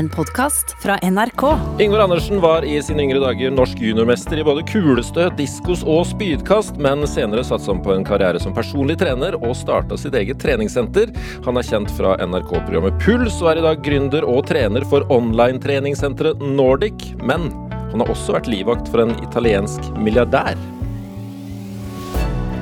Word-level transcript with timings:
en 0.00 0.08
podkast 0.08 0.76
fra 0.82 0.96
NRK. 1.02 1.42
Ingvar 1.78 1.98
Andersen 1.98 2.40
var 2.40 2.64
i 2.64 2.78
sine 2.82 3.02
yngre 3.04 3.20
dager 3.20 3.50
norsk 3.52 3.82
juniormester 3.84 4.40
i 4.40 4.44
både 4.46 4.62
kulestøt, 4.70 5.34
diskos 5.36 5.82
og 5.84 6.06
spydkast, 6.08 6.78
men 6.80 7.04
senere 7.10 7.44
satsa 7.44 7.74
han 7.74 7.82
på 7.84 7.92
en 7.92 8.06
karriere 8.08 8.40
som 8.40 8.54
personlig 8.56 8.96
trener 9.02 9.36
og 9.42 9.52
starta 9.58 9.98
sitt 10.00 10.16
eget 10.16 10.40
treningssenter. 10.40 11.12
Han 11.44 11.60
er 11.60 11.68
kjent 11.68 11.92
fra 11.98 12.14
NRK-programmet 12.24 12.96
Puls 13.04 13.42
og 13.42 13.52
er 13.52 13.60
i 13.60 13.66
dag 13.66 13.84
gründer 13.84 14.24
og 14.24 14.46
trener 14.48 14.88
for 14.88 15.04
online-treningssenteret 15.12 16.40
Nordic. 16.56 17.10
Men 17.20 17.50
han 17.92 18.00
har 18.00 18.08
også 18.08 18.38
vært 18.38 18.48
livvakt 18.48 18.88
for 18.88 19.04
en 19.04 19.12
italiensk 19.20 19.92
milliardær. 20.00 20.56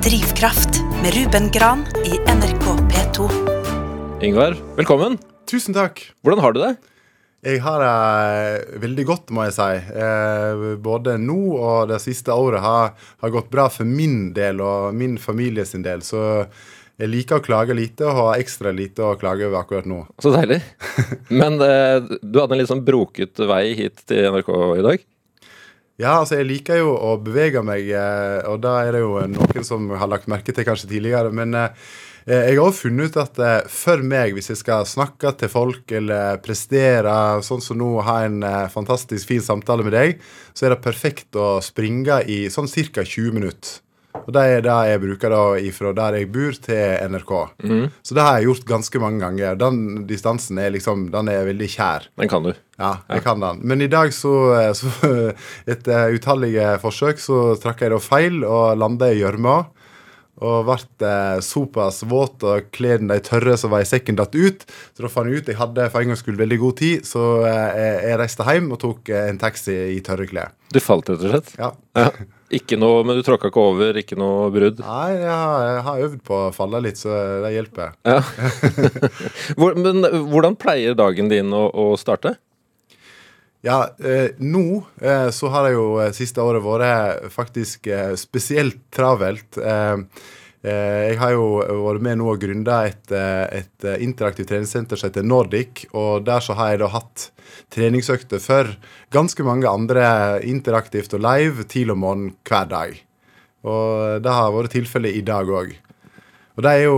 Drivkraft 0.03 0.83
med 0.99 1.15
Ruben 1.15 1.47
Gran 1.55 1.87
i 2.03 2.19
NRK 2.35 2.69
P2. 2.91 3.31
Ingvar, 4.27 4.59
velkommen. 4.75 5.15
Tusen 5.47 5.77
takk. 5.77 6.03
Hvordan 6.19 6.43
har 6.43 6.51
du 6.51 6.65
det? 6.67 6.75
Jeg 7.39 7.61
har 7.63 7.79
det 7.79 8.79
veldig 8.83 9.05
godt, 9.07 9.29
må 9.31 9.45
jeg 9.47 9.53
si. 9.55 9.75
Eh, 9.95 10.63
både 10.83 11.15
nå 11.23 11.37
og 11.55 11.91
det 11.91 12.01
siste 12.03 12.35
året 12.35 12.59
har, 12.59 12.97
har, 13.21 13.31
gått 13.31 13.47
bra 13.53 13.69
for 13.71 13.87
min 13.87 14.33
del 14.35 14.59
og 14.59 14.91
min 14.97 15.15
familie 15.21 15.63
sin 15.67 15.85
del. 15.85 16.03
Så 16.03 16.19
jeg 16.99 17.07
liker 17.07 17.39
å 17.39 17.45
klage 17.45 17.77
lite 17.77 18.03
og 18.09 18.17
har 18.17 18.43
ekstra 18.43 18.73
lite 18.75 19.05
å 19.07 19.15
klage 19.21 19.47
over 19.47 19.61
akkurat 19.61 19.87
nå. 19.87 20.01
Så 20.19 20.33
deilig. 20.35 20.59
Men 21.41 21.55
eh, 21.63 22.11
du 22.19 22.41
hadde 22.41 22.57
en 22.57 22.59
litt 22.59 22.73
sånn 22.73 22.83
broket 22.83 23.39
vei 23.39 23.63
hit 23.85 24.03
til 24.11 24.27
NRK 24.35 24.51
i 24.81 24.85
dag? 24.89 25.07
Ja, 25.99 26.19
altså 26.19 26.41
jeg 26.41 26.47
liker 26.47 26.79
jo 26.79 26.91
å 26.91 27.15
bevege 27.23 27.63
meg, 27.63 27.87
eh, 27.87 28.43
og 28.51 28.59
da 28.67 28.81
er 28.83 28.97
det 28.97 29.05
jo 29.05 29.15
noen 29.31 29.67
som 29.67 29.87
har 29.95 30.11
lagt 30.11 30.27
merke 30.31 30.51
til 30.55 30.67
kanskje 30.67 30.91
tidligere. 30.91 31.31
men 31.31 31.55
eh, 31.55 31.71
Eh, 31.71 32.08
jeg 32.29 32.57
har 32.59 32.63
også 32.67 32.85
funnet 32.85 33.09
ut 33.09 33.19
at 33.21 33.39
eh, 33.41 33.67
for 33.73 34.05
meg, 34.05 34.35
hvis 34.35 34.51
jeg 34.51 34.61
skal 34.61 34.87
snakke 34.87 35.33
til 35.39 35.49
folk 35.51 35.93
eller 35.97 36.37
prestere, 36.45 37.13
sånn 37.45 37.63
som 37.63 37.79
nå, 37.79 37.91
ha 38.05 38.19
en 38.27 38.43
eh, 38.45 38.65
fantastisk 38.71 39.31
fin 39.31 39.43
samtale 39.43 39.85
med 39.87 39.95
deg, 39.97 40.17
så 40.53 40.67
er 40.67 40.75
det 40.75 40.83
perfekt 40.83 41.37
å 41.39 41.57
springe 41.65 42.21
i 42.29 42.43
sånn 42.53 42.69
ca. 42.69 43.05
20 43.05 43.33
minutter. 43.33 43.79
Og 44.19 44.33
Det 44.35 44.41
er 44.41 44.61
det 44.65 44.77
jeg 44.89 45.01
bruker 45.01 45.33
da 45.33 45.41
ifra 45.63 45.91
der 45.95 46.19
jeg 46.19 46.29
bor, 46.33 46.53
til 46.65 47.09
NRK. 47.13 47.33
Mm. 47.63 47.85
Så 48.05 48.17
det 48.17 48.25
har 48.25 48.37
jeg 48.37 48.49
gjort 48.49 48.67
ganske 48.69 49.01
mange 49.01 49.21
ganger. 49.23 49.57
Den 49.57 50.05
distansen 50.09 50.59
er 50.61 50.73
liksom, 50.75 51.07
den 51.13 51.31
er 51.31 51.47
veldig 51.47 51.69
kjær. 51.69 52.09
Den 52.19 52.29
kan 52.29 52.45
du. 52.45 52.51
Ja, 52.77 52.99
jeg 53.09 53.21
ja. 53.21 53.25
kan 53.25 53.41
den. 53.41 53.61
Men 53.69 53.81
i 53.85 53.89
dag, 53.89 54.13
så, 54.13 54.33
så 54.77 54.91
etter 55.73 56.13
utallige 56.13 56.75
forsøk, 56.83 57.21
så 57.21 57.41
trakk 57.61 57.85
jeg 57.85 57.93
da 57.95 58.01
feil 58.03 58.43
og 58.43 58.77
landa 58.81 59.09
i 59.09 59.21
gjørma 59.21 59.63
og 60.39 60.67
ble 60.67 60.77
eh, 61.07 61.41
såpass 61.43 62.01
våt 62.07 62.43
og 62.47 62.69
klærne 62.75 63.11
de 63.11 63.23
tørre 63.25 63.57
som 63.59 63.73
var 63.73 63.83
i 63.83 63.89
sekken, 63.89 64.17
datt 64.19 64.35
ut. 64.37 64.65
Så 64.95 65.05
da 65.05 65.11
fant 65.11 65.29
jeg 65.29 65.43
ut 65.43 65.51
jeg 65.51 65.59
hadde 65.59 65.89
for 65.91 66.01
en 66.01 66.13
gangs 66.13 66.23
skyld 66.23 66.39
veldig 66.39 66.59
god 66.63 66.79
tid, 66.79 67.07
så 67.07 67.25
eh, 67.49 68.09
jeg 68.09 68.19
reiste 68.21 68.47
hjem 68.47 68.73
og 68.75 68.81
tok 68.81 69.13
eh, 69.13 69.29
en 69.31 69.39
taxi 69.41 69.77
i 69.95 70.01
tørre 70.05 70.27
klær. 70.29 70.53
Du 70.73 70.81
falt 70.83 71.09
rett 71.09 71.23
og 71.23 71.33
slett? 71.33 71.55
Ja. 71.57 71.71
ja. 71.97 72.11
Ikke 72.53 72.77
noe, 72.81 73.03
Men 73.05 73.17
du 73.17 73.23
tråkka 73.25 73.49
ikke 73.51 73.61
over? 73.61 73.97
Ikke 74.01 74.17
noe 74.17 74.49
brudd? 74.53 74.81
Nei, 74.81 75.09
jeg 75.17 75.29
har, 75.29 75.65
jeg 75.67 75.81
har 75.85 76.03
øvd 76.07 76.19
på 76.25 76.37
å 76.47 76.51
falle 76.53 76.81
litt, 76.85 76.97
så 77.01 77.13
det 77.43 77.53
hjelper. 77.53 77.95
Ja. 78.09 78.21
men 79.83 80.05
hvordan 80.31 80.57
pleier 80.57 80.97
dagen 80.97 81.29
din 81.29 81.53
å, 81.53 81.67
å 81.69 81.91
starte? 82.01 82.37
Ja, 83.61 83.89
eh, 83.99 84.29
nå 84.37 84.83
eh, 85.01 85.29
så 85.35 85.49
har 85.51 85.65
det 85.67 85.73
jo 85.75 85.87
eh, 85.99 86.13
siste 86.15 86.39
året 86.39 86.63
vært 86.63 87.25
faktisk 87.33 87.89
eh, 87.91 88.13
spesielt 88.15 88.85
travelt. 88.95 89.57
Eh, 89.59 89.97
eh, 90.63 90.99
jeg 91.09 91.17
har 91.19 91.33
jo 91.35 91.49
vært 91.59 92.05
med 92.05 92.21
nå 92.21 92.29
og 92.31 92.39
grunda 92.39 92.85
et, 92.87 93.11
et 93.11 93.87
interaktivt 93.99 94.47
treningssenter 94.53 94.99
som 94.99 95.11
heter 95.11 95.27
Nordic. 95.27 95.83
Og 95.91 96.23
der 96.29 96.45
så 96.45 96.55
har 96.55 96.71
jeg 96.71 96.81
da 96.85 96.87
hatt 96.93 97.25
treningsøkter 97.75 98.39
for 98.39 98.71
ganske 99.11 99.43
mange 99.43 99.67
andre 99.67 100.05
interaktivt 100.47 101.17
og 101.19 101.25
live 101.27 101.67
til 101.67 101.91
og 101.91 101.99
morgen 101.99 102.31
hver 102.47 102.71
dag. 102.71 102.95
Og 103.67 104.23
det 104.23 104.37
har 104.37 104.55
vært 104.55 104.71
tilfellet 104.77 105.19
i 105.19 105.25
dag 105.27 105.51
òg. 105.51 105.75
Og 106.55 106.63
det 106.63 106.71
er 106.77 106.85
jo, 106.85 106.95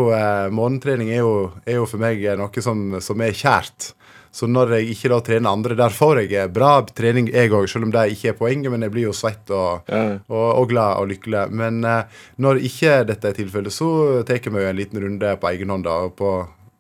morgentrening 0.54 1.10
er 1.14 1.24
jo, 1.24 1.34
er 1.66 1.80
jo, 1.80 1.90
for 1.90 2.02
meg 2.02 2.22
noe 2.38 2.64
som, 2.66 2.86
som 3.02 3.22
er 3.22 3.34
kjært. 3.38 3.92
Så 4.32 4.48
når 4.48 4.78
jeg 4.78 4.94
ikke 4.94 5.10
da 5.12 5.18
trener 5.28 5.52
andre, 5.52 5.76
der 5.76 5.92
får 5.92 6.22
jeg 6.24 6.54
bra 6.56 6.78
trening, 6.88 7.28
jeg 7.34 7.52
òg, 7.52 7.68
selv 7.68 7.90
om 7.90 7.92
det 7.92 8.06
ikke 8.14 8.32
er 8.32 8.38
poenget. 8.40 8.72
Men 8.72 8.86
jeg 8.86 8.94
blir 8.94 9.10
jo 9.10 9.16
svett 9.16 9.52
og, 9.52 9.90
ja. 9.92 10.22
og, 10.32 10.48
og 10.62 10.70
glad 10.72 11.02
og 11.02 11.12
lykkelig. 11.12 11.44
Men 11.52 11.84
uh, 11.84 12.24
når 12.40 12.64
ikke 12.70 13.02
dette 13.10 13.28
er 13.28 13.36
tilfellet, 13.36 13.76
så 13.76 13.92
tar 14.28 14.40
vi 14.48 14.64
jo 14.64 14.72
en 14.72 14.80
liten 14.80 15.04
runde 15.04 15.36
på 15.42 15.52
egen 15.52 15.76
hånd. 15.76 15.84
da, 15.90 16.00
og 16.08 16.16
på 16.20 16.32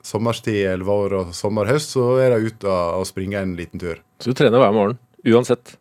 sommerstid 0.05 0.63
eller 0.65 0.87
vår 0.87 1.17
og 1.19 1.35
sommer-høst, 1.37 1.93
så 1.95 2.07
er 2.23 2.33
det 2.33 2.47
ut 2.47 2.65
og, 2.65 3.01
og 3.01 3.05
springe 3.09 3.41
en 3.41 3.53
liten 3.59 3.81
tur. 3.81 3.99
Så 4.21 4.31
du 4.31 4.37
trener 4.37 4.61
hver 4.61 4.73
morgen? 4.75 4.97
Uansett? 5.27 5.75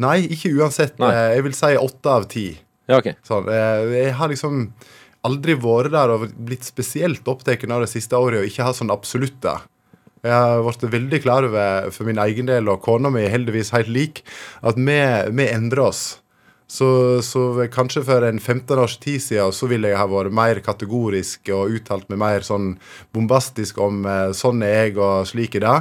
Nei, 0.00 0.22
ikke 0.30 0.54
uansett. 0.56 0.96
Nei. 1.02 1.10
Eh, 1.12 1.34
jeg 1.36 1.46
vil 1.48 1.56
si 1.58 1.74
åtte 1.80 2.14
av 2.14 2.28
ti. 2.30 2.46
Ja, 2.88 3.00
okay. 3.00 3.18
Sånn, 3.26 3.50
eh, 3.52 3.96
jeg 3.96 4.14
har 4.16 4.30
liksom 4.32 4.68
aldri 5.26 5.56
vært 5.58 5.92
der 5.92 6.14
og 6.14 6.28
blitt 6.32 6.64
spesielt 6.64 7.26
opptatt 7.28 7.66
av 7.66 7.82
det 7.84 7.90
siste 7.90 8.16
året 8.16 8.40
og 8.40 8.48
ikke 8.48 8.68
har 8.68 8.76
sånn 8.76 8.94
absolutter. 8.94 9.66
Jeg 10.24 10.34
har 10.34 10.62
blitt 10.66 10.88
veldig 10.92 11.20
klar 11.22 11.46
over 11.46 11.90
for 11.94 12.08
min 12.08 12.18
egen 12.22 12.48
del, 12.48 12.70
og 12.70 12.82
kona 12.82 13.10
mi 13.14 13.26
heldigvis 13.30 13.74
helt 13.76 13.92
lik, 13.92 14.24
at 14.66 14.78
vi, 14.78 14.98
vi 15.30 15.50
endrer 15.52 15.84
oss. 15.88 16.02
Så, 16.68 16.88
så, 17.24 17.42
kanskje 17.72 18.02
for 18.04 18.26
en 18.28 18.36
15 18.38 18.76
års 18.76 18.98
tid 19.00 19.22
siden 19.24 19.54
så 19.56 19.70
ville 19.70 19.88
jeg 19.88 19.96
ha 19.96 20.04
vært 20.10 20.34
mer 20.36 20.58
kategorisk 20.60 21.48
og 21.56 21.78
uttalt 21.78 22.10
meg 22.12 22.20
mer 22.20 22.44
sånn 22.44 22.74
bombastisk 23.16 23.80
om 23.80 24.02
eh, 24.04 24.34
sånn 24.36 24.60
er 24.66 24.74
jeg 24.90 24.98
og 25.00 25.24
slik 25.30 25.56
er 25.56 25.64
det. 25.64 25.78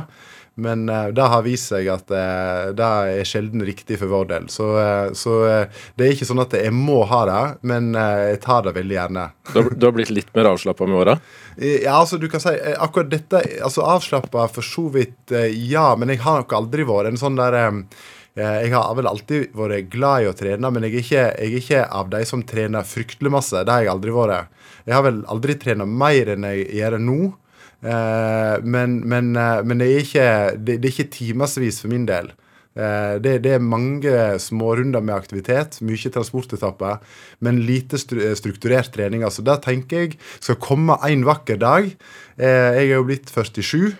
Men 0.59 0.89
uh, 0.89 1.07
det 1.13 1.21
har 1.21 1.43
vist 1.45 1.69
seg 1.69 1.85
at 1.93 2.09
uh, 2.09 2.73
det 2.73 2.85
er 2.85 3.27
sjelden 3.29 3.61
riktig 3.65 3.99
for 4.01 4.09
vår 4.09 4.29
del. 4.31 4.47
Så, 4.49 4.71
uh, 4.73 5.13
så 5.13 5.35
det 5.93 6.07
er 6.07 6.15
ikke 6.15 6.25
sånn 6.25 6.41
at 6.41 6.55
jeg 6.57 6.73
må 6.73 7.03
ha 7.05 7.19
det, 7.29 7.43
men 7.69 7.91
jeg 7.93 8.39
tar 8.41 8.65
det 8.65 8.73
veldig 8.77 8.97
gjerne. 8.97 9.27
Du 9.51 9.59
har, 9.59 9.69
du 9.69 9.85
har 9.85 9.93
blitt 9.93 10.13
litt 10.13 10.33
mer 10.33 10.49
avslappa 10.55 10.87
med 10.89 10.97
åra? 11.03 11.17
Ja, 11.61 11.99
altså 11.99 12.17
du 12.17 12.25
kan 12.31 12.41
si 12.41 12.53
akkurat 12.77 13.09
dette 13.09 13.41
altså 13.65 13.85
Avslappa 13.85 14.45
for 14.53 14.65
så 14.65 14.87
vidt, 14.93 15.33
ja. 15.53 15.87
Men 15.97 16.11
jeg 16.13 16.21
har 16.25 16.41
nok 16.41 16.53
aldri 16.57 16.85
vært 16.87 17.11
en 17.11 17.21
sånn 17.21 17.37
der 17.37 17.57
jeg 18.37 18.69
har 18.69 18.91
vel 18.93 19.09
alltid 19.09 19.55
vært 19.57 19.87
glad 19.93 20.25
i 20.25 20.27
å 20.29 20.35
trene, 20.37 20.69
men 20.69 20.85
jeg 20.85 20.91
er, 20.93 20.99
ikke, 21.01 21.23
jeg 21.23 21.47
er 21.47 21.57
ikke 21.57 21.85
av 22.01 22.11
de 22.11 22.21
som 22.29 22.43
trener 22.45 22.85
fryktelig 22.85 23.33
masse. 23.33 23.63
Det 23.65 23.73
har 23.73 23.85
jeg 23.85 23.93
aldri 23.95 24.13
vært. 24.13 24.53
Jeg 24.85 24.93
har 24.93 25.05
vel 25.05 25.23
aldri 25.33 25.57
trent 25.57 25.89
mer 25.89 26.33
enn 26.35 26.45
jeg 26.51 26.67
gjør 26.77 26.99
nå. 27.01 27.21
Eh, 27.85 28.57
men, 28.63 28.99
men, 29.05 29.35
eh, 29.35 29.61
men 29.63 29.81
det, 29.81 29.87
er 29.87 30.03
ikke, 30.03 30.27
det, 30.57 30.79
det 30.81 30.89
er 30.89 30.95
ikke 30.95 31.13
timevis 31.13 31.81
for 31.83 31.93
min 31.93 32.07
del. 32.09 32.31
Eh, 32.77 33.17
det, 33.21 33.37
det, 33.45 33.53
er 33.57 33.63
mange 33.63 34.15
smårunder 34.41 35.03
med 35.03 35.17
aktivitet, 35.17 35.79
mye 35.85 36.13
transportetapper, 36.13 36.99
men 37.45 37.61
lite 37.67 37.99
strukturert 38.01 38.91
trening. 38.95 39.25
Altså, 39.27 39.45
da 39.45 39.59
tenker 39.61 40.07
jeg 40.07 40.17
skal 40.39 40.59
komme 40.61 40.97
en 41.07 41.25
vakker 41.27 41.61
dag. 41.61 41.93
Jeg 42.37 42.83
er 42.83 42.97
jo 42.97 43.07
blitt 43.07 43.31
47. 43.33 43.95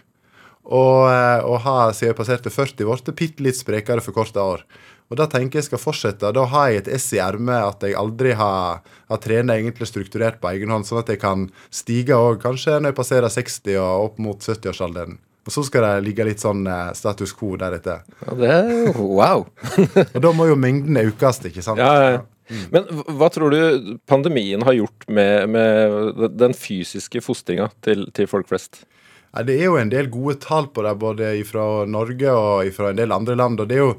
Og, 0.67 1.07
og 1.47 1.61
har, 1.63 1.93
siden 1.95 2.11
jeg 2.11 2.17
passerte 2.17 2.51
40, 2.51 2.83
blitt 2.83 3.13
bitte 3.15 3.43
litt 3.45 3.55
sprekere 3.55 4.03
for 4.03 4.11
korte 4.17 4.41
år. 4.43 4.65
Og 5.07 5.19
da 5.19 5.27
tenker 5.31 5.61
jeg 5.61 5.67
skal 5.69 5.79
fortsette. 5.79 6.33
Da 6.35 6.43
har 6.51 6.71
jeg 6.71 6.81
et 6.81 6.89
ess 6.97 7.07
i 7.15 7.21
ermet 7.23 7.63
at 7.63 7.85
jeg 7.85 7.95
aldri 7.95 8.33
har, 8.35 8.81
har 8.83 9.21
trent 9.23 9.53
egentlig 9.53 9.87
strukturert 9.87 10.41
på 10.41 10.51
egen 10.51 10.73
hånd, 10.73 10.87
sånn 10.87 10.99
at 10.99 11.13
jeg 11.13 11.21
kan 11.21 11.47
stige 11.71 12.17
òg, 12.17 12.41
kanskje 12.43 12.75
når 12.81 12.91
jeg 12.91 12.99
passerer 12.99 13.31
60 13.31 13.79
og 13.79 14.09
opp 14.09 14.19
mot 14.25 14.43
70-årsalderen. 14.43 15.19
Og 15.47 15.53
så 15.55 15.63
skal 15.63 15.85
det 15.85 16.07
ligge 16.09 16.25
litt 16.27 16.43
sånn 16.43 16.65
eh, 16.67 16.89
status 16.97 17.31
quo 17.37 17.53
deretter. 17.59 18.01
Ja, 18.25 18.33
det 18.35 18.49
er 18.51 18.97
wow. 18.99 19.45
og 20.15 20.19
da 20.25 20.33
må 20.35 20.49
jo 20.49 20.57
mengden 20.59 20.99
økes, 20.99 21.39
ikke 21.47 21.63
sant? 21.63 21.79
Ja, 21.79 22.17
ja. 22.17 22.25
Mm. 22.47 22.67
Men 22.71 23.01
hva 23.19 23.27
tror 23.31 23.51
du 23.51 23.95
pandemien 24.07 24.63
har 24.63 24.75
gjort 24.75 25.07
med, 25.11 25.49
med 25.51 26.21
den 26.39 26.53
fysiske 26.55 27.19
fostringa 27.23 27.67
til, 27.83 28.05
til, 28.15 28.27
folk 28.31 28.47
flest? 28.51 28.85
Ja, 29.33 29.43
det 29.47 29.57
er 29.57 29.67
jo 29.67 29.79
en 29.79 29.91
del 29.91 30.07
gode 30.11 30.37
tall 30.43 30.69
på 30.71 30.83
det, 30.85 30.93
både 30.99 31.33
fra 31.47 31.65
Norge 31.87 32.31
og 32.31 32.71
fra 32.75 32.91
en 32.91 32.99
del 32.99 33.15
andre 33.15 33.35
land. 33.39 33.59
og 33.59 33.67
det 33.67 33.79
er 33.79 33.83
jo 33.83 33.95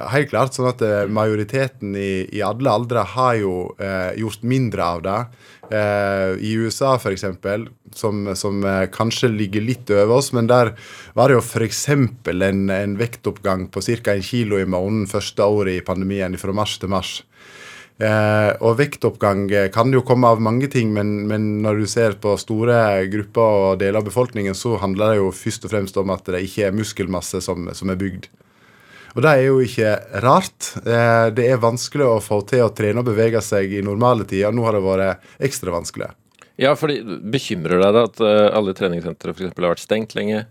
helt 0.00 0.30
klart 0.30 0.56
sånn 0.56 0.70
at 0.70 0.82
eh, 0.86 1.04
majoriteten 1.12 1.96
i, 1.98 2.24
i 2.32 2.42
alle 2.44 2.72
aldre 2.72 3.04
har 3.14 3.34
jo 3.40 3.54
eh, 3.76 4.12
gjort 4.20 4.44
mindre 4.48 4.86
av 4.86 5.02
det. 5.04 5.18
Eh, 5.72 6.30
I 6.40 6.54
USA 6.62 6.94
f.eks., 6.96 7.26
som, 7.92 8.22
som 8.38 8.62
eh, 8.64 8.86
kanskje 8.92 9.28
ligger 9.32 9.64
litt 9.66 9.92
over 9.92 10.16
oss, 10.16 10.32
men 10.32 10.48
der 10.48 10.72
var 11.18 11.28
det 11.28 11.36
jo 11.36 11.44
f.eks. 11.44 11.84
En, 11.92 12.62
en 12.72 12.96
vektoppgang 13.00 13.68
på 13.72 13.84
ca. 13.84 14.16
1 14.16 14.24
kilo 14.24 14.60
i 14.60 14.68
måneden 14.68 15.04
første 15.10 15.44
året 15.44 15.76
i 15.76 15.84
pandemien, 15.84 16.40
fra 16.40 16.56
mars 16.56 16.78
til 16.80 16.92
mars. 16.92 17.18
Eh, 18.02 18.50
og 18.64 18.78
vektoppgang 18.80 19.44
eh, 19.52 19.68
kan 19.70 19.92
jo 19.92 20.00
komme 20.06 20.30
av 20.32 20.40
mange 20.42 20.70
ting, 20.72 20.94
men, 20.96 21.20
men, 21.28 21.60
når 21.62 21.82
du 21.82 21.90
ser 21.90 22.16
på 22.22 22.32
store 22.40 23.04
grupper 23.12 23.58
og 23.66 23.82
deler 23.82 24.00
av 24.00 24.08
befolkningen, 24.08 24.56
så 24.56 24.78
handler 24.80 25.12
det 25.12 25.20
jo 25.20 25.28
først 25.36 25.68
og 25.68 25.74
fremst 25.74 26.00
om 26.00 26.14
at 26.14 26.32
det 26.32 26.40
ikke 26.48 26.70
er 26.70 26.80
muskelmasse 26.80 27.44
som, 27.44 27.68
som 27.76 27.92
er 27.92 28.00
bygd. 28.00 28.32
Og 29.12 29.20
det 29.24 29.32
er 29.32 29.44
jo 29.44 29.60
ikke 29.60 29.92
rart. 30.24 30.72
Eh, 30.82 31.26
det 31.36 31.46
er 31.52 31.60
vanskelig 31.60 32.08
å 32.08 32.22
få 32.24 32.40
til 32.48 32.64
å 32.64 32.72
trene 32.72 33.02
og 33.02 33.08
bevege 33.10 33.42
seg 33.44 33.74
i 33.76 33.84
normale 33.84 34.24
tider. 34.28 34.54
Nå 34.54 34.64
har 34.64 34.78
det 34.78 34.84
vært 34.86 35.32
ekstra 35.48 35.74
vanskelig. 35.74 36.12
Ja, 36.60 36.74
fordi 36.78 37.00
Bekymrer 37.32 37.80
deg 37.80 37.96
det 37.96 38.06
at 38.08 38.24
eh, 38.24 38.48
alle 38.56 38.74
treningssentre 38.76 39.34
f.eks. 39.34 39.52
har 39.52 39.72
vært 39.74 39.84
stengt 39.84 40.16
lenge? 40.18 40.46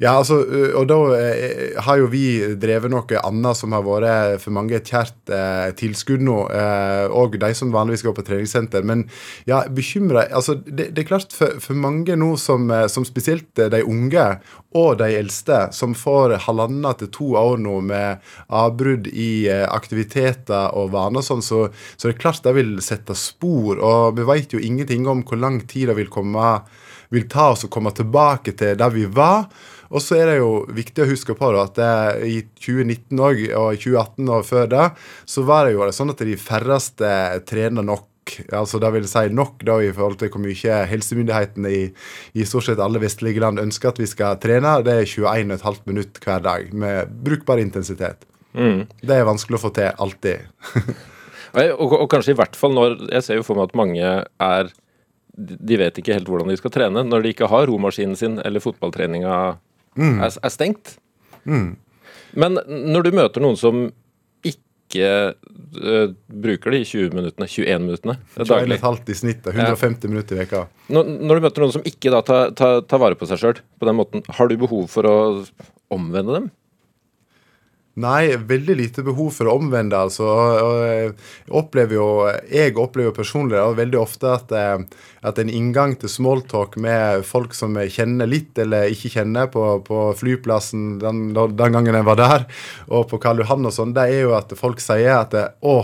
Ja, 0.00 0.14
altså, 0.16 0.38
og 0.78 0.86
da 0.88 0.96
eh, 1.18 1.74
har 1.84 1.98
jo 2.00 2.08
vi 2.12 2.24
drevet 2.60 2.90
noe 2.92 3.20
annet 3.20 3.58
som 3.58 3.74
har 3.76 3.84
vært 3.84 4.40
for 4.42 4.54
mange 4.54 4.78
et 4.78 4.88
kjært 4.88 5.32
eh, 5.32 5.68
tilskudd 5.78 6.24
nå. 6.24 6.38
Eh, 6.48 7.12
og 7.12 7.36
de 7.40 7.50
som 7.56 7.72
vanligvis 7.74 8.04
går 8.06 8.16
på 8.16 8.24
treningssenter. 8.26 8.86
Men 8.88 9.04
ja, 9.48 9.62
bekymra 9.68 10.24
altså, 10.30 10.56
det, 10.64 10.92
det, 10.96 11.04
er 11.04 11.10
klart 11.10 11.36
for, 11.36 11.58
for 11.62 11.78
mange 11.78 12.16
nå, 12.18 12.32
som, 12.40 12.72
som, 12.88 13.06
spesielt 13.06 13.50
de 13.52 13.82
unge 13.84 14.26
og 14.78 14.96
de 15.02 15.10
eldste, 15.18 15.66
som 15.76 15.96
får 15.98 16.38
halvannet 16.46 17.02
til 17.02 17.12
to 17.12 17.32
år 17.38 17.60
nå 17.60 17.80
med 17.84 18.22
avbrudd 18.48 19.10
i 19.12 19.50
aktiviteter 19.50 20.72
og 20.78 20.94
vaner 20.94 21.24
sånn, 21.24 21.44
så, 21.44 21.66
så 21.96 22.08
det 22.08 22.16
er 22.16 22.22
klart 22.22 22.46
det 22.46 22.56
vil 22.56 22.78
sette 22.84 23.16
spor. 23.18 23.76
Og 23.76 24.16
vi 24.16 24.26
vet 24.28 24.56
jo 24.56 24.62
ingenting 24.62 25.04
om 25.10 25.26
hvor 25.26 25.40
lang 25.40 25.60
tid 25.68 25.92
det 25.92 25.98
vil 26.00 26.10
komme 26.12 26.62
vil 27.12 27.28
ta 27.28 27.50
oss 27.52 27.66
og 27.66 27.72
komme 27.72 27.92
tilbake 27.94 28.54
til 28.56 28.78
der 28.80 28.92
vi 28.94 29.04
var. 29.04 29.46
Og 29.92 30.00
så 30.00 30.16
er 30.22 30.30
det 30.30 30.38
jo 30.38 30.62
viktig 30.72 31.04
å 31.04 31.10
huske 31.10 31.36
på 31.36 31.50
da, 31.52 31.66
at 31.68 32.24
i 32.24 32.40
2019 32.64 33.20
og, 33.20 33.42
og 33.58 33.82
2018 33.82 34.32
og 34.32 34.46
før 34.48 34.72
det, 34.72 34.86
så 35.28 35.44
var 35.48 35.68
det 35.68 35.76
jo 35.76 35.90
sånn 35.92 36.14
at 36.14 36.24
de 36.24 36.38
færreste 36.40 37.12
trener 37.48 37.84
nok. 37.84 38.08
Altså 38.54 38.78
det 38.80 38.92
vil 38.94 39.06
si 39.10 39.24
nok 39.34 39.64
da 39.66 39.80
i 39.82 39.90
forhold 39.92 40.20
til 40.20 40.30
hvor 40.32 40.40
mye 40.44 40.76
helsemyndighetene 40.88 41.72
i, 41.74 41.82
i 42.38 42.44
stort 42.48 42.68
sett 42.68 42.80
alle 42.80 43.02
vestlige 43.02 43.42
land 43.42 43.60
ønsker 43.60 43.90
at 43.90 44.00
vi 44.00 44.08
skal 44.08 44.38
trene. 44.40 44.78
Det 44.86 44.94
er 44.94 45.08
21,5 45.10 45.82
minutt 45.90 46.20
hver 46.22 46.44
dag 46.44 46.70
med 46.72 47.16
brukbar 47.26 47.60
intensitet. 47.60 48.24
Mm. 48.54 48.86
Det 49.02 49.16
er 49.16 49.28
vanskelig 49.28 49.58
å 49.58 49.64
få 49.64 49.72
til 49.76 49.90
alltid. 50.04 50.46
og, 51.82 51.98
og, 51.98 52.06
kanskje 52.12 52.32
i 52.32 52.38
hvert 52.38 52.56
fall 52.56 52.72
når 52.76 52.96
Jeg 53.10 53.24
ser 53.26 53.38
jo 53.40 53.44
for 53.44 53.58
meg 53.58 53.70
at 53.70 53.76
mange 53.76 54.08
er 54.44 54.70
De 55.32 55.78
vet 55.80 55.98
ikke 56.00 56.14
helt 56.16 56.28
hvordan 56.28 56.52
de 56.52 56.56
skal 56.60 56.72
trene 56.72 57.04
når 57.04 57.24
de 57.24 57.32
ikke 57.32 57.48
har 57.48 57.68
romaskinen 57.68 58.16
sin 58.16 58.38
eller 58.44 58.64
fotballtreninga 58.64 59.36
mm. 59.98 60.20
er, 60.22 60.38
er, 60.38 60.52
stengt. 60.52 60.96
Mm. 61.44 61.74
Men 62.38 62.60
når 62.66 63.08
du 63.08 63.18
møter 63.18 63.44
noen 63.44 63.58
som 63.60 63.84
ikke 64.48 65.04
uh, 65.32 66.06
bruker 66.44 66.74
de 66.74 66.82
20 66.84 67.16
minuttene, 67.16 67.48
21 67.48 67.84
minuttene 67.86 68.16
daglig 68.48 68.78
21,5 68.80 69.12
i 69.12 69.18
snitt, 69.18 69.46
150 69.52 70.08
ja. 70.08 70.12
minutter 70.12 70.36
i 70.36 70.42
veka. 70.42 70.64
Når, 70.92 71.12
når, 71.20 71.34
du 71.34 71.46
møter 71.48 71.64
noen 71.64 71.76
som 71.76 71.86
ikke 71.88 72.12
da 72.12 72.22
tar, 72.26 72.56
tar, 72.58 72.82
tar 72.88 73.02
vare 73.02 73.18
på 73.18 73.28
seg 73.30 73.40
sjøl 73.40 73.62
på 73.80 73.88
den 73.88 73.98
måten, 73.98 74.24
har 74.28 74.50
du 74.50 74.58
behov 74.60 74.88
for 74.92 75.08
å 75.08 75.16
omvende 75.92 76.40
dem? 76.40 76.50
Nei, 78.00 78.36
veldig 78.36 78.74
lite 78.78 79.02
behov 79.04 79.34
for 79.36 79.50
å 79.50 79.58
omvende, 79.58 79.98
altså. 80.00 80.24
Jeg 80.80 81.10
opplever 81.52 81.98
jo, 81.98 82.06
jeg 82.48 82.72
opplever 82.80 83.12
personlig 83.12 83.58
og 83.60 83.76
veldig 83.76 83.98
ofte 84.00 84.30
at, 84.32 84.54
eh, 84.56 84.80
at, 85.20 85.40
en 85.42 85.52
inngang 85.52 85.92
til 86.00 86.08
smalltalk 86.08 86.78
med 86.80 87.26
folk 87.28 87.52
som 87.52 87.76
jeg 87.76 87.92
kjenner 87.98 88.30
litt 88.32 88.56
eller 88.64 88.88
ikke 88.94 89.12
kjenner 89.18 89.52
på, 89.52 89.66
på 89.84 90.06
flyplassen 90.16 90.96
den, 91.04 91.20
den, 91.36 91.76
gangen 91.76 92.00
jeg 92.00 92.08
var 92.08 92.20
der, 92.22 92.48
og 92.88 93.10
på 93.12 93.20
Karl 93.20 93.44
Johan 93.44 93.68
og 93.68 93.76
sånn, 93.76 93.92
det 93.92 94.08
er 94.08 94.24
jo 94.24 94.34
at 94.40 94.56
folk 94.56 94.80
sier 94.80 95.18
at 95.18 95.36
'Å, 95.36 95.76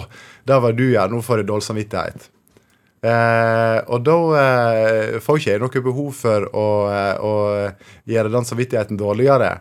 der 0.49 0.65
var 0.65 0.73
du, 0.73 0.87
ja. 0.89 1.05
Nå 1.13 1.21
får 1.21 1.43
jeg 1.43 1.53
dårlig 1.53 1.69
samvittighet'. 1.69 2.31
Eh, 3.05 3.79
og 3.87 4.01
da 4.03 4.17
eh, 4.41 5.19
får 5.23 5.39
ikke 5.39 5.53
jeg 5.53 5.61
noe 5.63 5.83
behov 5.85 6.15
for 6.19 6.49
å, 6.51 6.69
eh, 6.91 7.17
å 7.21 7.35
gjøre 8.09 8.33
den 8.33 8.49
samvittigheten 8.49 8.97
dårligere. 8.97 9.59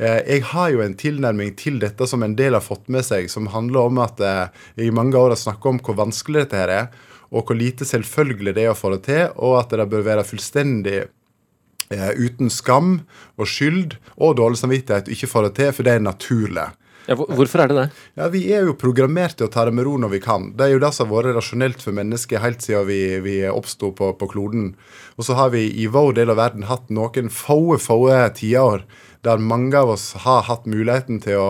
Eh, 0.00 0.20
jeg 0.24 0.44
har 0.48 0.70
jo 0.72 0.80
en 0.80 0.96
tilnærming 0.96 1.52
til 1.60 1.76
dette 1.82 2.06
som 2.08 2.22
en 2.24 2.34
del 2.36 2.56
har 2.56 2.64
fått 2.64 2.86
med 2.88 3.04
seg, 3.04 3.28
som 3.28 3.50
handler 3.52 3.90
om 3.90 3.98
at 4.00 4.20
jeg 4.22 4.48
eh, 4.78 4.86
i 4.86 4.94
mange 4.96 5.18
år 5.18 5.34
har 5.34 5.40
snakka 5.40 5.74
om 5.74 5.80
hvor 5.84 5.98
vanskelig 5.98 6.46
dette 6.46 6.56
her 6.56 6.72
er, 6.72 6.86
og 7.28 7.44
hvor 7.44 7.58
lite 7.58 7.84
selvfølgelig 7.84 8.54
det 8.56 8.64
er 8.64 8.72
å 8.72 8.78
få 8.78 8.94
det 8.94 9.02
til, 9.10 9.26
og 9.36 9.58
at 9.60 9.74
det 9.76 9.90
bør 9.92 10.06
være 10.06 10.24
fullstendig 10.24 11.02
eh, 11.04 12.12
uten 12.16 12.48
skam 12.48 13.02
og 13.36 13.50
skyld 13.50 13.98
og 14.16 14.38
dårlig 14.40 14.62
samvittighet 14.62 15.10
å 15.10 15.16
ikke 15.18 15.30
få 15.34 15.44
det 15.48 15.52
til, 15.60 15.74
for 15.76 15.86
det 15.86 15.98
er 15.98 16.06
naturlig. 16.08 16.70
Ja, 17.10 17.16
hvorfor 17.18 17.64
er 17.64 17.70
det 17.70 17.74
det? 17.74 17.84
Ja, 18.14 18.28
Vi 18.30 18.40
er 18.54 18.68
jo 18.68 18.76
programmert 18.78 19.34
til 19.34 19.48
å 19.48 19.50
ta 19.50 19.64
det 19.66 19.74
med 19.74 19.82
ro 19.82 19.96
når 19.98 20.12
vi 20.12 20.20
kan. 20.22 20.52
Det 20.54 20.68
er 20.68 20.76
jo 20.76 20.82
det 20.84 20.92
som 20.94 21.08
har 21.10 21.24
vært 21.24 21.40
rasjonelt 21.40 21.82
for 21.82 21.96
mennesker 21.96 22.38
helt 22.38 22.62
siden 22.62 22.86
vi, 22.86 23.00
vi 23.24 23.34
oppsto 23.50 23.90
på, 23.98 24.12
på, 24.14 24.28
kloden. 24.30 24.76
Og 25.18 25.26
så 25.26 25.34
har 25.34 25.50
vi 25.50 25.64
i 25.82 25.88
vår 25.90 26.14
del 26.20 26.30
av 26.30 26.38
verden 26.38 26.68
hatt 26.70 26.86
noen 26.94 27.32
få, 27.34 27.74
få 27.82 27.98
tiår 28.38 28.84
der 29.26 29.42
mange 29.42 29.74
av 29.76 29.90
oss 29.96 30.12
har 30.22 30.46
hatt 30.46 30.70
muligheten 30.70 31.18
til 31.24 31.40
å 31.40 31.48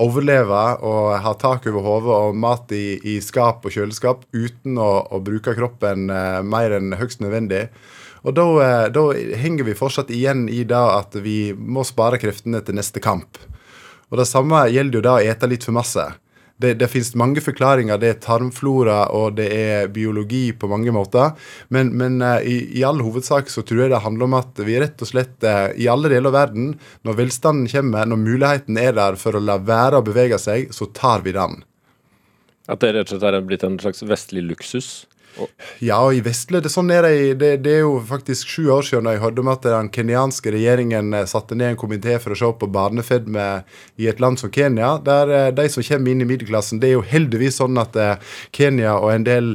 overleve 0.00 0.62
og 0.84 1.10
ha 1.24 1.34
tak 1.40 1.68
over 1.68 1.84
hodet 1.84 2.16
og 2.16 2.40
mat 2.40 2.72
i, 2.72 2.96
i, 2.96 3.18
skap 3.20 3.68
og 3.68 3.76
kjøleskap 3.76 4.24
uten 4.32 4.80
å, 4.80 4.90
å 5.12 5.20
bruke 5.24 5.54
kroppen 5.56 6.08
eh, 6.12 6.40
mer 6.40 6.72
enn 6.76 6.96
høyst 6.96 7.20
nødvendig. 7.20 7.66
Og 8.24 8.32
da, 8.36 8.46
eh, 8.64 8.86
da, 8.96 9.04
henger 9.44 9.68
vi 9.68 9.76
fortsatt 9.76 10.12
igjen 10.12 10.48
i 10.48 10.64
det 10.68 10.80
at 10.80 11.16
vi 11.20 11.52
må 11.52 11.84
spare 11.84 12.20
kreftene 12.20 12.64
til 12.64 12.80
neste 12.80 13.04
kamp. 13.04 13.40
Og 14.12 14.20
Det 14.20 14.28
samme 14.28 14.68
gjelder 14.70 15.00
jo 15.00 15.04
da 15.04 15.16
å 15.18 15.26
ete 15.26 15.50
litt 15.50 15.66
for 15.66 15.76
masse. 15.76 16.04
Det, 16.56 16.72
det 16.80 16.88
finnes 16.88 17.12
mange 17.20 17.42
forklaringer. 17.44 17.98
Det 18.00 18.08
er 18.08 18.20
tarmflora 18.24 19.10
og 19.12 19.34
det 19.36 19.50
er 19.52 19.90
biologi 19.92 20.54
på 20.56 20.70
mange 20.70 20.94
måter. 20.94 21.34
Men, 21.68 21.90
men 22.00 22.22
uh, 22.24 22.38
i, 22.40 22.78
i, 22.78 22.84
all 22.86 23.02
hovedsak 23.04 23.50
så 23.52 23.64
tror 23.66 23.84
jeg 23.84 23.92
det 23.92 24.00
handler 24.06 24.28
om 24.28 24.38
at 24.38 24.62
vi 24.64 24.78
rett 24.80 25.02
og 25.04 25.10
slett 25.10 25.44
uh, 25.44 25.68
i 25.76 25.88
alle 25.92 26.08
deler 26.12 26.32
av 26.32 26.38
verden, 26.38 26.70
når 27.04 27.18
velstanden 27.20 27.68
kommer, 27.72 28.08
når 28.08 28.22
muligheten 28.22 28.80
er 28.80 28.96
der 28.96 29.20
for 29.20 29.36
å 29.36 29.42
la 29.42 29.58
være 29.60 30.00
å 30.00 30.06
bevege 30.06 30.40
seg, 30.40 30.72
så 30.72 30.88
tar 30.96 31.26
vi 31.26 31.36
den. 31.36 31.60
At 32.72 32.80
det 32.82 32.94
rett 32.96 33.12
og 33.12 33.18
slett 33.18 33.28
er 33.28 33.44
blitt 33.46 33.66
en 33.66 33.76
slags 33.82 34.00
vestlig 34.06 34.46
luksus? 34.46 35.04
Ja, 35.84 35.98
i 36.12 36.22
Vestle 36.24 36.62
det, 36.64 36.70
sånn 36.72 36.90
er 36.94 37.04
det, 37.04 37.34
det, 37.40 37.50
det, 37.64 37.72
er 37.78 37.82
jo 37.84 37.98
faktisk 38.08 38.48
sju 38.48 38.70
år 38.72 38.86
siden 38.86 39.08
jeg 39.10 39.20
hørte 39.20 39.42
om 39.42 39.50
at 39.52 39.66
den 39.66 39.90
kenyanske 39.92 40.52
regjeringen 40.54 41.12
eh, 41.16 41.26
satte 41.28 41.58
ned 41.58 41.74
en 41.74 41.80
komité 41.80 42.16
for 42.22 42.32
å 42.32 42.38
se 42.38 42.48
på 42.60 42.68
barnefedme 42.72 43.46
i 44.00 44.08
et 44.08 44.22
land 44.22 44.40
som 44.40 44.52
Kenya. 44.52 44.94
Der 45.04 45.32
eh, 45.34 45.50
de 45.56 45.66
som 45.72 45.84
kommer 45.84 46.12
inn 46.12 46.24
i 46.24 46.28
middelklassen, 46.28 46.80
det 46.80 46.90
er 46.90 46.96
jo 46.96 47.04
heldigvis 47.04 47.60
sånn 47.60 47.76
at 47.82 47.98
eh, 48.00 48.14
Kenya 48.56 48.96
og 48.96 49.12
en 49.12 49.26
del 49.26 49.52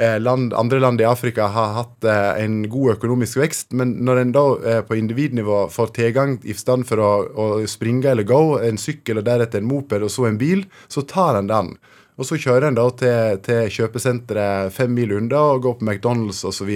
land, 0.00 0.54
andre 0.56 0.78
land 0.80 1.02
i 1.02 1.04
Afrika 1.04 1.50
har 1.52 1.74
hatt 1.76 2.06
en 2.08 2.62
god 2.72 2.94
økonomisk 2.94 3.36
vekst. 3.42 3.74
Men 3.76 3.92
når 4.06 4.22
en 4.22 4.32
da 4.32 4.44
på 4.88 4.96
individnivå 4.96 5.66
får 5.72 5.92
tilgang 5.98 6.38
i 6.48 6.56
stand 6.56 6.88
for 6.88 7.02
å, 7.04 7.10
å 7.28 7.48
springe 7.68 8.08
eller 8.08 8.24
gå, 8.24 8.40
en 8.64 8.80
sykkel 8.80 9.20
og 9.20 9.26
deretter 9.28 9.60
en 9.60 9.68
moped 9.68 10.06
og 10.06 10.12
så 10.12 10.30
en 10.30 10.40
bil, 10.40 10.64
så 10.88 11.04
tar 11.04 11.36
en 11.38 11.50
den. 11.50 11.74
Og 12.20 12.28
så 12.28 12.36
kjører 12.36 12.68
en 12.68 12.76
da 12.76 12.84
til, 13.00 13.38
til 13.46 13.70
kjøpesenteret 13.72 14.74
fem 14.76 14.92
mil 14.92 15.14
unna 15.16 15.40
og 15.54 15.62
går 15.64 15.78
på 15.78 15.86
McDonald's 15.88 16.42
osv. 16.44 16.68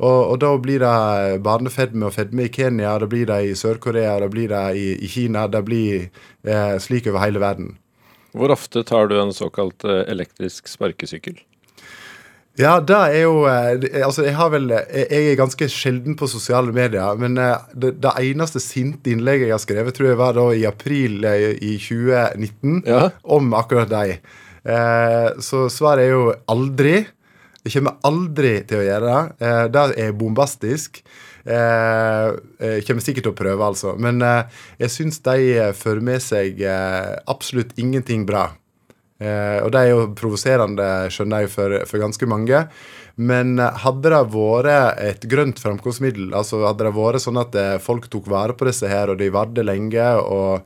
Og, 0.00 0.20
og 0.32 0.38
da 0.42 0.50
blir 0.58 0.82
det 0.82 1.42
barnefedme 1.44 2.08
og 2.08 2.16
fedme 2.16 2.48
i 2.48 2.52
Kenya, 2.52 2.96
det 2.98 3.10
blir 3.12 3.28
det 3.28 3.38
i 3.46 3.52
Sør-Korea, 3.58 4.16
det 4.22 4.30
blir 4.32 4.48
det 4.50 4.64
i, 4.80 4.86
i, 4.96 5.10
Kina. 5.12 5.44
Det 5.52 5.60
blir 5.66 6.08
eh, 6.42 6.74
slik 6.82 7.06
over 7.12 7.22
hele 7.22 7.42
verden. 7.42 7.76
Hvor 8.32 8.50
ofte 8.54 8.82
tar 8.86 9.10
du 9.10 9.18
en 9.20 9.34
såkalt 9.36 9.84
eh, 9.84 10.02
elektrisk 10.10 10.70
sparkesykkel? 10.72 11.38
Ja, 12.58 12.74
det 12.82 12.96
er 12.96 13.22
jo 13.22 13.44
eh, 13.48 14.02
Altså, 14.02 14.24
jeg 14.26 14.34
har 14.36 14.50
vel 14.52 14.72
Jeg 14.72 15.06
er 15.20 15.38
ganske 15.38 15.68
sjelden 15.70 16.16
på 16.18 16.28
sosiale 16.30 16.74
medier, 16.74 17.14
men 17.20 17.38
eh, 17.38 17.62
det, 17.74 17.94
det 18.02 18.16
eneste 18.24 18.62
sinte 18.62 19.12
innlegget 19.12 19.50
jeg 19.50 19.56
har 19.56 19.62
skrevet, 19.62 19.96
tror 19.96 20.10
jeg 20.10 20.20
var 20.20 20.36
da 20.38 20.46
i 20.56 20.66
april 20.68 21.24
i 21.28 21.76
2019, 21.78 22.82
ja. 22.88 23.10
om 23.22 23.52
akkurat 23.56 23.90
deg. 23.92 24.18
Så 24.60 25.64
svaret 25.72 26.04
er 26.04 26.10
jo 26.12 26.26
aldri. 26.52 26.98
Jeg 27.64 27.72
kommer 27.74 27.96
aldri 28.04 28.52
til 28.68 28.82
å 28.82 28.84
gjøre 28.84 29.14
det. 29.14 29.50
Det 29.72 29.84
er 30.04 30.16
bombastisk. 30.16 31.00
Jeg 31.48 32.84
kommer 32.84 33.04
sikkert 33.04 33.24
til 33.24 33.32
å 33.32 33.38
prøve, 33.38 33.70
altså. 33.72 33.94
Men 33.96 34.20
jeg 34.20 34.92
syns 34.92 35.22
de 35.24 35.70
fører 35.76 36.04
med 36.04 36.20
seg 36.24 36.60
absolutt 36.66 37.72
ingenting 37.80 38.28
bra. 38.28 38.50
Eh, 39.20 39.58
og 39.60 39.68
det 39.74 39.82
er 39.82 39.90
jo 39.92 40.06
provoserende, 40.16 40.86
skjønner 41.12 41.44
jeg, 41.44 41.52
for, 41.52 41.76
for, 41.88 42.00
ganske 42.00 42.28
mange. 42.30 42.62
Men 43.20 43.58
eh, 43.60 43.82
hadde 43.84 44.12
det 44.14 44.22
vært 44.32 45.02
et 45.04 45.26
grønt 45.30 45.60
framkomstmiddel, 45.60 46.30
altså 46.36 46.62
hadde 46.64 46.88
det 46.88 46.94
vært 46.96 47.24
sånn 47.26 47.40
at 47.40 47.58
eh, 47.60 47.76
folk 47.84 48.08
tok 48.12 48.30
vare 48.32 48.56
på 48.56 48.68
disse 48.70 48.88
her, 48.88 49.12
og 49.12 49.20
de 49.20 49.28
varte 49.34 49.66
lenge, 49.66 50.06
og 50.24 50.64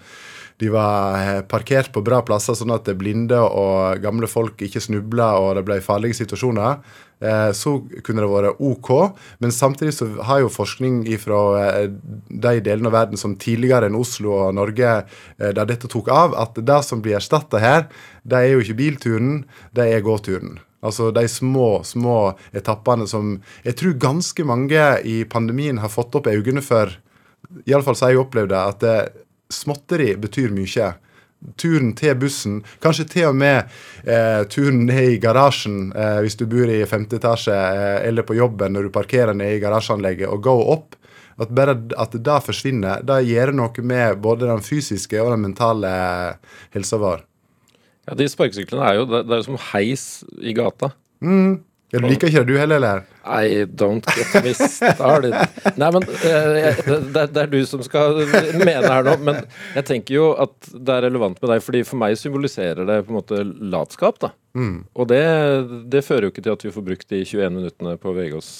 de 0.57 0.69
var 0.71 1.17
eh, 1.19 1.41
parkert 1.41 1.91
på 1.93 2.03
bra 2.05 2.21
plasser, 2.23 2.55
sånn 2.55 2.75
at 2.75 2.87
blinde 2.99 3.41
og 3.43 4.03
gamle 4.05 4.29
folk 4.31 4.63
ikke 4.63 4.83
snubla 4.83 5.33
og 5.43 5.57
det 5.59 5.65
ble 5.67 5.81
farlige 5.83 6.21
situasjoner, 6.21 6.79
eh, 7.19 7.49
så 7.57 7.77
kunne 8.07 8.23
det 8.23 8.31
vært 8.31 8.63
OK. 8.63 8.91
Men 9.43 9.55
samtidig 9.55 9.97
så 9.97 10.09
har 10.29 10.45
jo 10.45 10.53
forskning 10.53 11.03
fra 11.23 11.41
eh, 11.65 11.89
de 12.29 12.55
delene 12.63 12.93
av 12.93 12.95
verden 13.01 13.21
som 13.21 13.35
tidligere 13.41 13.91
enn 13.91 13.99
Oslo 13.99 14.37
og 14.45 14.55
Norge, 14.55 15.01
der 15.43 15.67
dette 15.67 15.91
tok 15.91 16.13
av, 16.15 16.37
at 16.39 16.61
det 16.63 16.79
som 16.87 17.03
blir 17.03 17.19
erstatta 17.19 17.59
her, 17.63 17.89
det 18.23 18.39
er 18.39 18.55
jo 18.55 18.63
ikke 18.63 18.79
bilturen, 18.79 19.43
det 19.75 19.91
er 19.91 20.07
gåturen. 20.07 20.61
Altså 20.85 21.09
de 21.17 21.25
små, 21.33 21.81
små 21.83 22.35
etappene 22.55 23.09
som 23.09 23.39
jeg 23.65 23.79
tror 23.81 23.97
ganske 23.99 24.45
mange 24.47 24.83
i 25.09 25.23
pandemien 25.25 25.81
har 25.81 25.91
fått 25.91 26.15
opp 26.19 26.29
øynene 26.29 26.63
for. 26.63 26.93
Iallfall 27.65 27.97
så 27.97 28.07
har 28.07 28.15
jeg 28.15 28.21
opplevd 28.21 28.53
det. 28.53 28.61
at 28.61 28.83
det, 28.85 29.24
småtteri 29.55 30.15
betyr 30.21 30.55
mye. 30.55 30.93
Turen 31.61 31.91
til 31.93 32.15
bussen, 32.17 32.61
kanskje 32.81 33.05
til 33.11 33.27
og 33.29 33.35
med 33.37 33.73
eh, 34.09 34.47
turen 34.49 34.87
ned 34.89 35.11
i 35.13 35.19
garasjen 35.21 35.91
eh, 35.93 36.21
hvis 36.25 36.39
du 36.41 36.47
bor 36.49 36.71
i 36.73 36.79
femte 36.89 37.19
etasje, 37.21 37.53
eh, 37.53 37.99
eller 38.09 38.25
på 38.25 38.37
jobben 38.39 38.73
når 38.73 38.89
du 38.89 38.95
parkerer 38.95 39.37
ned 39.37 39.59
i 39.59 39.61
garasjeanlegget, 39.61 40.31
og 40.31 40.41
gå 40.47 40.55
opp. 40.73 40.97
At 41.37 41.51
bare 41.51 41.75
at 41.99 42.15
det 42.15 42.41
forsvinner, 42.47 43.03
det 43.05 43.25
gjør 43.27 43.53
noe 43.59 43.85
med 43.85 44.21
både 44.23 44.47
den 44.49 44.63
fysiske 44.65 45.19
og 45.21 45.33
den 45.35 45.49
mentale 45.49 45.93
helsa 46.73 47.01
vår. 47.03 47.25
Ja, 48.07 48.17
De 48.17 48.29
sparkesyklene 48.31 48.87
er 48.87 49.01
jo 49.01 49.07
det, 49.11 49.25
det 49.29 49.39
er 49.39 49.47
som 49.47 49.61
heis 49.73 50.07
i 50.41 50.55
gata. 50.57 50.93
Ja, 51.95 52.01
du 52.03 52.09
liker 52.11 52.31
ikke 52.31 52.43
det 52.43 52.51
du 52.51 52.59
heller, 52.59 52.81
eller? 52.81 53.03
I 53.25 53.65
don't 53.71 54.07
get 54.17 54.45
me 54.45 54.53
started. 54.55 55.35
Nei, 55.81 55.91
men 55.95 56.07
eh, 56.27 56.81
det, 57.15 57.27
er 57.39 57.51
du 57.53 57.61
som 57.71 57.85
skal 57.87 58.19
mene 58.59 58.83
her 58.83 59.07
nå. 59.07 59.15
Men 59.25 59.45
jeg 59.77 59.87
tenker 59.89 60.17
jo 60.17 60.25
at 60.43 60.73
det 60.75 60.97
er 60.97 61.07
relevant 61.07 61.39
med 61.39 61.53
deg, 61.55 61.63
fordi 61.65 61.85
for 61.87 62.03
meg 62.03 62.19
symboliserer 62.19 62.83
det 62.89 62.99
på 63.07 63.15
en 63.15 63.21
måte 63.21 63.43
latskap. 63.47 64.19
da. 64.25 64.33
Og 64.99 65.11
det, 65.11 65.23
det 65.95 66.03
fører 66.07 66.29
jo 66.29 66.35
ikke 66.35 66.45
til 66.47 66.57
at 66.57 66.67
vi 66.67 66.75
får 66.75 66.89
brukt 66.91 67.15
de 67.15 67.23
21 67.23 67.61
minuttene 67.61 67.95
på 68.03 68.17
oss. 68.39 68.51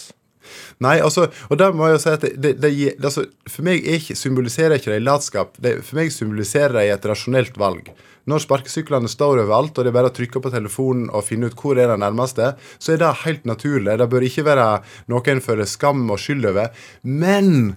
Nei, 0.85 0.97
altså, 1.05 1.29
og 1.49 1.61
da 1.61 1.71
må 1.75 1.89
jeg 1.89 1.97
jo 1.97 2.03
si 2.03 2.15
at 2.15 2.25
det, 2.25 2.35
det, 2.43 2.55
det, 2.63 2.73
altså, 2.99 3.27
For 3.51 3.67
meg 3.67 3.87
ikke, 3.97 4.17
symboliserer 4.19 4.79
ikke 4.79 4.93
de 4.93 5.05
latskap. 5.05 5.57
Det, 5.63 5.79
for 5.87 6.01
meg 6.01 6.13
symboliserer 6.15 6.77
det 6.79 6.89
et 6.93 7.09
rasjonelt 7.11 7.59
valg. 7.61 7.91
Når 8.31 8.45
sparkesyklene 8.47 9.11
står 9.11 9.43
overalt, 9.43 9.77
og 9.77 9.85
det 9.85 9.91
er 9.91 9.97
bare 9.99 10.09
å 10.13 10.15
trykke 10.17 10.41
på 10.41 10.53
telefonen 10.53 11.11
og 11.13 11.27
finne 11.27 11.51
ut 11.51 11.59
hvor 11.61 11.77
er 11.77 11.91
den 11.93 12.01
nærmeste, 12.01 12.55
så 12.81 12.95
er 12.95 13.03
det 13.03 13.11
helt 13.25 13.45
naturlig. 13.49 13.99
Det 14.01 14.09
bør 14.13 14.25
ikke 14.25 14.47
være 14.47 14.69
noe 15.13 15.35
en 15.35 15.45
føler 15.45 15.69
skam 15.69 16.07
og 16.09 16.23
skyld 16.23 16.49
over. 16.49 16.87
Men 17.03 17.75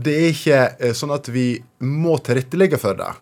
det 0.00 0.14
er 0.16 0.30
ikke 0.32 0.62
eh, 0.80 0.96
sånn 0.96 1.12
at 1.12 1.28
vi 1.32 1.46
må 1.84 2.16
tilrettelegge 2.24 2.80
for 2.80 2.96
det. 2.96 3.12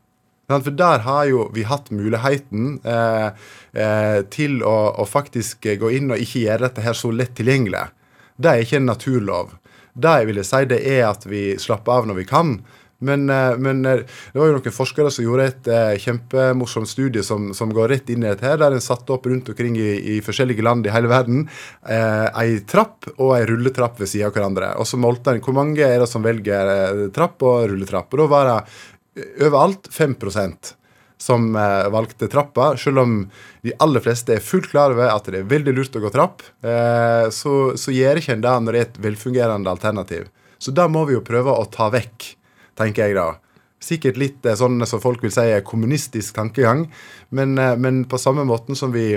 For 0.50 0.74
der 0.74 1.04
har 1.06 1.24
jo 1.30 1.44
vi 1.54 1.62
hatt 1.66 1.92
muligheten 1.94 2.80
eh, 2.82 3.28
eh, 3.72 4.20
til 4.34 4.62
å, 4.66 4.76
å 4.98 5.06
faktisk 5.06 5.66
gå 5.78 5.90
inn 5.94 6.10
og 6.10 6.22
ikke 6.22 6.44
gjøre 6.46 6.66
dette 6.66 6.86
her 6.86 6.96
så 6.98 7.12
lett 7.14 7.36
tilgjengelig. 7.38 7.86
Det 8.40 8.50
er 8.50 8.64
ikke 8.64 8.80
en 8.80 8.88
naturlov. 8.88 9.56
Det 10.00 10.18
jeg 10.20 10.30
ville 10.30 10.44
si, 10.46 10.66
det 10.70 10.80
er 10.86 11.08
at 11.10 11.26
vi 11.28 11.50
slapper 11.60 12.00
av 12.00 12.06
når 12.08 12.22
vi 12.22 12.28
kan. 12.28 12.60
Men, 13.00 13.30
eh, 13.32 13.56
men 13.56 13.80
eh, 13.88 14.02
det 14.04 14.36
var 14.36 14.50
jo 14.50 14.58
noen 14.58 14.74
forskere 14.76 15.10
som 15.12 15.24
gjorde 15.24 15.46
et 15.48 15.68
eh, 15.72 15.94
kjempemorsomt 16.02 16.88
studie 16.88 17.24
som, 17.24 17.48
som 17.56 17.72
går 17.72 17.88
rett 17.94 18.12
inn 18.12 18.26
i 18.26 18.28
dette, 18.28 18.44
her, 18.44 18.58
der 18.60 18.76
en 18.76 18.84
satte 18.84 19.14
opp 19.14 19.24
rundt 19.30 19.48
omkring 19.48 19.78
i, 19.80 19.94
i 20.16 20.18
forskjellige 20.24 20.64
land 20.64 20.84
i 20.84 20.92
hele 20.92 21.08
verden 21.08 21.46
eh, 21.48 22.26
ei 22.42 22.60
trapp 22.68 23.08
og 23.16 23.38
ei 23.38 23.46
rulletrapp 23.48 24.02
ved 24.02 24.12
siden 24.12 24.28
av 24.28 24.36
hverandre. 24.36 24.74
Og 24.80 24.88
så 24.88 25.00
målte 25.00 25.32
en 25.32 25.40
hvor 25.44 25.56
mange 25.56 25.80
er 25.86 26.04
det 26.04 26.10
som 26.12 26.24
velger 26.24 27.08
trapp 27.16 27.40
og 27.48 27.70
rulletrapp. 27.72 28.12
Og 28.12 28.24
da 28.24 28.28
var 28.36 28.50
det 28.50 28.60
overalt 29.48 29.88
5 29.96 30.20
som 31.20 31.56
eh, 31.56 31.88
valgte 31.92 32.28
trappa, 32.32 32.76
selv 32.80 33.02
om 33.02 33.16
de 33.62 33.74
aller 33.78 34.00
fleste 34.00 34.38
er 34.38 34.44
fullt 34.44 34.70
klar 34.72 34.94
over 34.94 35.12
at 35.12 35.28
det 35.28 35.42
er 35.42 35.50
veldig 35.50 35.74
lurt 35.76 35.98
å 35.98 36.00
gå 36.00 36.12
trapp, 36.14 36.44
eh, 36.64 37.26
så, 37.34 37.76
så 37.76 37.92
gjør 37.92 38.22
ikke 38.22 38.38
en 38.38 38.46
det 38.46 38.54
når 38.64 38.72
det 38.72 38.80
er 38.80 38.88
et 38.88 39.00
velfungerende 39.04 39.72
alternativ. 39.72 40.30
Så 40.60 40.72
da 40.76 40.88
må 40.88 41.04
vi 41.08 41.18
jo 41.18 41.24
prøve 41.24 41.52
å 41.52 41.68
ta 41.68 41.90
vekk, 41.92 42.30
tenker 42.80 43.10
jeg 43.10 43.18
da. 43.20 43.28
Sikkert 43.80 44.20
litt 44.20 44.48
eh, 44.48 44.56
sånn 44.56 44.80
som 44.88 45.02
folk 45.04 45.20
vil 45.24 45.34
si 45.34 45.44
er 45.44 45.66
kommunistisk 45.66 46.40
tankegang, 46.40 46.86
men, 47.36 47.52
men 47.54 48.06
på 48.08 48.20
samme 48.20 48.46
måten 48.48 48.78
som 48.78 48.96
vi 48.96 49.12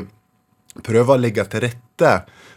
prøver 0.83 1.15
å 1.15 1.21
legge 1.21 1.47
til 1.47 1.67
rette 1.69 2.13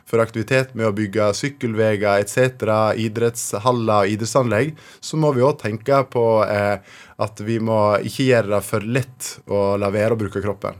for 0.06 0.22
aktivitet 0.22 0.74
med 0.78 0.88
å 0.88 0.94
bygge 0.94 1.32
sykkelveier 1.34 2.22
etc., 2.22 2.66
idrettshaller 3.02 4.06
og 4.06 4.14
idrettsanlegg, 4.14 4.74
så 5.00 5.18
må 5.20 5.32
vi 5.34 5.44
òg 5.46 5.58
tenke 5.64 6.02
på 6.12 6.26
eh, 6.46 6.78
at 7.22 7.42
vi 7.42 7.58
må 7.58 7.98
ikke 8.06 8.28
gjøre 8.30 8.54
det 8.54 8.64
for 8.66 8.86
lett 8.98 9.32
å 9.50 9.62
la 9.80 9.90
være 9.94 10.14
å 10.14 10.20
bruke 10.20 10.42
kroppen. 10.44 10.78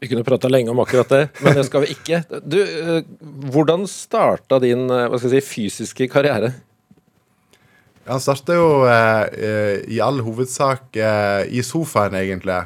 Vi 0.00 0.08
kunne 0.08 0.24
prata 0.24 0.48
lenge 0.48 0.72
om 0.72 0.80
akkurat 0.80 1.10
det, 1.12 1.22
men 1.44 1.58
det 1.58 1.66
skal 1.68 1.84
vi 1.84 1.92
ikke. 1.92 2.22
Du, 2.40 2.58
eh, 2.64 3.04
hvordan 3.52 3.84
starta 3.90 4.58
din 4.62 4.88
eh, 4.90 5.16
si, 5.20 5.42
fysiske 5.44 6.08
karriere? 6.10 6.54
Han 8.08 8.22
starta 8.22 8.56
jo 8.56 8.68
eh, 8.88 9.24
eh, 9.38 9.74
i 9.92 10.00
all 10.02 10.22
hovedsak 10.24 10.96
eh, 10.96 11.44
i 11.52 11.62
sofaen, 11.62 12.16
egentlig. 12.18 12.62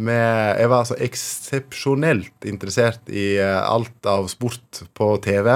Med, 0.00 0.56
jeg 0.60 0.70
var 0.70 0.82
altså 0.82 0.96
eksepsjonelt 1.02 2.46
interessert 2.48 3.10
i 3.12 3.34
eh, 3.36 3.60
alt 3.60 4.06
av 4.08 4.28
sport 4.32 4.82
på 4.96 5.08
TV. 5.24 5.50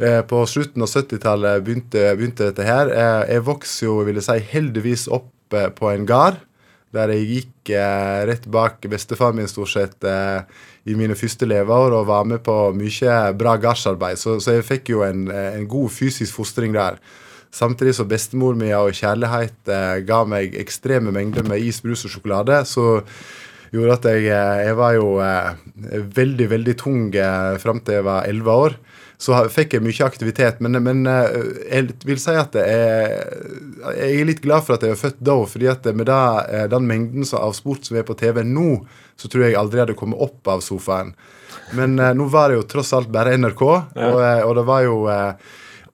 Eh, 0.00 0.20
på 0.26 0.42
slutten 0.50 0.82
av 0.82 0.90
70-tallet 0.90 1.62
begynte, 1.64 2.08
begynte 2.18 2.48
dette 2.50 2.66
her. 2.66 2.90
Eh, 2.90 3.22
jeg 3.36 3.46
vokste 3.46 3.86
jo, 3.86 4.00
vil 4.08 4.18
jeg 4.18 4.26
si, 4.26 4.38
heldigvis 4.54 5.06
opp 5.14 5.30
på 5.50 5.90
en 5.90 6.06
gard. 6.06 6.42
Der 6.94 7.10
jeg 7.14 7.26
gikk 7.26 7.70
rett 8.26 8.46
bak 8.50 8.82
bestefaren 8.90 9.36
min 9.38 9.48
stort 9.50 9.70
sett 9.70 10.06
i 10.86 10.94
mine 10.98 11.14
første 11.18 11.46
leveår 11.46 11.94
og 11.94 12.08
var 12.08 12.26
med 12.26 12.42
på 12.46 12.54
mye 12.74 13.16
bra 13.38 13.52
gardsarbeid. 13.62 14.18
Så, 14.18 14.36
så 14.42 14.56
jeg 14.56 14.66
fikk 14.66 14.90
jo 14.90 15.04
en, 15.06 15.28
en 15.30 15.68
god 15.70 15.90
fysisk 15.94 16.38
fostring 16.38 16.74
der. 16.74 16.98
Samtidig 17.50 17.96
som 17.98 18.08
bestemor 18.10 18.54
mi 18.54 18.70
og 18.76 18.94
kjærlighet 18.94 19.70
eh, 19.74 20.00
ga 20.06 20.22
meg 20.28 20.54
ekstreme 20.60 21.10
mengder 21.14 21.46
med 21.50 21.62
is, 21.66 21.80
brus 21.82 22.04
og 22.06 22.12
sjokolade, 22.12 22.60
så 22.68 23.00
gjorde 23.74 23.96
at 23.96 24.06
jeg, 24.12 24.28
eh, 24.30 24.60
jeg 24.68 24.76
var 24.78 24.94
jo 24.94 25.16
eh, 25.24 25.56
veldig, 26.14 26.46
veldig 26.52 26.74
tung 26.78 27.08
eh, 27.10 27.56
fram 27.62 27.82
til 27.82 27.98
jeg 27.98 28.06
var 28.06 28.28
11 28.30 28.52
år. 28.54 28.76
Så 29.20 29.36
fikk 29.52 29.74
jeg 29.74 29.84
mye 29.84 30.06
aktivitet, 30.06 30.62
men, 30.64 30.78
men 30.80 31.02
eh, 31.10 31.40
jeg 31.68 31.98
vil 32.08 32.20
si 32.22 32.36
at 32.38 32.54
er, 32.62 33.16
jeg 33.98 34.20
er 34.20 34.28
litt 34.30 34.42
glad 34.44 34.64
for 34.64 34.78
at 34.78 34.86
jeg 34.86 34.94
er 34.94 35.00
født 35.02 35.18
da, 35.26 35.34
fordi 35.50 35.68
at 35.74 35.88
med 35.90 36.06
det, 36.08 36.20
eh, 36.54 36.68
den 36.70 36.86
mengden 36.88 37.26
av 37.36 37.56
sport 37.58 37.88
som 37.88 37.98
er 37.98 38.06
på 38.06 38.16
TV 38.20 38.44
nå, 38.46 38.78
så 39.18 39.28
tror 39.28 39.48
jeg 39.48 39.58
aldri 39.58 39.82
jeg 39.82 39.88
hadde 39.88 39.98
kommet 39.98 40.22
opp 40.22 40.54
av 40.54 40.62
sofaen. 40.64 41.10
Men 41.74 41.98
nå 41.98 42.28
var 42.30 42.50
det 42.50 42.60
jo 42.60 42.68
tross 42.70 42.94
alt 42.94 43.10
bare 43.12 43.34
NRK, 43.36 43.60
og, 43.66 44.22
og 44.46 44.54
det 44.56 44.64
var 44.70 44.86
jo 44.86 44.96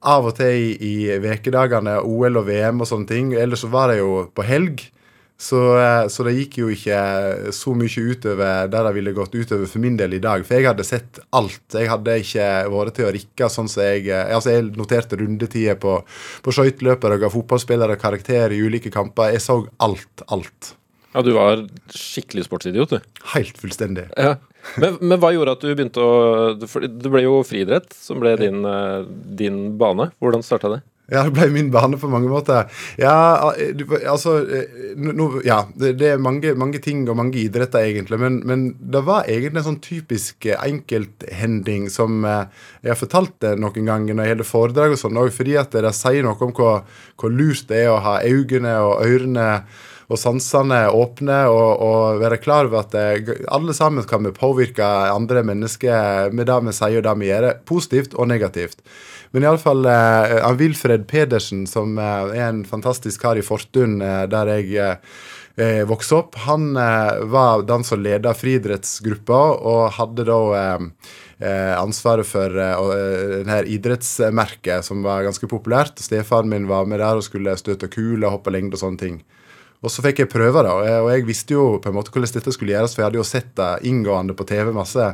av 0.02 0.28
og 0.28 0.36
til 0.38 0.76
i, 0.82 0.96
ukedagene, 1.16 2.00
OL 2.04 2.42
og 2.42 2.46
VM 2.50 2.82
og 2.82 2.90
sånne 2.90 3.10
ting. 3.10 3.32
Ellers 3.38 3.64
så 3.64 3.72
var 3.72 3.92
det 3.92 4.00
jo 4.02 4.26
på 4.34 4.44
helg. 4.46 4.84
Så, 5.38 5.58
eh, 5.76 6.06
så 6.08 6.24
det 6.24 6.32
gikk 6.32 6.54
jo 6.62 6.70
ikke 6.72 6.98
så 7.52 7.74
mye 7.76 8.04
utover 8.08 8.70
der 8.72 8.86
det 8.88 8.92
ville 8.96 9.12
gått 9.16 9.34
utover 9.36 9.68
for 9.68 9.84
min 9.84 9.98
del 10.00 10.16
i 10.16 10.22
dag. 10.22 10.46
For 10.48 10.56
jeg 10.56 10.68
hadde 10.70 10.86
sett 10.88 11.20
alt. 11.36 11.60
Jeg 11.74 11.90
hadde 11.92 12.14
ikke 12.22 12.46
vært 12.72 12.96
til 12.96 13.08
å 13.08 13.12
rikke 13.18 13.50
sånn 13.52 13.68
som 13.68 13.84
jeg 13.84 14.08
eh, 14.08 14.32
Altså, 14.32 14.54
jeg 14.54 14.72
noterte 14.80 15.20
rundetider 15.20 15.76
på, 15.80 15.98
på 16.42 16.56
skøyteløpere 16.56 17.18
og 17.18 17.26
ga 17.26 17.32
fotballspillere 17.32 18.00
karakter 18.00 18.56
i 18.56 18.62
ulike 18.64 18.92
kamper. 18.94 19.34
Jeg 19.36 19.44
så 19.44 19.60
alt, 19.84 20.24
alt. 20.32 20.72
Ja, 21.12 21.22
du 21.24 21.32
var 21.36 21.62
skikkelig 21.92 22.48
sportsidiot, 22.48 22.96
du. 22.96 23.20
Helt 23.36 23.60
fullstendig. 23.60 24.08
Ja. 24.16 24.36
Men, 24.82 24.98
men 25.00 25.20
hva 25.22 25.30
gjorde 25.34 25.54
at 25.56 25.62
du 25.64 25.70
begynte 25.74 26.02
å 26.02 26.52
Det 26.58 27.08
ble 27.12 27.22
jo 27.24 27.38
friidrett 27.46 27.92
som 27.96 28.20
ble 28.22 28.34
din, 28.40 28.64
eh, 28.66 29.00
din 29.38 29.62
bane. 29.80 30.10
Hvordan 30.20 30.44
starta 30.46 30.72
det? 30.74 30.82
Ja, 31.06 31.20
det 31.22 31.36
ble 31.36 31.46
min 31.54 31.68
bane 31.70 31.94
på 32.02 32.08
mange 32.10 32.26
måter. 32.26 32.66
Ja, 32.98 33.12
altså 34.10 34.32
eh, 34.42 34.96
nå- 34.98 35.38
Ja, 35.46 35.60
det, 35.78 35.92
det 36.00 36.08
er 36.16 36.18
mange, 36.18 36.50
mange 36.58 36.80
ting 36.82 37.04
og 37.08 37.14
mange 37.20 37.38
idretter, 37.44 37.86
egentlig. 37.86 38.18
Men, 38.18 38.40
men 38.48 38.64
det 38.80 39.04
var 39.06 39.28
egentlig 39.30 39.62
en 39.62 39.68
sånn 39.68 39.78
typisk 39.84 40.48
eh, 40.50 40.58
enkelthending 40.66 41.86
som 41.94 42.24
jeg 42.26 42.90
har 42.90 42.98
fortalt 42.98 43.36
det 43.44 43.54
noen 43.62 43.86
ganger 43.86 44.18
når 44.18 44.26
jeg 44.26 44.34
holder 44.36 44.50
foredrag 44.50 44.96
og 44.96 45.02
sånn 45.04 45.20
òg, 45.22 45.30
fordi 45.36 45.54
at 45.62 45.70
det 45.78 45.94
sier 45.94 46.26
noe 46.26 46.34
om 46.42 46.54
hvor, 46.58 46.82
hvor 47.22 47.30
lurt 47.38 47.68
det 47.70 47.84
er 47.84 47.92
å 47.94 48.00
ha 48.02 48.18
øynene 48.26 48.74
og 48.88 49.06
ørene 49.06 49.46
og 50.06 50.20
sansene 50.20 50.84
åpne 50.94 51.40
og, 51.50 51.82
og 51.82 52.20
være 52.22 52.38
klar 52.42 52.68
over 52.68 52.84
at 52.84 52.94
det, 52.94 53.38
alle 53.50 53.74
sammen 53.74 54.06
kan 54.06 54.22
vi 54.26 54.34
påvirke 54.36 54.86
andre 54.86 55.42
mennesker 55.46 56.30
med 56.34 56.46
det 56.46 56.58
vi 56.68 56.74
sier 56.76 57.00
og 57.00 57.06
det 57.08 57.16
vi 57.22 57.30
gjør, 57.32 57.48
positivt 57.66 58.14
og 58.14 58.30
negativt. 58.30 58.82
Men 59.34 59.44
iallfall 59.44 59.86
eh, 59.90 60.36
Wilfred 60.56 61.08
Pedersen, 61.10 61.66
som 61.68 61.98
eh, 61.98 62.36
er 62.38 62.46
en 62.48 62.62
fantastisk 62.68 63.24
kar 63.24 63.38
i 63.38 63.44
Fortun, 63.44 63.98
eh, 64.00 64.22
der 64.30 64.52
jeg 64.54 64.70
eh, 64.78 65.18
eh, 65.58 65.82
vokste 65.88 66.20
opp, 66.20 66.38
han 66.46 66.70
eh, 66.78 67.24
var 67.32 67.66
den 67.68 67.84
som 67.84 68.02
leda 68.04 68.32
friidrettsgruppa, 68.38 69.40
og 69.58 69.96
hadde 69.98 70.28
da 70.30 70.40
eh, 70.60 70.86
eh, 71.42 71.74
ansvaret 71.76 72.28
for 72.28 72.54
eh, 72.54 72.76
eh, 72.96 73.34
denne 73.42 73.62
idrettsmerket, 73.74 74.86
som 74.86 75.02
var 75.06 75.26
ganske 75.26 75.50
populært. 75.50 75.98
Stefaren 76.02 76.52
min 76.52 76.70
var 76.70 76.86
med 76.88 77.02
der 77.02 77.18
og 77.18 77.26
skulle 77.26 77.58
støte 77.60 77.90
kule, 77.92 78.30
hoppe 78.30 78.54
lengde 78.54 78.78
og 78.78 78.84
sånne 78.86 79.02
ting. 79.02 79.18
Og 79.84 79.92
så 79.92 80.02
fikk 80.04 80.22
jeg 80.22 80.30
prøve, 80.32 80.62
da, 80.64 80.72
og 81.02 81.10
jeg, 81.12 81.26
visste 81.28 81.54
jo 81.56 81.66
på 81.82 81.90
en 81.90 81.98
måte 81.98 82.10
hvordan 82.14 82.32
dette 82.38 82.54
skulle 82.54 82.72
gjøres, 82.72 82.94
for 82.96 83.02
jeg 83.02 83.10
hadde 83.10 83.20
jo 83.20 83.26
sett 83.28 83.52
det 83.60 83.70
inngående 83.90 84.36
på 84.38 84.46
TV 84.48 84.72
masse. 84.74 85.10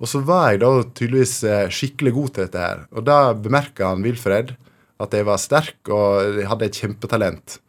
Og 0.00 0.10
så 0.10 0.22
var 0.26 0.50
jeg 0.50 0.62
da 0.64 0.72
tydeligvis 0.88 1.36
eh, 1.46 1.70
skikkelig 1.72 2.12
god 2.16 2.34
til 2.34 2.46
dette 2.48 2.66
her. 2.66 2.84
Og 2.90 3.06
da 3.06 3.20
bemerka 3.34 3.92
han 3.92 4.04
Wilfred 4.04 4.54
at 5.00 5.16
jeg 5.16 5.26
var 5.28 5.40
sterk 5.40 5.90
og 5.94 6.40
hadde 6.50 6.68
et 6.68 6.80
kjempetalent. 6.82 7.60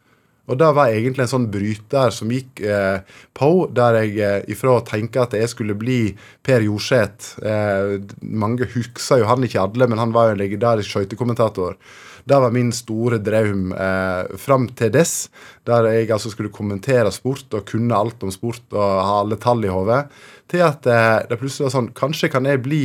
Og 0.50 0.58
det 0.58 0.68
var 0.74 0.90
egentlig 0.90 1.22
en 1.24 1.30
sånn 1.30 1.50
bryter 1.52 2.12
som 2.14 2.30
gikk 2.34 2.60
eh, 2.66 3.04
på, 3.38 3.50
der 3.70 4.00
jeg 4.00 4.16
eh, 4.18 4.38
ifra 4.50 4.74
å 4.76 4.84
tenke 4.86 5.22
at 5.22 5.36
jeg 5.38 5.50
skulle 5.52 5.76
bli 5.78 6.00
Per 6.42 6.64
Jorseth 6.66 7.38
eh, 7.46 7.94
Mange 8.26 8.66
husker 8.74 9.22
jo 9.22 9.28
han 9.30 9.46
ikke 9.46 9.62
alle, 9.62 9.86
men 9.88 10.02
han 10.02 10.14
var 10.14 10.28
jo 10.28 10.34
en 10.34 10.42
legendarisk 10.42 10.90
skøytekommentator. 10.90 11.78
Det 12.24 12.38
var 12.44 12.54
min 12.54 12.70
store 12.74 13.18
drøm 13.22 13.72
eh, 13.74 14.36
fram 14.38 14.68
til 14.78 14.92
dess, 14.94 15.30
der 15.66 15.88
jeg 15.90 16.10
altså 16.14 16.30
skulle 16.32 16.52
kommentere 16.54 17.10
sport 17.14 17.54
og 17.56 17.66
kunne 17.68 17.96
alt 17.96 18.22
om 18.22 18.30
sport 18.34 18.62
og 18.74 19.02
ha 19.02 19.18
alle 19.22 19.38
tall 19.42 19.64
i 19.66 19.72
hodet, 19.72 20.04
til 20.50 20.62
at 20.66 20.86
eh, 20.86 21.18
det 21.30 21.40
plutselig 21.40 21.68
var 21.68 21.76
sånn 21.76 21.90
Kanskje 21.98 22.30
kan 22.32 22.46
jeg 22.46 22.62
bli 22.62 22.84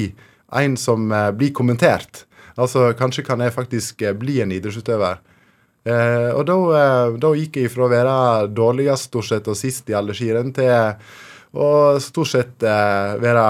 en 0.58 0.77
som 0.79 1.12
eh, 1.12 1.29
blir 1.38 1.53
kommentert. 1.53 2.25
Altså, 2.58 2.89
Kanskje 2.98 3.25
kan 3.27 3.44
jeg 3.44 3.53
faktisk 3.53 4.01
eh, 4.01 4.15
bli 4.17 4.39
en 4.41 4.53
idrettsutøver. 4.56 5.22
Eh, 5.88 6.32
og 6.34 6.44
da, 6.50 6.58
eh, 6.79 7.17
da 7.22 7.32
gikk 7.38 7.62
jeg 7.62 7.72
fra 7.72 7.86
å 7.86 7.91
være 7.91 8.15
dårligst 8.51 9.12
stort 9.12 9.29
sett 9.29 9.48
og 9.48 9.60
sist 9.60 9.88
i 9.91 9.96
alle 9.96 10.15
skirenn 10.17 10.51
til 10.56 10.74
å 11.58 11.70
stort 12.03 12.34
sett 12.34 12.65
eh, 12.65 13.13
være 13.22 13.46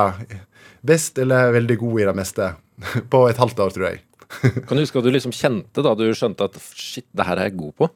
best 0.86 1.18
eller 1.24 1.56
veldig 1.56 1.80
god 1.82 2.02
i 2.02 2.10
det 2.12 2.18
meste. 2.20 2.52
På 3.14 3.26
et 3.30 3.40
halvt 3.42 3.64
år, 3.66 3.74
tror 3.74 3.90
jeg. 3.90 4.07
Kan 4.68 4.76
du 4.76 4.84
huske 4.84 5.00
hva 5.00 5.06
du 5.06 5.14
liksom 5.14 5.36
kjente 5.36 5.84
da 5.86 5.96
du 5.98 6.06
skjønte 6.12 6.50
at 6.50 6.60
shit, 6.76 7.08
det 7.16 7.28
her 7.28 7.40
er 7.40 7.50
jeg 7.50 7.60
god 7.62 7.78
på? 7.80 7.90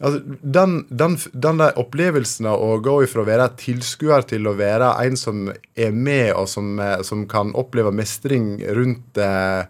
Altså, 0.00 0.22
den, 0.40 0.78
den, 0.88 1.18
den 1.36 1.60
der 1.60 1.76
opplevelsen 1.80 2.48
av 2.48 2.62
å 2.64 2.78
gå 2.80 2.94
ifra 3.04 3.20
å 3.20 3.28
være 3.28 3.50
tilskuer 3.60 4.24
til 4.28 4.48
å 4.48 4.56
være 4.56 4.94
en 5.04 5.18
som 5.20 5.50
er 5.52 5.92
med, 5.92 6.32
og 6.32 6.48
som, 6.48 6.72
eh, 6.80 7.02
som 7.04 7.26
kan 7.28 7.52
oppleve 7.52 7.92
mestring 7.92 8.54
rundt 8.78 9.20
eh, 9.20 9.68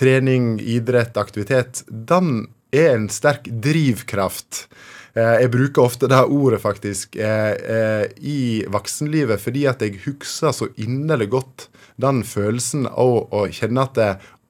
trening, 0.00 0.54
idrett, 0.64 1.20
aktivitet, 1.20 1.84
den 1.88 2.48
er 2.72 2.94
en 2.94 3.10
sterk 3.12 3.50
drivkraft. 3.52 4.64
Eh, 5.12 5.42
jeg 5.42 5.52
bruker 5.52 5.84
ofte 5.84 6.08
det 6.08 6.22
ordet, 6.24 6.62
faktisk, 6.62 7.16
eh, 7.20 8.06
i 8.16 8.64
voksenlivet 8.70 9.42
fordi 9.42 9.66
at 9.68 9.82
jeg 9.84 10.00
husker 10.06 10.54
så 10.56 10.70
inderlig 10.80 11.30
godt 11.36 11.68
den 12.00 12.22
følelsen 12.24 12.86
av 12.88 13.28
å 13.28 13.44
kjenne 13.52 13.84
at 13.84 13.98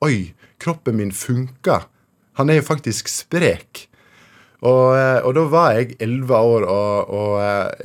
Oi, 0.00 0.32
kroppen 0.56 0.96
min 0.96 1.10
funker. 1.12 1.84
Han 2.40 2.48
er 2.48 2.60
jo 2.60 2.68
faktisk 2.70 3.10
sprek. 3.12 3.86
Og, 4.60 4.92
og, 5.24 5.30
da 5.36 5.42
var 5.48 5.74
jeg 5.76 5.94
elleve 6.04 6.36
år, 6.36 6.64
og, 6.68 7.12
og 7.16 7.34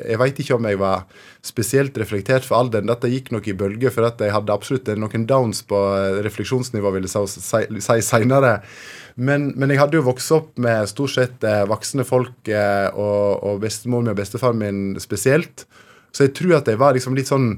jeg 0.04 0.20
veit 0.20 0.40
ikke 0.44 0.58
om 0.58 0.68
jeg 0.68 0.80
var 0.80 1.06
spesielt 1.46 1.96
reflektert 2.00 2.48
for 2.48 2.60
alderen. 2.60 2.88
Dette 2.92 3.12
gikk 3.12 3.32
nok 3.36 3.48
i 3.48 3.56
bølger, 3.56 3.92
for 3.96 4.08
at 4.08 4.20
jeg 4.24 4.32
hadde 4.32 4.56
absolutt 4.56 4.92
noen 5.00 5.28
downs 5.28 5.60
på 5.68 5.80
refleksjonsnivå, 6.26 6.92
vil 6.96 7.08
jeg 7.08 7.32
si, 7.32 7.98
seinere. 8.04 8.58
Men, 9.16 9.54
men, 9.56 9.72
jeg 9.72 9.80
hadde 9.84 10.00
jo 10.00 10.08
vokst 10.08 10.36
opp 10.36 10.56
med 10.60 10.88
stort 10.92 11.16
sett 11.16 11.44
eh, 11.48 11.64
voksne 11.68 12.04
folk 12.08 12.52
eh, 12.52 12.88
og, 12.92 13.44
og 13.48 13.62
bestemor 13.64 14.04
min 14.04 14.12
og 14.12 14.20
bestefaren 14.20 14.60
min 14.60 14.82
spesielt. 15.04 15.64
Så 16.16 16.28
jeg 16.30 16.36
tror 16.40 16.62
at 16.62 16.72
jeg 16.72 16.80
var 16.80 16.96
liksom 16.96 17.16
litt 17.16 17.32
sånn 17.32 17.58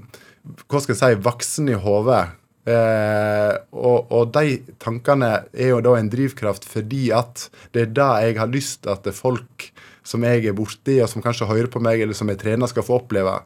hva 0.66 0.82
skal 0.82 0.94
jeg 0.94 1.02
si, 1.02 1.24
voksen 1.26 1.74
i 1.74 1.78
hodet. 1.82 2.28
Eh, 2.68 3.54
og, 3.72 4.10
og, 4.12 4.34
de 4.36 4.58
tankene 4.84 5.30
er 5.56 5.72
jo 5.72 5.80
da 5.86 5.94
en 5.96 6.10
drivkraft 6.12 6.66
fordi 6.68 7.06
at 7.16 7.46
det 7.72 7.86
er 7.86 7.94
det 7.96 8.08
jeg 8.26 8.40
har 8.42 8.52
lyst 8.52 8.90
at 8.92 9.08
folk 9.16 9.70
som 10.08 10.24
jeg 10.24 10.44
er 10.48 10.56
borti, 10.56 10.98
og 11.04 11.10
som 11.12 11.24
kanskje 11.24 11.48
hører 11.48 11.70
på 11.72 11.82
meg, 11.84 12.02
eller 12.04 12.16
som 12.16 12.30
jeg 12.32 12.40
trener, 12.40 12.70
skal 12.72 12.86
få 12.88 13.02
oppleve. 13.02 13.40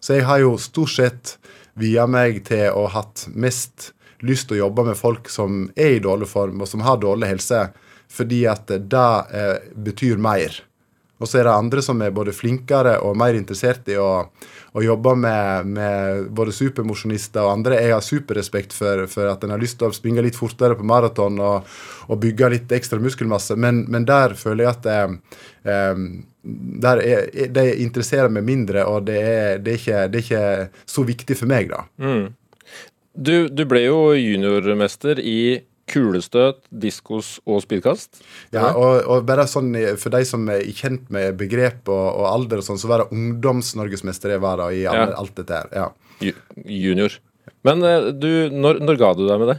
Så 0.00 0.16
jeg 0.16 0.26
har 0.28 0.40
jo 0.40 0.54
stort 0.60 0.94
sett 0.94 1.34
via 1.76 2.06
meg 2.08 2.40
til 2.48 2.70
å 2.72 2.86
hatt 2.88 3.26
mest 3.36 3.90
lyst 4.24 4.48
til 4.48 4.56
å 4.56 4.62
jobbe 4.64 4.86
med 4.88 4.96
folk 4.96 5.28
som 5.28 5.66
er 5.76 5.98
i 5.98 6.04
dårlig 6.04 6.28
form, 6.30 6.62
og 6.64 6.70
som 6.70 6.84
har 6.86 7.00
dårlig 7.02 7.34
helse, 7.34 7.66
fordi 8.12 8.46
at 8.48 8.70
det 8.70 9.10
eh, 9.36 9.68
betyr 9.76 10.16
mer. 10.16 10.56
Og 11.20 11.28
så 11.28 11.40
er 11.40 11.48
det 11.48 11.56
andre 11.56 11.84
som 11.84 12.00
er 12.04 12.14
både 12.16 12.34
flinkere 12.36 12.98
og 13.04 13.16
mer 13.16 13.36
interessert 13.36 13.88
i 13.92 13.96
å, 14.00 14.28
å 14.76 14.82
jobbe 14.84 15.14
med, 15.16 15.68
med, 15.72 16.26
både 16.36 16.52
supermosjonister 16.52 17.40
og 17.46 17.52
andre. 17.54 17.78
Jeg 17.80 17.94
har 17.94 18.04
superrespekt 18.04 18.74
for, 18.76 19.06
for 19.08 19.30
at 19.30 19.44
en 19.44 19.54
har 19.54 19.62
lyst 19.62 19.78
til 19.80 19.88
å 19.88 19.96
springe 19.96 20.24
litt 20.24 20.36
fortere 20.36 20.76
på 20.76 20.84
maraton 20.86 21.40
og, 21.40 21.70
og, 22.06 22.16
bygge 22.20 22.50
litt 22.52 22.74
ekstra 22.76 23.00
muskelmasse, 23.00 23.56
men, 23.56 23.86
men 23.92 24.04
der 24.08 24.36
føler 24.36 24.66
jeg 24.66 24.72
at 24.74 24.84
det, 24.84 24.98
um, 25.96 26.08
der 26.84 27.00
er, 27.02 27.30
det 27.56 27.64
interesserer 27.86 28.32
meg 28.32 28.44
mindre, 28.46 28.84
og 28.84 29.08
det 29.08 29.16
er, 29.22 29.62
det 29.64 29.72
er, 29.72 29.80
ikke, 29.80 30.02
det 30.12 30.20
er 30.20 30.26
ikke, 30.26 30.82
så 30.92 31.06
viktig 31.08 31.38
for 31.40 31.50
meg, 31.50 31.72
da. 31.72 31.86
Mm. 31.96 32.26
Du, 33.16 33.36
du 33.48 33.64
ble 33.64 33.86
jo 33.86 34.00
juniormester 34.12 35.22
i 35.24 35.40
kulestøt, 35.90 36.64
diskos 36.70 37.36
og 37.46 37.62
spydkast. 37.62 38.22
Ja, 38.54 38.72
og, 38.72 39.04
og, 39.04 39.22
bare 39.28 39.46
sånn 39.50 39.70
for 40.00 40.14
de 40.14 40.24
som 40.26 40.48
er 40.50 40.64
kjent 40.74 41.06
med 41.14 41.38
begrep 41.38 41.86
og, 41.86 42.06
og 42.10 42.26
alder 42.32 42.62
og 42.62 42.66
sånn, 42.66 42.80
så 42.80 42.90
var 42.90 43.04
det 43.04 43.14
ungdoms-norgesmester 43.14 44.34
jeg 44.34 44.42
var 44.42 44.58
da 44.62 44.72
i 44.74 44.82
ja. 44.82 44.96
alt 45.14 45.36
dette 45.38 45.62
her. 45.62 45.70
Ja. 45.76 46.34
Junior. 46.64 47.18
Men 47.66 47.82
eh, 47.86 48.10
du, 48.14 48.30
når, 48.52 48.82
når, 48.82 49.00
ga 49.00 49.14
du 49.16 49.24
deg 49.26 49.40
med 49.42 49.52
det? 49.54 49.58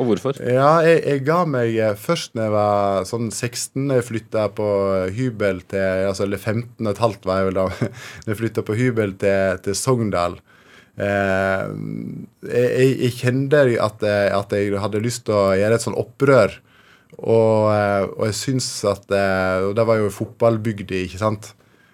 Og 0.00 0.08
hvorfor? 0.08 0.38
Ja, 0.40 0.78
jeg, 0.86 1.02
jeg 1.04 1.24
ga 1.26 1.42
meg 1.48 1.74
eh, 1.76 1.96
først 2.00 2.32
når 2.36 2.46
jeg 2.46 2.54
var 2.54 3.08
sånn 3.08 3.28
16. 3.28 3.90
Jeg 3.98 4.06
flytta 4.08 4.46
på 4.56 4.68
hybel 5.16 5.60
til 5.68 6.08
altså, 6.08 6.24
Eller 6.24 6.40
15 6.40 6.80
og 6.80 6.92
et 6.94 7.02
halvt 7.02 7.28
var 7.28 7.42
jeg 7.42 7.50
vel 7.50 7.60
da. 7.60 7.90
Jeg 8.30 8.40
flytta 8.40 8.64
på 8.64 8.78
hybel 8.78 9.16
til, 9.20 9.60
til 9.66 9.76
Sogndal. 9.76 10.38
Eh, 11.02 11.64
jeg, 12.46 12.90
jeg 13.06 13.14
kjente 13.16 13.62
at, 13.82 14.04
at, 14.04 14.54
jeg 14.54 14.76
hadde 14.78 15.02
lyst 15.02 15.26
til 15.26 15.38
å 15.38 15.56
gjøre 15.58 15.78
et 15.78 15.84
sånn 15.84 15.98
opprør. 15.98 16.54
Og, 17.18 17.72
eh, 17.72 18.04
og 18.06 18.22
jeg 18.30 18.38
syns 18.38 18.68
at 18.88 19.10
eh, 19.12 19.66
Og 19.66 19.74
det 19.76 19.84
var 19.84 19.98
jo 20.00 20.12
fotballbygda, 20.12 21.02
ikke 21.06 21.20
sant. 21.20 21.52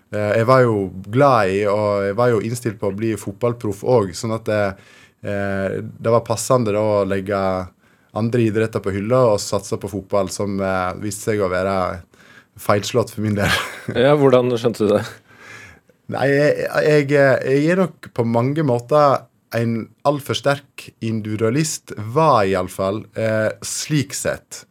Jeg 0.09 0.47
var 0.49 0.62
jo 0.64 0.87
glad 1.12 1.51
i, 1.53 1.59
og 1.68 2.07
jeg 2.07 2.14
var 2.16 2.31
jo 2.33 2.38
innstilt 2.40 2.79
på 2.81 2.88
å 2.88 2.94
bli 2.97 3.11
fotballproff 3.21 3.83
òg, 3.85 4.14
sånn 4.16 4.33
at 4.38 4.47
det, 4.49 4.62
det, 5.21 6.09
var 6.14 6.25
passende 6.25 6.73
da 6.73 6.81
å 6.81 7.03
legge 7.05 7.37
andre 8.16 8.47
idretter 8.47 8.81
på 8.81 8.94
hylla 8.94 9.18
og 9.35 9.42
satse 9.44 9.77
på 9.77 9.90
fotball, 9.92 10.33
som 10.33 10.57
viste 11.03 11.29
seg 11.29 11.44
å 11.44 11.51
være 11.53 11.77
feilslått 12.57 13.12
for 13.12 13.27
min 13.27 13.37
del. 13.37 13.53
ja, 14.07 14.16
Hvordan 14.16 14.49
skjønte 14.57 14.88
du 14.88 14.94
det? 14.94 15.05
Nei, 16.09 16.29
jeg, 16.33 16.68
jeg, 16.87 17.09
jeg, 17.12 17.64
er 17.68 17.83
nok 17.83 18.09
på 18.16 18.25
mange 18.25 18.64
måter 18.64 19.27
en 19.57 19.75
altfor 20.09 20.38
sterk 20.38 20.87
individualist. 21.05 21.92
Var 21.97 22.49
iallfall 22.49 23.03
eh, 23.18 23.51
slik 23.64 24.16
sett. 24.16 24.62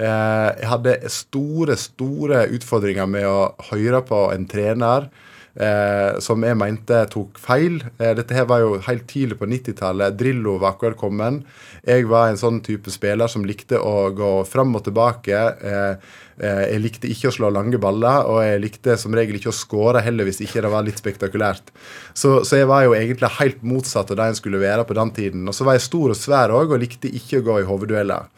Eh, 0.00 0.48
jeg 0.56 0.70
hadde 0.70 0.96
store, 1.12 1.76
store 1.80 2.46
utfordringer 2.56 3.08
med 3.12 3.28
å 3.28 3.50
høre 3.70 4.00
på 4.08 4.26
en 4.32 4.48
trener 4.48 5.10
eh, 5.56 6.18
som 6.22 6.44
jeg 6.44 6.58
mente 6.58 6.98
tok 7.12 7.40
feil. 7.40 7.80
Eh, 7.98 8.12
dette 8.18 8.36
her 8.36 8.46
var 8.48 8.62
jo 8.62 8.76
helt 8.86 9.06
tidlig 9.10 9.38
på 9.40 9.48
90-tallet. 9.50 10.16
Drillo 10.18 10.56
var 10.62 10.74
akkurat 10.74 10.98
kommet. 11.00 11.42
Jeg 11.86 12.06
var 12.10 12.30
en 12.30 12.40
sånn 12.40 12.60
type 12.66 12.92
spiller 12.92 13.30
som 13.30 13.46
likte 13.48 13.80
å 13.80 14.10
gå 14.16 14.30
fram 14.48 14.76
og 14.78 14.86
tilbake. 14.86 15.40
Eh, 15.56 16.14
eh, 16.40 16.62
jeg 16.72 16.84
likte 16.84 17.10
ikke 17.12 17.30
å 17.30 17.36
slå 17.38 17.50
lange 17.54 17.80
baller, 17.82 18.28
og 18.28 18.42
jeg 18.44 18.62
likte 18.64 18.98
som 19.00 19.16
regel 19.16 19.40
ikke 19.40 19.52
å 19.52 19.56
skåre 19.56 20.04
heller 20.04 20.28
hvis 20.28 20.42
ikke 20.44 20.64
det 20.64 20.72
var 20.72 20.86
litt 20.86 21.00
spektakulært. 21.02 21.72
Så, 22.12 22.42
så, 22.44 22.60
jeg 22.60 22.70
var 22.70 22.86
jo 22.86 22.96
egentlig 22.98 23.32
helt 23.40 23.66
motsatt 23.66 24.12
av 24.12 24.20
det 24.20 24.30
en 24.30 24.40
skulle 24.40 24.62
være 24.62 24.86
på 24.88 24.96
den 24.98 25.12
tiden. 25.16 25.46
Og 25.48 25.56
så 25.56 25.66
var 25.66 25.78
jeg 25.78 25.88
stor 25.88 26.12
og 26.12 26.20
svær 26.20 26.54
òg, 26.56 26.72
og 26.74 26.82
likte 26.82 27.12
ikke 27.12 27.42
å 27.42 27.46
gå 27.50 27.60
i 27.62 27.68
hoveddueller. 27.68 28.32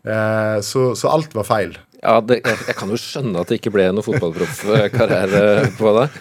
Eh, 0.00 0.58
så, 0.64 0.90
så 0.96 1.12
alt 1.12 1.34
var 1.36 1.48
feil. 1.48 1.76
Ja, 2.00 2.14
det, 2.24 2.38
jeg, 2.40 2.56
jeg, 2.64 2.76
kan 2.78 2.88
jo 2.92 2.98
skjønne 3.00 3.42
at 3.42 3.50
det 3.50 3.58
ikke 3.60 3.72
ble 3.74 3.84
noe 3.92 4.04
fotballproffkarriere 4.06 5.42
på 5.76 5.92
deg. 5.98 6.16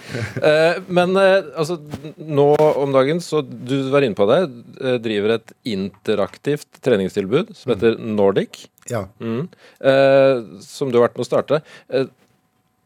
Eh, 0.50 0.82
men 0.92 1.16
eh, 1.20 1.48
altså, 1.56 1.78
nå 2.20 2.50
om 2.60 2.92
dagen, 2.96 3.22
så 3.24 3.40
du 3.44 3.78
var 3.94 4.04
inne 4.04 4.18
på 4.18 4.28
det, 4.28 4.42
eh, 4.82 4.98
driver 5.00 5.38
et 5.38 5.54
interaktivt 5.72 6.82
treningstilbud 6.84 7.54
som 7.56 7.74
heter 7.74 7.96
Nordic. 8.00 8.66
Ja. 8.92 9.06
Mm. 9.24 9.48
Eh, 9.80 10.44
som 10.66 10.92
du 10.92 11.00
har 11.00 11.08
vært 11.08 11.20
med 11.20 11.28
å 11.28 11.30
starte. 11.30 11.62
Eh, 11.88 12.10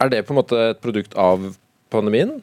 er 0.03 0.13
det 0.13 0.23
på 0.27 0.35
en 0.35 0.41
måte 0.43 0.61
et 0.69 0.81
produkt 0.83 1.17
av 1.17 1.49
pandemien? 1.93 2.37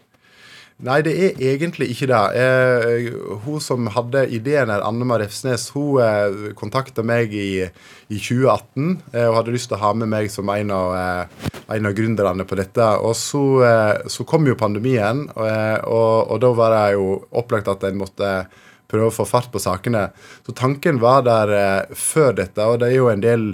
Nei, 0.80 1.02
det 1.04 1.12
er 1.12 1.40
egentlig 1.50 1.90
ikke 1.92 2.06
det. 2.08 2.20
Eh, 2.40 3.08
hun 3.44 3.60
som 3.60 3.88
hadde 3.92 4.22
ideen 4.32 4.70
her, 4.72 4.80
Anne 4.80 5.04
Marie 5.04 5.26
Refsnes, 5.26 5.66
hun 5.74 6.00
eh, 6.00 6.54
kontakta 6.56 7.04
meg 7.04 7.34
i, 7.36 7.66
i 8.08 8.16
2018 8.16 8.86
eh, 9.12 9.26
og 9.26 9.36
hadde 9.36 9.52
lyst 9.52 9.68
til 9.68 9.76
å 9.76 9.82
ha 9.82 9.90
med 10.00 10.08
meg 10.08 10.30
som 10.32 10.48
en 10.48 10.72
av, 10.72 10.94
eh, 10.96 11.52
en 11.76 11.90
av 11.90 11.98
gründerne 11.98 12.48
på 12.48 12.56
dette. 12.56 12.86
Og 13.04 13.12
så, 13.18 13.44
eh, 13.66 14.08
så, 14.08 14.24
kom 14.24 14.48
jo 14.48 14.56
pandemien, 14.56 15.26
og, 15.34 15.44
eh, 15.50 15.76
og, 15.84 16.32
og 16.32 16.40
da 16.46 16.52
var 16.56 16.76
det 16.78 16.82
jo 16.96 17.12
opplagt 17.42 17.68
at 17.68 17.84
en 17.84 18.00
måtte 18.00 18.32
prøve 18.90 19.12
å 19.12 19.16
få 19.20 19.28
fart 19.28 19.52
på 19.52 19.60
sakene. 19.60 20.08
Så 20.48 20.56
tanken 20.56 20.96
var 21.02 21.28
der 21.28 21.92
før 21.92 22.32
dette, 22.40 22.64
og 22.64 22.80
det 22.80 22.88
er 22.88 22.96
jo 22.96 23.12
en 23.12 23.22
del 23.22 23.50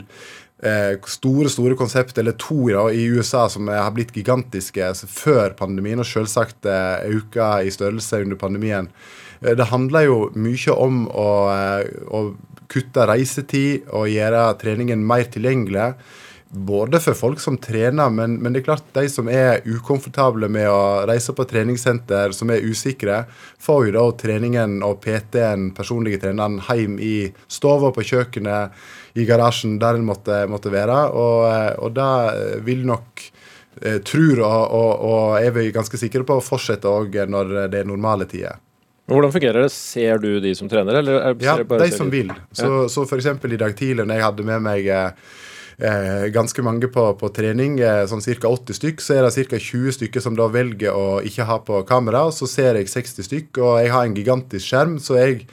eh, 0.63 0.97
store 1.07 1.51
store 1.53 1.77
konsept, 1.79 2.19
eller 2.19 2.37
to 2.41 2.69
da, 2.71 2.87
i 2.91 3.07
USA, 3.13 3.47
som 3.53 3.69
har 3.69 3.93
blitt 3.97 4.15
gigantiske 4.17 4.83
altså, 4.85 5.09
før 5.11 5.57
pandemien, 5.59 6.01
og 6.01 6.09
selvsagt 6.09 6.69
eh, 6.71 7.07
øka 7.19 7.61
i 7.63 7.73
størrelse 7.75 8.23
under 8.25 8.41
pandemien. 8.41 8.91
Eh, 9.43 9.55
det 9.57 9.71
handler 9.73 10.09
jo 10.09 10.21
mye 10.37 10.77
om 10.77 11.07
å, 11.09 11.31
eh, 11.53 11.91
å 12.09 12.23
kutte 12.73 13.07
reisetid 13.09 13.91
og 13.95 14.09
gjøre 14.11 14.49
treningen 14.61 15.05
mer 15.07 15.29
tilgjengelig. 15.31 15.93
Både 16.49 17.01
for 17.03 17.15
folk 17.19 17.41
som 17.43 17.57
trener, 17.59 18.11
men, 18.11 18.37
men, 18.39 18.55
det 18.55 18.61
er 18.61 18.67
klart 18.69 18.85
de 18.95 19.09
som 19.11 19.27
er 19.29 19.65
ukomfortable 19.67 20.47
med 20.49 20.69
å 20.71 21.07
reise 21.09 21.35
på 21.35 21.45
treningssenter, 21.49 22.31
som 22.37 22.53
er 22.55 22.63
usikre, 22.63 23.25
får 23.59 23.89
jo 23.89 23.95
da 23.97 24.05
treningen 24.21 24.77
og 24.87 25.01
PT-en, 25.03 25.73
personlige 25.75 26.23
treneren, 26.23 26.61
hjem 26.69 27.01
i 27.03 27.17
stua 27.51 27.91
på 27.91 28.05
kjøkkenet 28.07 29.19
i 29.19 29.27
garasjen 29.27 29.81
der 29.83 29.99
en 29.99 30.07
måtte, 30.07 30.45
måtte 30.51 30.71
være. 30.71 31.01
Og, 31.19 31.41
eh, 31.51 31.73
og 31.83 31.97
det 31.97 32.61
vil 32.69 32.87
nok 32.87 33.25
eh, 33.83 33.99
tror 34.07 34.45
og, 34.47 34.61
og, 34.71 34.93
og, 35.11 35.25
er 35.41 35.51
vi 35.57 35.73
ganske 35.75 35.99
sikre 35.99 36.23
på 36.29 36.39
å 36.39 36.45
fortsette 36.45 36.87
òg 36.87 37.25
når 37.33 37.57
det 37.73 37.83
er 37.83 37.91
normale 37.91 38.29
tider. 38.31 38.63
Hvordan 39.07 39.35
fungerer 39.35 39.67
det? 39.67 39.73
Ser 39.75 40.23
du 40.23 40.41
de 40.43 40.55
som 40.59 40.71
trener? 40.71 40.99
Eller 41.03 41.37
ja, 41.43 41.59
de 41.63 41.91
som 41.95 42.09
vil. 42.11 42.33
Så, 42.51 42.71
ja. 42.71 42.87
så 42.91 43.05
f.eks. 43.07 43.29
i 43.35 43.59
dag 43.59 43.77
tidlig 43.79 44.07
når 44.07 44.19
jeg 44.19 44.27
hadde 44.27 44.47
med 44.47 44.65
meg 44.67 44.89
eh, 44.91 45.35
eh, 45.79 46.27
ganske 46.35 46.63
mange 46.65 46.89
på, 46.93 47.05
på 47.21 47.31
trening, 47.37 47.79
eh, 47.81 48.05
sånn 48.09 48.25
ca. 48.25 48.49
80 48.49 48.79
stykk. 48.79 49.03
Så 49.05 49.17
er 49.17 49.27
det 49.27 49.49
ca. 49.51 49.61
20 49.61 49.97
stykker 49.99 50.25
som 50.25 50.37
da 50.39 50.49
velger 50.53 50.97
å 50.97 51.21
ikke 51.27 51.49
ha 51.49 51.59
på 51.65 51.83
kamera. 51.89 52.27
og 52.27 52.37
Så 52.37 52.49
ser 52.51 52.81
jeg 52.81 52.91
60 52.93 53.29
stykk, 53.29 53.63
og 53.63 53.81
jeg 53.83 53.93
har 53.95 54.07
en 54.07 54.17
gigantisk 54.17 54.71
skjerm, 54.71 54.99
så 55.03 55.19
jeg 55.21 55.47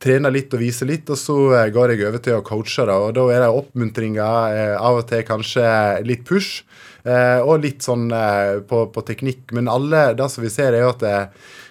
trener 0.00 0.32
litt 0.32 0.54
og 0.56 0.62
viser 0.62 0.88
litt, 0.88 1.10
og 1.12 1.18
så 1.20 1.38
eh, 1.58 1.70
går 1.74 1.94
jeg 1.94 2.06
over 2.08 2.24
til 2.24 2.38
å 2.38 2.44
coache. 2.46 2.88
Da, 2.88 2.98
og 3.06 3.14
da 3.18 3.26
er 3.34 3.44
det 3.44 3.54
oppmuntringer, 3.62 4.76
av 4.80 5.02
og 5.02 5.08
til 5.10 5.24
kanskje 5.28 5.64
litt 6.08 6.24
push, 6.28 6.64
og 7.00 7.62
litt 7.62 7.80
sånn 7.80 8.10
på, 8.68 8.78
på, 8.92 9.02
teknikk. 9.08 9.54
Men 9.56 9.70
alle, 9.72 10.10
det 10.12 10.26
som 10.28 10.44
vi 10.44 10.50
ser, 10.52 10.74
er 10.76 10.84
jo 10.84 10.90
at 10.92 11.04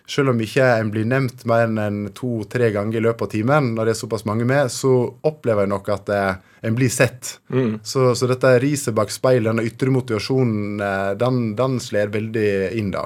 selv 0.10 0.34
om 0.34 0.40
ikke 0.42 0.66
en 0.80 0.90
blir 0.94 1.06
nevnt 1.06 1.46
mer 1.50 1.68
enn 1.70 2.08
to-tre 2.18 2.72
ganger 2.74 2.98
i 2.98 3.04
løpet 3.06 3.28
av 3.28 3.32
timen, 3.34 3.74
når 3.76 3.90
det 3.90 3.94
er 3.94 4.00
såpass 4.00 4.26
mange 4.26 4.48
med, 4.50 4.72
så 4.74 4.94
opplever 5.30 5.66
jeg 5.68 5.74
nok 5.74 5.92
at 5.94 6.10
eh, 6.16 6.40
en 6.66 6.78
blir 6.78 6.90
sett. 6.94 7.36
Mm. 7.54 7.78
Så, 7.84 8.10
så, 8.18 8.30
dette 8.30 8.56
riset 8.64 8.98
bak 8.98 9.14
speilet, 9.14 9.52
denne 9.52 9.68
ytre 9.70 9.94
motivasjonen, 9.94 10.82
eh, 10.82 11.12
den, 11.22 11.54
den 11.60 11.78
slår 11.84 12.14
veldig 12.16 12.50
inn, 12.82 12.90
da. 12.96 13.06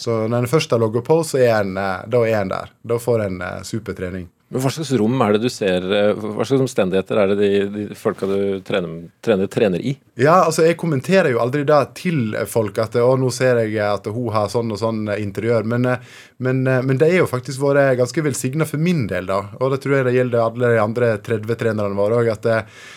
Så 0.00 0.24
når 0.32 0.42
en 0.42 0.50
først 0.50 0.74
har 0.74 0.80
logget 0.82 1.06
på, 1.06 1.20
så 1.28 1.38
er 1.44 1.54
en, 1.60 1.74
da 1.76 2.20
er 2.24 2.38
en 2.40 2.50
der. 2.50 2.70
Da 2.82 2.96
får 2.98 3.26
en 3.26 3.42
supertrening. 3.68 4.30
Men 4.50 4.64
Hva 4.64 4.70
slags 4.74 4.90
rom 4.98 5.20
er 5.22 5.36
det 5.36 5.44
du 5.44 5.52
ser, 5.52 5.84
eh, 5.94 6.08
hva 6.18 6.42
slags 6.42 6.64
omstendigheter 6.64 7.18
er 7.22 7.30
det 7.30 7.36
de, 7.38 7.50
de 7.70 7.82
folka 7.94 8.26
du 8.26 8.58
trener, 8.66 9.04
trener, 9.22 9.46
trener, 9.46 9.78
i? 9.78 9.92
Ja, 10.18 10.40
altså 10.48 10.64
Jeg 10.66 10.78
kommenterer 10.80 11.30
jo 11.30 11.38
aldri 11.38 11.62
det 11.68 11.78
til 12.00 12.34
folk 12.50 12.80
at 12.82 12.98
å, 12.98 13.12
nå 13.14 13.30
ser 13.30 13.62
jeg 13.62 13.78
at 13.84 14.10
hun 14.10 14.34
har 14.34 14.50
sånn 14.50 14.74
og 14.74 14.80
sånn 14.82 15.04
interiør. 15.14 15.68
Men, 15.70 15.86
eh, 15.86 16.02
men, 16.42 16.64
eh, 16.66 16.82
men 16.82 16.98
det 16.98 17.12
er 17.12 17.20
jo 17.20 17.30
faktisk 17.30 17.62
vært 17.62 17.94
ganske 18.02 18.26
velsigna 18.26 18.66
for 18.66 18.82
min 18.82 19.06
del, 19.12 19.30
da. 19.30 19.38
Og 19.62 19.70
det 19.70 19.84
tror 19.84 20.00
jeg 20.00 20.10
det 20.10 20.18
gjelder 20.18 20.42
alle 20.42 20.74
de 20.74 20.82
andre 20.82 21.14
30-trenerne 21.30 21.94
våre 22.02 22.18
òg. 22.18 22.50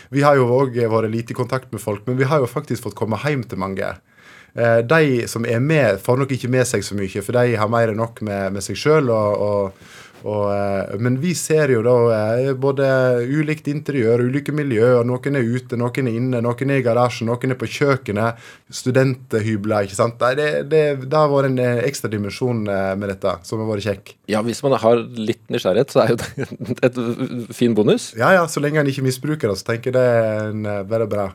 Vi 0.09 0.25
har 0.25 0.41
jo 0.41 0.49
òg 0.57 0.81
vært 0.89 1.13
lite 1.13 1.37
i 1.37 1.37
kontakt 1.37 1.69
med 1.69 1.85
folk, 1.85 2.07
men 2.09 2.17
vi 2.17 2.25
har 2.33 2.41
jo 2.41 2.49
faktisk 2.49 2.87
fått 2.87 2.97
komme 2.97 3.21
hjem 3.21 3.45
til 3.45 3.61
mange. 3.61 3.93
De 4.53 5.05
som 5.25 5.45
er 5.49 5.61
med, 5.61 5.97
får 6.01 6.19
nok 6.21 6.33
ikke 6.33 6.49
med 6.53 6.67
seg 6.69 6.83
så 6.85 6.93
mye, 6.93 7.21
for 7.25 7.33
de 7.33 7.55
har 7.57 7.69
mer 7.73 7.89
enn 7.89 7.97
nok 7.97 8.21
med, 8.25 8.53
med 8.53 8.65
seg 8.65 8.77
sjøl. 8.77 9.09
Og 9.09 9.73
og, 10.23 10.43
eh, 10.55 10.95
men 11.03 11.17
vi 11.19 11.33
ser 11.35 11.73
jo 11.73 11.81
da 11.83 11.95
eh, 12.15 12.51
både 12.55 12.85
ulikt 13.27 13.67
interiør, 13.71 14.23
ulike 14.29 14.55
miljøer. 14.55 15.03
Noen 15.07 15.39
er 15.39 15.43
ute, 15.43 15.79
noen 15.79 16.09
er 16.09 16.17
inne, 16.19 16.41
noen 16.43 16.71
er 16.71 16.79
i 16.79 16.85
garasjen, 16.85 17.27
noen 17.27 17.55
er 17.55 17.59
på 17.59 17.69
kjøkkenet. 17.77 18.39
Studenthybler. 18.73 19.87
ikke 19.87 19.99
sant? 19.99 20.23
Det, 20.39 20.49
det, 20.71 20.83
det 21.03 21.19
har 21.19 21.31
vært 21.31 21.51
en 21.51 21.59
eh, 21.63 21.83
ekstra 21.89 22.11
dimensjon 22.11 22.63
med 22.63 23.07
dette 23.11 23.35
som 23.47 23.61
har 23.61 23.71
vært 23.73 23.87
kjekk. 23.89 24.15
Ja, 24.31 24.43
Hvis 24.45 24.63
man 24.63 24.77
har 24.79 25.03
litt 25.03 25.43
nysgjerrighet, 25.51 25.91
så 25.91 26.05
er 26.05 26.13
jo 26.13 26.19
det 26.21 26.79
et 26.87 26.99
fin 27.55 27.75
bonus. 27.75 28.11
Ja, 28.19 28.31
ja. 28.37 28.47
Så 28.47 28.63
lenge 28.63 28.79
en 28.81 28.89
ikke 28.89 29.05
misbruker 29.05 29.51
det, 29.51 29.59
så 29.59 29.73
tenker 29.73 29.91
jeg 29.91 29.99
det 29.99 30.07
er 30.07 30.51
en, 30.53 30.67
bare 30.87 31.07
bra. 31.09 31.29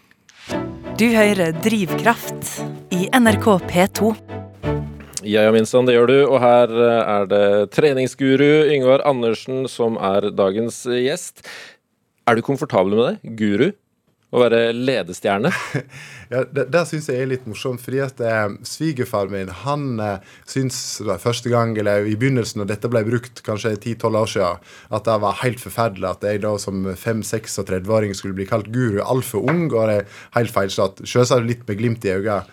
du 1.00 1.08
hører 1.12 1.52
Drivkraft 1.60 2.54
i 2.96 3.10
NRK 3.12 3.50
P2. 3.68 4.14
Ja, 5.20 5.42
ja, 5.44 5.52
minst 5.52 5.74
det 5.74 5.96
gjør 5.96 6.08
du. 6.08 6.18
Og 6.30 6.40
her 6.40 6.70
eh, 6.72 7.02
er 7.16 7.28
det 7.28 7.44
treningsguru 7.76 8.70
Yngvar 8.72 9.04
Andersen 9.08 9.66
som 9.68 9.98
er 10.00 10.30
dagens 10.32 10.86
gjest. 10.88 11.44
Er 12.28 12.38
du 12.38 12.44
komfortabel 12.46 12.96
med 12.96 13.06
det? 13.06 13.36
Guru? 13.36 13.70
Å 14.30 14.38
være 14.38 14.60
ledestjerne? 14.72 15.50
ja, 16.32 16.44
Det, 16.46 16.68
det 16.70 16.84
syns 16.86 17.08
jeg 17.10 17.18
er 17.20 17.28
litt 17.32 17.48
morsomt. 17.50 17.82
fordi 17.82 18.00
at 18.04 18.22
eh, 18.22 18.54
Svigerfar 18.64 19.28
min 19.32 19.50
han 19.64 20.00
eh, 20.00 20.32
syns 20.48 20.78
første 21.20 21.52
gang, 21.52 21.74
eller 21.76 22.06
i 22.06 22.14
begynnelsen, 22.16 22.62
når 22.62 22.70
dette 22.70 22.92
ble 22.92 23.02
brukt 23.10 23.42
kanskje 23.44 23.74
10-12 23.74 24.20
år 24.22 24.32
siden, 24.36 24.64
at 24.88 25.10
det 25.10 25.18
var 25.26 25.40
helt 25.42 25.60
forferdelig 25.60 26.12
at 26.14 26.28
jeg 26.30 26.44
da 26.46 26.54
som 26.62 26.86
5-36-åring 26.94 28.16
skulle 28.16 28.38
bli 28.38 28.48
kalt 28.48 28.70
guru. 28.72 29.02
Altfor 29.02 29.44
ung 29.50 29.66
og 29.68 29.90
det 29.90 30.00
er 30.00 30.20
helt 30.38 30.54
feilslått. 30.54 31.04
Selvsagt 31.04 31.50
litt 31.50 31.66
med 31.68 31.82
glimt 31.82 32.08
i 32.08 32.14
øynene 32.16 32.44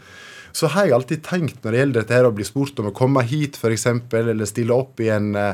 så 0.57 0.71
har 0.73 0.87
jeg 0.87 0.97
alltid 0.97 1.21
tenkt 1.25 1.61
når 1.61 1.73
det 1.73 1.81
gjelder 1.81 2.01
dette 2.01 2.17
her 2.17 2.27
å 2.29 2.33
bli 2.33 2.45
spurt 2.47 2.79
om 2.81 2.89
å 2.89 2.95
komme 2.95 3.21
hit, 3.29 3.59
f.eks., 3.59 3.85
eller 4.17 4.49
stille 4.49 4.73
opp 4.73 5.03
i 5.03 5.11
en 5.13 5.31
uh, 5.37 5.53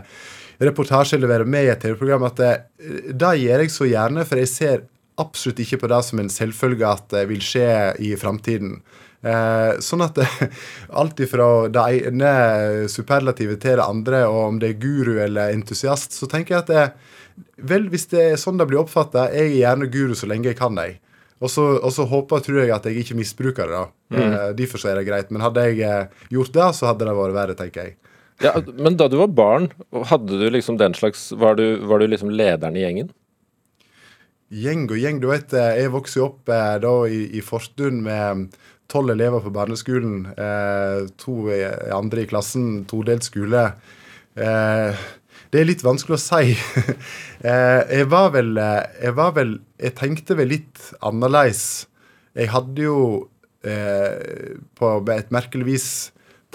reportasje 0.63 1.18
eller 1.18 1.32
være 1.32 1.48
med 1.50 1.68
i 1.68 1.72
et 1.74 1.82
TV-program, 1.84 2.28
at 2.30 2.39
det, 2.39 2.52
eh, 2.80 3.12
det 3.12 3.32
gjør 3.42 3.63
jeg 3.66 3.74
så 3.74 3.88
gjerne, 3.89 4.26
for 4.28 4.39
jeg 4.39 4.52
ser 4.52 4.86
absolutt 5.22 5.60
ikke 5.62 5.82
på 5.84 5.89
det 5.92 6.02
som 6.08 6.22
en 6.22 6.32
selvfølge 6.32 6.89
at 6.89 7.10
det 7.13 7.26
vil 7.30 7.44
skje 7.44 7.68
i 8.02 8.13
framtiden. 8.18 8.78
Eh, 9.24 9.80
sånn 9.84 10.04
at 10.04 10.18
det, 10.20 10.28
alt 11.02 11.20
ifra 11.24 11.50
det 11.74 11.84
ene 12.10 12.34
superlativet 12.92 13.62
til 13.63 13.80
det 13.80 13.88
andre, 13.88 14.24
og 14.30 14.42
om 14.48 14.62
det 14.62 14.74
er 14.74 14.82
guru 14.82 15.18
eller 15.24 15.54
entusiast, 15.54 16.16
så 16.16 16.30
tenker 16.32 16.58
jeg 16.58 16.63
at 16.63 16.72
det, 16.72 16.88
vel, 17.74 17.89
hvis 17.92 18.10
det 18.13 18.28
er 18.32 18.42
sånn 18.42 18.60
det 18.62 18.70
blir 18.70 18.84
oppfatta, 18.84 19.30
jeg 19.34 19.52
er 19.52 19.60
gjerne 19.62 19.92
guru 19.94 20.16
så 20.18 20.30
lenge 20.32 20.52
jeg 20.52 20.60
kan, 20.60 20.80
jeg. 20.80 21.00
Og 21.43 21.51
så, 21.51 21.65
og 21.84 21.91
så 21.91 22.06
håper 22.08 22.43
tror 22.45 22.62
jeg 22.62 22.71
at 22.71 22.86
jeg 22.88 23.03
ikke 23.03 23.17
misbruker 23.19 23.67
det. 23.67 23.82
da. 23.82 23.88
Mm. 24.15 24.21
Eh, 24.23 24.49
derfor 24.62 24.86
er 24.88 24.99
det 24.99 25.08
greit. 25.10 25.34
Men 25.34 25.43
hadde 25.43 25.65
jeg 25.67 25.82
eh, 25.84 26.21
gjort 26.32 26.53
det, 26.56 26.69
så 26.77 26.89
hadde 26.91 27.08
det 27.10 27.15
vært 27.17 27.36
verre, 27.36 27.58
tenker 27.60 27.89
jeg. 27.89 27.97
Ja, 28.43 28.56
Men 28.79 28.95
da 28.97 29.10
du 29.12 29.19
var 29.19 29.34
barn, 29.36 29.67
hadde 30.10 30.39
du 30.39 30.47
liksom 30.49 30.79
den 30.79 30.95
slags 30.97 31.27
Var 31.38 31.53
du, 31.56 31.65
var 31.86 32.01
du 32.01 32.08
liksom 32.10 32.32
lederen 32.34 32.75
i 32.75 32.82
gjengen? 32.82 33.12
Gjeng 34.53 34.88
og 34.89 34.97
gjeng. 34.99 35.19
Du 35.21 35.29
vet, 35.32 35.53
eh, 35.58 35.82
jeg 35.82 35.93
vokste 35.93 36.23
opp 36.25 36.49
eh, 36.51 36.77
da 36.84 36.93
i, 37.10 37.25
i 37.38 37.43
Forstund 37.45 38.06
med 38.06 38.47
tolv 38.91 39.12
elever 39.13 39.43
på 39.43 39.51
barneskolen. 39.53 40.23
Eh, 40.38 41.03
to 41.19 41.49
andre 41.93 42.23
i 42.23 42.29
klassen, 42.29 42.86
todelt 42.89 43.25
skole. 43.27 43.67
Eh, 44.34 45.03
det 45.54 45.62
er 45.62 45.70
litt 45.70 45.86
vanskelig 45.86 46.18
å 46.18 46.24
si. 46.24 46.58
Eh, 47.44 47.82
jeg 47.98 48.08
var 48.08 48.30
vel 48.32 48.54
eh, 48.56 48.86
Jeg 49.04 49.16
var 49.18 49.34
vel 49.36 49.50
Jeg 49.76 49.98
tenkte 50.00 50.38
vel 50.39 50.48
litt 50.54 50.80
annerledes. 51.04 51.89
Jeg 52.39 52.48
hadde 52.54 52.86
jo 52.86 53.00
eh, 53.68 54.54
på 54.80 54.92
et 55.12 55.34
merkelig 55.36 55.68
vis 55.68 55.88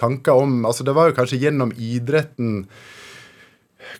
tanker 0.01 0.41
om 0.41 0.63
Altså, 0.65 0.87
det 0.89 0.95
var 0.97 1.11
jo 1.11 1.17
kanskje 1.19 1.43
gjennom 1.43 1.75
idretten 1.77 2.63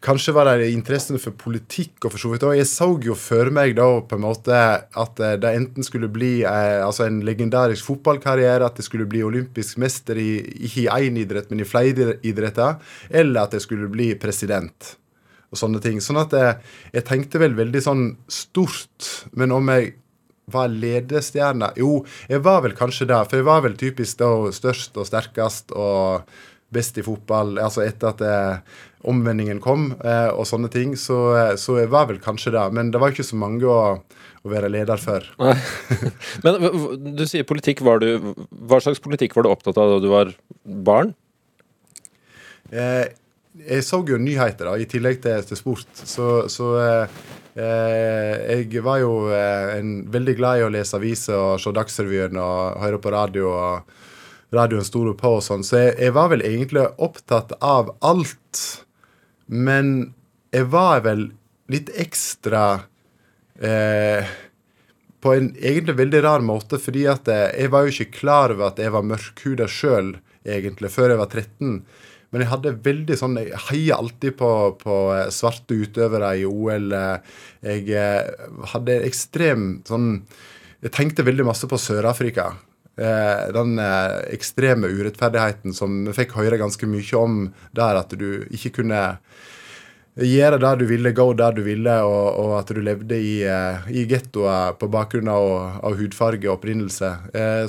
Kanskje 0.05 0.35
var 0.37 0.51
det 0.51 0.71
interessen 0.71 1.19
for 1.23 1.37
politikk 1.39 2.05
og 2.07 2.15
for 2.15 2.23
så 2.23 2.33
vidt 2.33 2.47
òg. 2.47 2.57
Jeg 2.59 2.69
så 2.71 2.89
jo 3.05 3.17
for 3.19 3.51
meg 3.55 3.75
da 3.79 3.87
på 4.05 4.19
en 4.19 4.25
måte 4.25 4.55
at 4.55 5.23
eh, 5.25 5.37
det 5.41 5.55
enten 5.61 5.87
skulle 5.87 6.11
bli 6.13 6.43
eh, 6.43 6.79
altså 6.85 7.07
en 7.09 7.21
legendarisk 7.27 7.89
fotballkarriere, 7.89 8.67
at 8.67 8.79
det 8.79 8.87
skulle 8.87 9.09
bli 9.11 9.25
olympisk 9.27 9.81
mester 9.83 10.21
i, 10.21 10.31
ikke 10.69 10.87
i 10.87 10.89
én 11.11 11.21
idrett, 11.21 11.51
men 11.51 11.65
i 11.65 11.69
flere 11.69 12.19
idretter, 12.27 12.79
eller 13.11 13.47
at 13.47 13.57
jeg 13.57 13.67
skulle 13.67 13.91
bli 13.93 14.13
president. 14.21 14.95
Og 15.49 15.57
sånne 15.61 15.81
ting. 15.81 16.03
Sånn 16.05 16.21
at 16.21 16.35
jeg, 16.37 16.59
eh, 16.59 16.77
jeg 16.99 17.09
tenkte 17.09 17.41
vel 17.41 17.57
veldig 17.59 17.83
sånn 17.85 18.05
stort. 18.29 19.09
Men 19.33 19.55
om 19.57 19.73
jeg 19.73 19.95
var 20.53 20.71
ledestjerne 20.73 21.73
Jo, 21.77 22.05
jeg 22.29 22.41
var 22.45 22.63
vel 22.65 22.77
kanskje 22.77 23.09
det. 23.09 23.23
For 23.29 23.41
jeg 23.41 23.49
var 23.49 23.65
vel 23.65 23.77
typisk 23.81 24.21
da 24.23 24.31
størst 24.55 24.97
og 25.01 25.09
sterkest 25.09 25.75
og 25.77 26.29
best 26.75 26.99
i 27.01 27.05
fotball. 27.05 27.57
Altså 27.63 27.85
etter 27.85 28.13
at 28.13 28.25
eh, 28.25 28.81
omvendingen 29.09 29.61
kom 29.65 29.93
eh, 30.03 30.31
og 30.33 30.47
sånne 30.49 30.71
ting. 30.73 30.97
Så, 31.01 31.19
eh, 31.37 31.55
så 31.61 31.79
jeg 31.81 31.93
var 31.93 32.09
vel 32.11 32.21
kanskje 32.23 32.55
det. 32.57 32.67
Men 32.77 32.93
det 32.95 33.03
var 33.03 33.15
ikke 33.15 33.27
så 33.27 33.39
mange 33.41 33.69
å, 33.69 33.79
å 33.99 34.53
være 34.53 34.73
leder 34.73 35.01
for. 35.03 35.25
men 36.45 37.15
du 37.17 37.25
sier 37.29 37.49
politikk. 37.49 37.85
Var 37.87 38.05
du, 38.05 38.35
hva 38.69 38.83
slags 38.85 39.03
politikk 39.05 39.39
var 39.39 39.47
du 39.47 39.53
opptatt 39.55 39.81
av 39.81 39.97
da 39.97 40.03
du 40.05 40.11
var 40.13 40.35
barn? 40.65 41.15
Eh, 42.69 43.09
jeg 43.59 43.85
så 43.85 44.03
jo 44.07 44.19
nyheter, 44.21 44.69
da, 44.69 44.77
i 44.79 44.87
tillegg 44.89 45.23
til, 45.25 45.43
til 45.49 45.59
sport. 45.59 45.89
Så, 45.99 46.47
så 46.53 46.73
eh, 46.83 47.21
eh 47.59 48.67
jeg 48.69 48.83
var 48.85 49.01
jo 49.03 49.29
eh, 49.35 49.79
en, 49.79 50.03
veldig 50.13 50.35
glad 50.39 50.61
i 50.61 50.67
å 50.67 50.73
lese 50.73 50.97
aviser 50.99 51.39
og 51.39 51.63
se 51.63 51.73
Dagsrevyen 51.75 52.39
og 52.39 52.79
høre 52.83 53.01
på 53.03 53.15
radio. 53.15 53.49
og 53.51 53.97
radioen 54.55 54.87
sto 54.87 55.05
på 55.15 55.35
og 55.39 55.45
sånn. 55.45 55.65
Så 55.67 55.81
jeg, 55.81 55.97
jeg, 56.01 56.15
var 56.17 56.33
vel 56.33 56.45
egentlig 56.47 56.87
opptatt 56.97 57.55
av 57.65 57.93
alt. 58.05 58.63
Men 59.47 60.13
jeg 60.55 60.69
var 60.73 61.03
vel 61.05 61.31
litt 61.73 61.91
ekstra 62.01 62.65
eh, 63.61 64.29
På 65.21 65.33
en 65.35 65.51
egentlig 65.57 65.97
veldig 65.99 66.21
rar 66.25 66.45
måte, 66.45 66.81
fordi 66.81 67.07
at 67.11 67.29
jeg, 67.29 67.55
jeg 67.59 67.73
var 67.73 67.85
jo 67.85 67.95
ikke 67.95 68.21
klar 68.21 68.55
over 68.55 68.71
at 68.71 68.81
jeg 68.81 68.93
var 68.95 69.09
mørkhuda 69.09 69.69
sjøl, 69.69 70.15
egentlig, 70.49 70.93
før 70.95 71.13
jeg 71.15 71.21
var 71.21 71.33
13. 71.33 71.81
Men 72.29 72.45
jeg 72.45 72.51
hadde 72.53 72.75
veldig 72.85 73.17
sånn 73.17 73.39
Jeg 73.41 73.61
heia 73.71 73.97
alltid 74.03 74.37
på, 74.37 74.51
på, 74.83 74.97
svarte 75.33 75.79
utøvere 75.81 76.35
i 76.37 76.45
OL. 76.49 76.93
Jeg 77.65 77.89
eh, 77.89 78.49
hadde 78.75 79.01
ekstrem 79.09 79.69
sånn 79.89 80.11
Jeg 80.85 80.93
tenkte 80.95 81.27
veldig 81.27 81.49
masse 81.49 81.69
på 81.69 81.81
Sør-Afrika. 81.81 82.53
Eh, 82.99 83.53
den 83.55 83.79
eh, 83.79 84.17
ekstreme 84.35 84.89
urettferdigheten 84.91 85.75
som 85.75 86.01
vi 86.09 86.15
fikk 86.17 86.35
høre 86.35 86.59
ganske 86.59 86.87
mye 86.91 87.21
om 87.21 87.37
der, 87.77 88.01
at 88.01 88.11
du 88.19 88.43
ikke 88.51 88.81
kunne 88.81 89.03
gjøre 90.19 90.59
det 90.59 90.73
du 90.81 90.85
ville, 90.89 91.13
gå 91.15 91.27
der 91.39 91.55
du 91.55 91.61
ville, 91.63 91.95
og, 92.03 92.41
og 92.43 92.57
at 92.59 92.73
du 92.75 92.81
levde 92.83 93.15
i, 93.23 93.37
uh, 93.47 93.85
i 93.87 94.03
gettoer 94.11 94.73
på 94.75 94.89
bakgrunn 94.91 95.31
av, 95.31 95.47
av, 95.79 95.95
hudfarge 95.95 96.43
og 96.49 96.57
opprinnelse. 96.57 97.11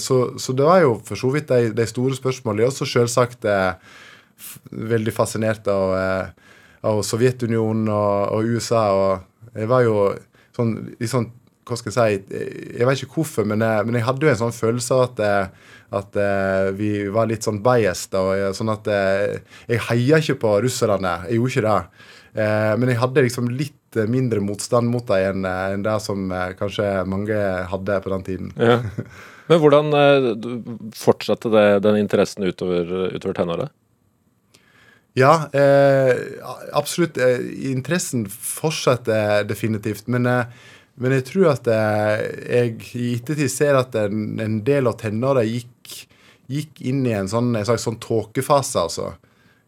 Så, 0.01 0.17
så, 0.41 0.55
det 0.57 0.65
var 0.65 0.79
jo 0.81 0.95
for 1.05 1.21
så 1.21 1.29
vidt 1.35 1.51
de, 1.51 1.67
de 1.77 1.85
store 1.85 2.17
spørsmålene. 2.17 2.71
Også 2.71 2.89
selvsagt 2.89 3.45
veldig 4.65 5.13
fascinert 5.13 5.69
av, 5.69 5.93
av 6.89 7.03
Sovjetunionen 7.05 7.85
og, 7.93 8.33
og, 8.33 8.49
USA. 8.49 8.81
og 8.97 9.53
Jeg 9.53 9.69
var 9.69 9.85
jo 9.85 9.99
sånn, 10.57 10.73
i 10.97 11.11
sånn 11.11 11.29
Hva 11.69 11.77
skal 11.79 11.93
jeg 11.93 12.21
si 12.27 12.37
Jeg 12.79 12.87
vet 12.87 13.03
ikke 13.03 13.19
hvorfor, 13.19 13.47
men 13.49 13.63
jeg, 13.65 13.87
men 13.87 13.99
jeg 13.99 14.07
hadde 14.07 14.25
jo 14.25 14.31
en 14.33 14.41
sånn 14.43 14.55
følelse 14.55 14.95
av 14.95 15.03
at, 15.05 15.23
eh, 15.25 15.73
at 15.99 16.19
eh, 16.21 16.69
vi 16.77 16.91
var 17.13 17.29
litt 17.29 17.45
sånn 17.45 17.61
biased. 17.65 18.15
Og, 18.19 18.31
eh, 18.35 18.53
sånn 18.57 18.73
at 18.73 18.89
Jeg 18.89 19.83
heia 19.89 20.21
ikke 20.21 20.39
på 20.43 20.55
russerne. 20.65 21.15
Jeg 21.29 21.39
gjorde 21.39 21.55
ikke 21.55 21.67
det. 21.69 22.07
Men 22.79 22.91
jeg 22.91 23.01
hadde 23.01 23.25
liksom 23.25 23.49
litt 23.57 23.97
mindre 24.07 24.41
motstand 24.45 24.85
mot 24.93 25.07
dem 25.09 25.41
enn, 25.47 25.81
det 25.83 25.95
som 26.05 26.29
kanskje 26.59 26.85
mange 27.09 27.39
hadde 27.71 27.97
på 28.03 28.11
den 28.13 28.25
tiden. 28.27 28.51
Ja. 28.55 28.77
Men 29.49 29.57
hvordan 29.63 29.89
fortsatte 30.93 31.49
det, 31.49 31.65
den 31.81 31.97
interessen 32.03 32.45
utover, 32.45 33.09
utover 33.15 33.33
tenåret? 33.33 33.73
Ja, 35.17 35.49
eh, 35.53 36.15
absolutt. 36.73 37.17
Interessen 37.17 38.27
fortsetter 38.29 39.43
definitivt. 39.43 40.07
Men, 40.07 40.25
eh, 40.25 40.45
men, 40.99 41.15
jeg 41.17 41.25
tror 41.29 41.53
at 41.53 41.69
eh, 41.71 42.25
jeg 42.43 42.75
i 42.99 43.13
ettertid 43.17 43.51
ser 43.51 43.79
at 43.79 43.95
en, 43.99 44.35
en 44.43 44.59
del 44.67 44.89
av 44.89 44.97
tenåra 44.99 45.45
gikk, 45.47 45.95
gikk, 46.51 46.83
inn 46.91 47.01
i 47.07 47.15
en, 47.15 47.29
sånn, 47.31 47.53
en 47.55 47.67
sånn 47.69 47.99
tåkefase, 48.03 48.83
altså. 48.83 49.13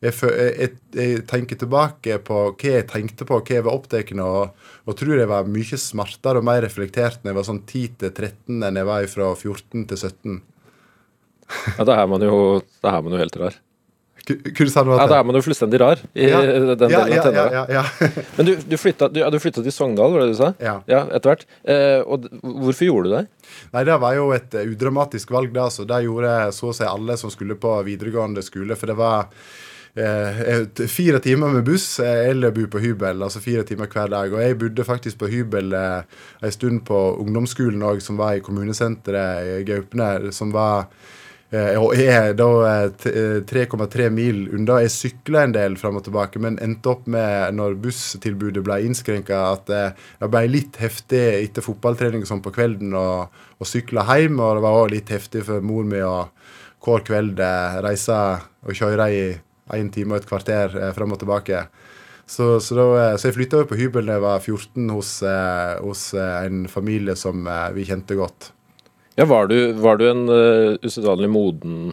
Jeg, 0.01 0.15
jeg, 0.25 0.77
jeg, 0.97 1.17
tenker 1.29 1.59
tilbake 1.61 2.15
på 2.25 2.37
hva 2.49 2.69
jeg 2.73 2.87
tenkte 2.89 3.27
på, 3.29 3.37
hva 3.37 3.53
jeg 3.53 3.65
var 3.67 3.77
opptatt 3.77 4.13
av, 4.15 4.21
og, 4.25 4.69
og, 4.87 4.95
tror 4.97 5.19
jeg 5.19 5.29
var 5.29 5.49
mye 5.49 5.77
smartere 5.77 6.41
og 6.41 6.47
mer 6.47 6.63
reflektert 6.65 7.21
når 7.21 7.31
jeg 7.31 7.37
var 7.37 7.49
sånn 7.51 7.65
10 7.67 7.99
til 8.01 8.15
13 8.15 8.65
enn 8.65 8.79
jeg 8.81 8.89
var 8.89 9.11
fra 9.11 9.27
14 9.35 9.85
til 9.91 10.01
17. 10.01 10.39
Ja, 11.77 11.85
da 11.85 11.99
er 12.01 12.09
man 12.09 12.25
jo, 12.25 12.39
da 12.81 12.95
er 12.97 13.05
man 13.05 13.13
jo 13.13 13.21
helt 13.21 13.37
rar. 13.37 13.61
Ja, 14.29 15.07
Da 15.09 15.17
er 15.19 15.25
man 15.25 15.35
jo 15.35 15.41
fullstendig 15.43 15.79
rar 15.81 16.01
i 16.13 16.27
ja. 16.29 16.41
den 16.41 16.75
delen 16.77 16.91
ja, 16.91 17.23
av. 17.25 17.71
Ja, 17.73 17.83
Men 18.37 18.45
du, 18.47 18.53
du, 18.69 18.77
flytta, 18.77 19.09
du, 19.09 19.21
du 19.33 19.39
flytta 19.41 19.63
til 19.65 19.73
Sogndal, 19.73 20.13
var 20.13 20.23
det 20.23 20.35
du 20.35 20.37
sa? 20.37 20.51
Ja. 20.61 20.75
ja 20.89 21.01
etter 21.09 21.33
hvert. 21.33 21.47
Eh, 21.65 21.99
og 22.05 22.27
hvorfor 22.41 22.85
gjorde 22.85 23.09
du 23.09 23.15
det? 23.17 23.23
Nei, 23.73 23.83
Det 23.89 23.97
var 24.03 24.15
jo 24.17 24.29
et 24.35 24.53
uh, 24.53 24.61
udramatisk 24.69 25.33
valg. 25.33 25.53
da, 25.55 25.67
så 25.73 25.87
Det 25.89 26.03
gjorde 26.05 26.35
så 26.55 26.69
å 26.69 26.77
si 26.77 26.87
alle 26.87 27.17
som 27.17 27.33
skulle 27.33 27.57
på 27.59 27.73
videregående 27.87 28.43
skole. 28.45 28.77
For 28.77 28.91
det 28.91 28.97
var 28.99 29.31
eh, 29.95 30.61
fire 30.87 31.21
timer 31.23 31.55
med 31.55 31.65
buss 31.65 31.87
eller 32.05 32.53
bo 32.55 32.67
på 32.71 32.83
hybel. 32.83 33.23
Altså 33.25 33.41
fire 33.41 33.65
timer 33.67 33.89
hver 33.89 34.11
dag. 34.13 34.35
Og 34.35 34.43
jeg 34.43 34.59
bodde 34.61 34.85
faktisk 34.85 35.23
på 35.23 35.31
hybel 35.33 35.73
eh, 35.77 36.21
en 36.41 36.53
stund 36.53 36.85
på 36.87 37.01
ungdomsskolen 37.23 37.89
òg, 37.89 38.05
som 38.05 38.21
var 38.21 38.37
i 38.37 38.45
kommunesenteret 38.45 39.57
i 39.57 39.65
Gaupne. 39.71 40.31
som 40.35 40.53
var 40.53 40.85
Eh, 40.85 41.20
og 41.51 41.97
jeg 41.99 42.07
er 42.15 42.35
da 42.39 42.47
3,3 42.87 43.49
eh, 43.51 44.05
eh, 44.05 44.13
mil 44.13 44.37
unna. 44.55 44.77
Jeg 44.85 44.93
sykla 44.93 45.43
en 45.43 45.55
del 45.55 45.75
fram 45.79 45.97
og 45.99 46.05
tilbake, 46.05 46.39
men 46.39 46.55
endte 46.63 46.93
opp 46.93 47.09
med, 47.11 47.57
når 47.57 47.75
busstilbudet 47.83 48.63
ble 48.63 48.77
innskrenka, 48.87 49.41
at 49.57 49.67
det 49.67 50.29
ble 50.31 50.45
litt 50.47 50.79
heftig 50.79 51.19
etter 51.41 51.65
fotballtrening 51.65 52.23
sånn 52.27 52.43
på 52.45 52.53
kvelden 52.55 52.95
å 52.95 53.67
sykle 53.67 54.05
hjem. 54.07 54.39
Og 54.39 54.57
det 54.57 54.63
var 54.63 54.79
òg 54.79 54.93
litt 54.95 55.11
heftig 55.11 55.43
for 55.49 55.65
mor 55.65 55.83
mi 55.87 55.99
å 55.99 56.29
hver 56.81 57.03
kveld 57.05 57.43
reise 57.83 58.15
og 58.63 58.77
kjøre 58.77 59.09
i 59.11 59.25
en 59.75 59.91
time 59.93 60.15
og 60.15 60.21
et 60.21 60.29
kvarter 60.31 60.79
fram 60.95 61.11
og 61.13 61.19
tilbake. 61.21 61.65
Så, 62.31 62.61
så, 62.63 62.77
da, 62.79 62.87
så 63.19 63.27
jeg 63.27 63.35
flytta 63.35 63.65
på 63.67 63.75
hybel 63.75 64.07
da 64.07 64.15
jeg 64.15 64.23
var 64.23 64.39
14 64.39 64.95
hos, 64.95 65.13
hos 65.83 66.07
en 66.15 66.63
familie 66.71 67.19
som 67.19 67.43
vi 67.75 67.89
kjente 67.91 68.15
godt. 68.15 68.53
Ja, 69.15 69.25
Var 69.25 69.47
du, 69.47 69.73
var 69.73 69.97
du 69.97 70.09
en 70.09 70.29
uh, 70.29 70.77
usedvanlig 70.81 71.29
moden 71.29 71.91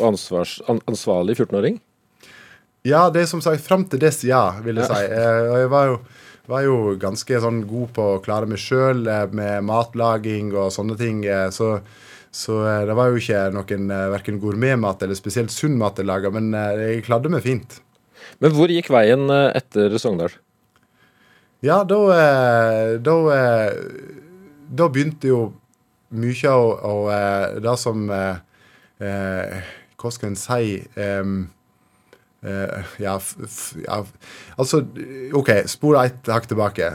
ansvars, 0.00 0.62
an, 0.68 0.80
ansvarlig 0.84 1.38
14-åring? 1.38 1.78
Ja, 2.84 3.08
det 3.10 3.22
er 3.22 3.30
som 3.30 3.40
sagt 3.40 3.64
fram 3.64 3.86
til 3.88 4.02
dess, 4.02 4.20
ja, 4.28 4.58
vil 4.64 4.76
jeg 4.76 4.84
ja. 4.84 4.92
si. 4.92 5.06
Jeg, 5.08 5.46
jeg 5.62 5.70
var, 5.72 5.88
jo, 5.88 5.96
var 6.52 6.66
jo, 6.66 6.74
ganske 7.00 7.40
sånn 7.40 7.62
god 7.68 7.94
på 7.96 8.08
å 8.10 8.20
klare 8.24 8.48
meg 8.50 8.60
sjøl 8.60 9.06
eh, 9.08 9.24
med 9.32 9.64
matlaging 9.64 10.52
og 10.52 10.68
sånne 10.74 10.98
ting. 11.00 11.24
Eh, 11.24 11.48
så, 11.54 11.78
så 12.28 12.60
det 12.84 12.98
var 12.98 13.08
jo 13.08 13.22
ikke 13.22 13.46
noen 13.56 13.88
verken 14.12 14.42
gourmetmat 14.42 15.06
eller 15.06 15.16
spesielt 15.16 15.54
sunn 15.54 15.80
mat 15.80 15.96
jeg 15.96 16.10
laga, 16.10 16.28
men 16.34 16.52
jeg 16.52 17.06
kladde 17.08 17.32
meg 17.32 17.46
fint. 17.46 17.80
Men 18.44 18.52
hvor 18.52 18.68
gikk 18.68 18.92
veien 18.92 19.30
etter 19.32 19.96
Sogndal? 19.96 20.36
Ja, 21.64 21.80
da, 21.88 22.00
da, 23.00 23.18
da 24.68 24.92
begynte 24.92 25.30
jo 25.30 25.44
mye 26.18 26.50
av, 26.50 26.70
av 26.86 27.10
uh, 27.10 27.58
det 27.64 27.74
som 27.80 28.06
uh, 28.10 28.38
Hva 30.00 30.12
skal 30.14 30.30
en 30.30 30.38
si 30.38 30.78
um, 31.00 31.36
ja, 33.00 33.14
ja, 33.80 33.94
altså 34.60 34.82
OK, 35.32 35.48
spor 35.64 35.96
ett 36.02 36.28
hakk 36.28 36.44
tilbake. 36.50 36.90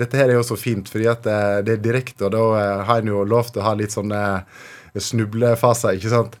dette 0.00 0.18
her 0.18 0.32
er 0.32 0.34
jo 0.34 0.42
så 0.48 0.56
fint, 0.58 0.90
fordi 0.90 1.06
at 1.06 1.22
det 1.62 1.76
er 1.76 1.84
direkte, 1.84 2.26
og 2.26 2.32
da 2.34 2.64
har 2.88 2.98
en 2.98 3.12
jo 3.12 3.20
lov 3.22 3.52
til 3.52 3.62
å 3.62 3.68
ha 3.68 3.76
litt 3.78 3.94
sånne 3.94 4.22
snublefaser, 4.98 5.94
ikke 5.94 6.10
sant? 6.10 6.34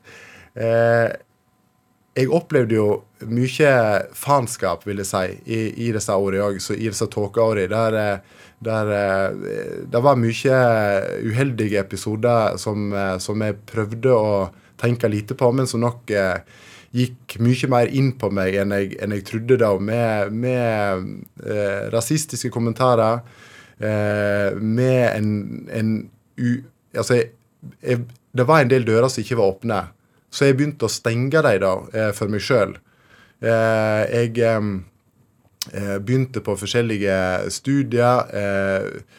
jeg 2.18 2.30
opplevde 2.34 2.74
jo 2.74 2.88
mye 3.30 3.72
faenskap, 4.16 4.84
vil 4.88 5.02
jeg 5.02 5.08
si, 5.10 5.24
i, 5.46 5.60
i 5.86 5.90
disse 5.94 6.14
årene 6.14 6.48
òg. 6.48 6.60
I 6.74 6.88
disse 6.90 7.08
tåkeårene. 7.10 7.68
Der 7.70 8.22
der 8.64 8.90
eh, 8.92 9.84
det 9.88 10.02
var 10.04 10.18
mye 10.20 10.56
uheldige 11.24 11.80
episoder 11.80 12.58
som, 12.60 12.90
eh, 12.92 13.16
som, 13.22 13.40
jeg 13.40 13.60
prøvde 13.68 14.12
å 14.12 14.50
tenke 14.80 15.08
lite 15.08 15.36
på, 15.36 15.48
men 15.52 15.68
som 15.68 15.82
nok 15.84 16.12
eh, 16.12 16.42
gikk 16.96 17.38
mye 17.40 17.70
mer 17.70 17.92
inn 17.94 18.12
på 18.18 18.30
meg 18.34 18.58
enn 18.60 18.74
jeg, 18.74 18.96
enn 19.00 19.14
jeg 19.16 19.26
trodde 19.28 19.60
da, 19.62 19.72
med, 19.78 20.34
med 20.34 21.46
eh, 21.46 21.88
rasistiske 21.94 22.50
kommentarer, 22.52 23.22
eh, 23.78 24.50
med 24.60 25.06
en, 25.14 25.32
en 25.70 25.96
u, 26.40 26.60
Altså, 26.90 27.20
jeg, 27.20 27.28
jeg, 27.86 28.00
det 28.34 28.44
var 28.48 28.64
en 28.64 28.70
del 28.72 28.82
dører 28.82 29.06
som 29.06 29.22
ikke 29.22 29.36
var 29.38 29.52
åpne, 29.52 29.76
så 30.26 30.48
jeg 30.48 30.56
begynte 30.58 30.88
å 30.88 30.90
stenge 30.90 31.38
dem 31.46 31.60
da, 31.62 31.74
eh, 31.94 32.08
for 32.16 32.32
meg 32.32 32.42
sjøl. 32.42 32.72
jeg 33.40 34.42
begynte 36.00 36.40
på 36.44 36.56
forskjellige 36.56 37.50
studier. 37.52 38.30
Eh, 38.32 39.18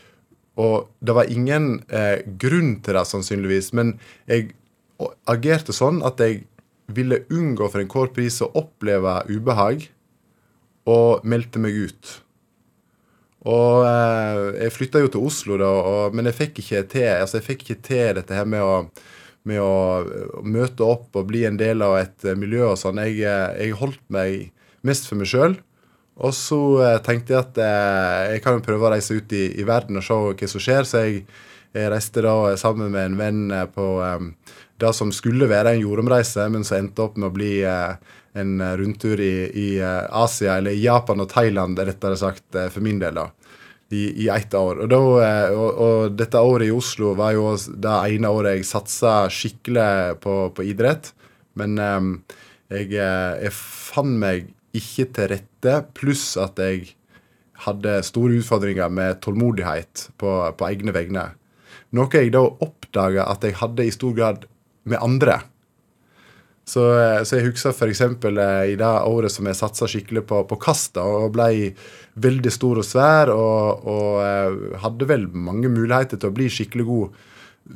og 0.59 0.89
det 0.99 1.15
var 1.15 1.31
ingen 1.31 1.83
eh, 1.89 2.23
grunn 2.41 2.79
til 2.83 2.97
det, 2.97 3.05
sannsynligvis, 3.07 3.71
men 3.77 3.95
jeg 4.29 4.51
agerte 5.29 5.73
sånn 5.73 6.01
at 6.05 6.19
jeg 6.21 6.43
ville 6.91 7.23
unngå 7.31 7.69
for 7.71 7.81
enhver 7.81 8.11
pris 8.15 8.41
å 8.43 8.51
oppleve 8.59 9.21
ubehag, 9.31 9.87
og 10.89 11.23
meldte 11.29 11.61
meg 11.61 11.77
ut. 11.77 12.11
Og 13.47 13.85
eh, 13.87 14.41
jeg 14.65 14.75
flytta 14.75 15.01
jo 15.01 15.13
til 15.13 15.25
Oslo, 15.29 15.57
da, 15.61 15.69
og, 15.69 16.17
men 16.17 16.29
jeg 16.29 16.37
fikk 16.37 16.61
til 16.91 17.07
altså 17.13 17.39
jeg 17.39 17.47
fikk 17.47 17.65
ikke 17.65 17.81
til 17.87 18.19
dette 18.19 18.37
her 18.37 18.49
med 18.49 18.65
å, 18.65 18.75
med 19.49 19.61
å 19.61 20.41
møte 20.45 20.85
opp 20.85 21.17
og 21.17 21.29
bli 21.31 21.45
en 21.47 21.57
del 21.57 21.81
av 21.85 21.97
et 22.01 22.27
miljø 22.37 22.73
og 22.73 22.79
sånn. 22.81 23.01
Jeg, 23.07 23.21
eh, 23.25 23.61
jeg 23.63 23.79
holdt 23.79 24.03
meg 24.13 24.51
mest 24.85 25.09
for 25.09 25.21
meg 25.21 25.31
sjøl. 25.31 25.57
Og 26.19 26.33
så 26.35 26.59
eh, 26.83 26.97
tenkte 27.05 27.35
jeg 27.35 27.45
at 27.45 27.59
eh, 27.61 28.35
jeg 28.35 28.43
kan 28.43 28.57
jo 28.57 28.65
prøve 28.65 28.87
å 28.87 28.93
reise 28.93 29.15
ut 29.15 29.31
i, 29.35 29.45
i, 29.55 29.65
verden 29.67 29.99
og 30.01 30.05
se 30.05 30.17
hva 30.17 30.49
som 30.51 30.63
skjer. 30.63 30.87
Så 30.87 31.03
jeg, 31.05 31.21
jeg 31.77 31.91
reiste 31.93 32.23
da 32.25 32.35
sammen 32.59 32.91
med 32.91 33.11
en 33.11 33.19
venn 33.19 33.43
eh, 33.55 33.67
på 33.71 33.93
um, 34.03 34.33
det 34.81 34.91
som 34.97 35.13
skulle 35.15 35.49
være 35.49 35.75
en 35.75 35.83
jordomreise, 35.83 36.47
men 36.51 36.65
som 36.67 36.81
endte 36.81 37.05
opp 37.05 37.19
med 37.21 37.29
å 37.29 37.35
bli 37.35 37.51
uh, 37.69 37.93
en 38.33 38.55
rundtur 38.79 39.21
i, 39.21 39.45
i 39.53 39.67
uh, 39.77 40.07
Asia, 40.23 40.55
eller 40.57 40.73
Japan 40.73 41.21
og 41.21 41.29
Thailand, 41.29 41.77
rettere 41.85 42.17
sagt, 42.17 42.47
uh, 42.57 42.65
for 42.73 42.81
min 42.81 42.99
del. 43.01 43.19
da. 43.21 43.29
I, 43.91 44.05
i 44.23 44.29
ett 44.31 44.53
år. 44.55 44.85
Og, 44.85 44.87
da, 44.87 44.99
og, 45.51 45.69
og, 45.83 46.13
dette 46.15 46.39
året 46.39 46.69
i 46.69 46.71
Oslo 46.71 47.09
var 47.19 47.33
jo 47.35 47.49
det 47.59 47.95
ene 48.07 48.29
året 48.31 48.55
jeg 48.55 48.69
satsa 48.69 49.15
skikkelig 49.27 50.15
på, 50.23 50.35
på 50.55 50.63
idrett. 50.63 51.11
Men 51.59 51.75
um, 51.75 52.13
jeg, 52.71 52.87
jeg 52.95 53.51
fant 53.51 54.15
meg 54.23 54.47
ikke 54.79 55.09
til 55.11 55.33
rette, 55.33 55.50
pluss 55.97 56.33
at 56.41 56.59
jeg 56.59 56.95
hadde 57.65 57.99
store 58.05 58.39
utfordringer 58.41 58.89
med 58.89 59.21
tålmodighet 59.21 60.09
på, 60.17 60.31
på 60.57 60.67
egne 60.71 60.95
vegne. 60.95 61.27
Noe 61.95 62.09
jeg 62.15 62.33
da 62.33 62.41
oppdaga 62.41 63.27
at 63.29 63.45
jeg 63.45 63.59
hadde 63.59 63.85
i 63.85 63.93
stor 63.93 64.15
grad 64.17 64.45
med 64.87 65.01
andre. 65.03 65.41
Så, 66.71 66.83
så 67.25 67.39
jeg 67.39 67.49
husker 67.49 67.73
f.eks. 67.73 68.01
Eh, 68.05 68.71
i 68.73 68.77
det 68.79 68.91
året 69.09 69.33
som 69.33 69.47
jeg 69.49 69.57
satsa 69.59 69.89
skikkelig 69.89 70.23
på, 70.29 70.43
på 70.47 70.59
kasta 70.61 71.03
og 71.03 71.33
ble 71.35 71.73
veldig 72.21 72.53
stor 72.53 72.79
og 72.79 72.87
svær 72.87 73.31
og, 73.33 73.83
og 73.89 74.21
eh, 74.23 74.77
hadde 74.83 75.09
vel 75.09 75.27
mange 75.33 75.71
muligheter 75.73 76.21
til 76.21 76.31
å 76.31 76.37
bli 76.37 76.47
skikkelig 76.53 76.87
god. 76.87 77.19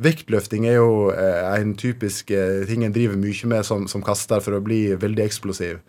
Vektløfting 0.06 0.68
er 0.70 0.80
jo 0.80 1.10
eh, 1.12 1.42
en 1.58 1.76
typisk 1.80 2.32
ting 2.70 2.86
en 2.86 2.96
driver 2.96 3.20
mye 3.20 3.52
med 3.52 3.68
som, 3.68 3.90
som 3.92 4.06
kaster 4.06 4.44
for 4.44 4.58
å 4.58 4.64
bli 4.64 4.88
veldig 5.02 5.26
eksplosiv. 5.26 5.82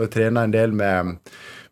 Og 0.00 0.10
trena 0.12 0.46
en 0.46 0.54
del 0.54 0.72
med, 0.76 1.18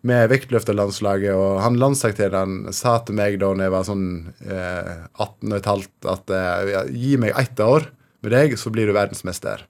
med 0.07 0.29
vektløfterlandslaget, 0.33 1.33
og 1.33 1.63
han 1.65 1.79
landssekretæren 1.81 2.69
sa 2.77 2.99
til 3.03 3.19
meg 3.19 3.41
da 3.41 3.55
jeg 3.57 3.75
var 3.75 3.89
sånn 3.89 4.07
eh, 4.45 4.93
18 5.17 5.57
15 5.59 6.13
at 6.13 6.37
eh, 6.37 6.77
gi 6.93 7.17
meg 7.21 7.35
ett 7.41 7.65
år 7.65 7.89
med 8.23 8.35
deg, 8.35 8.57
så 8.61 8.73
blir 8.75 8.89
du 8.89 8.97
verdensmester. 8.97 9.65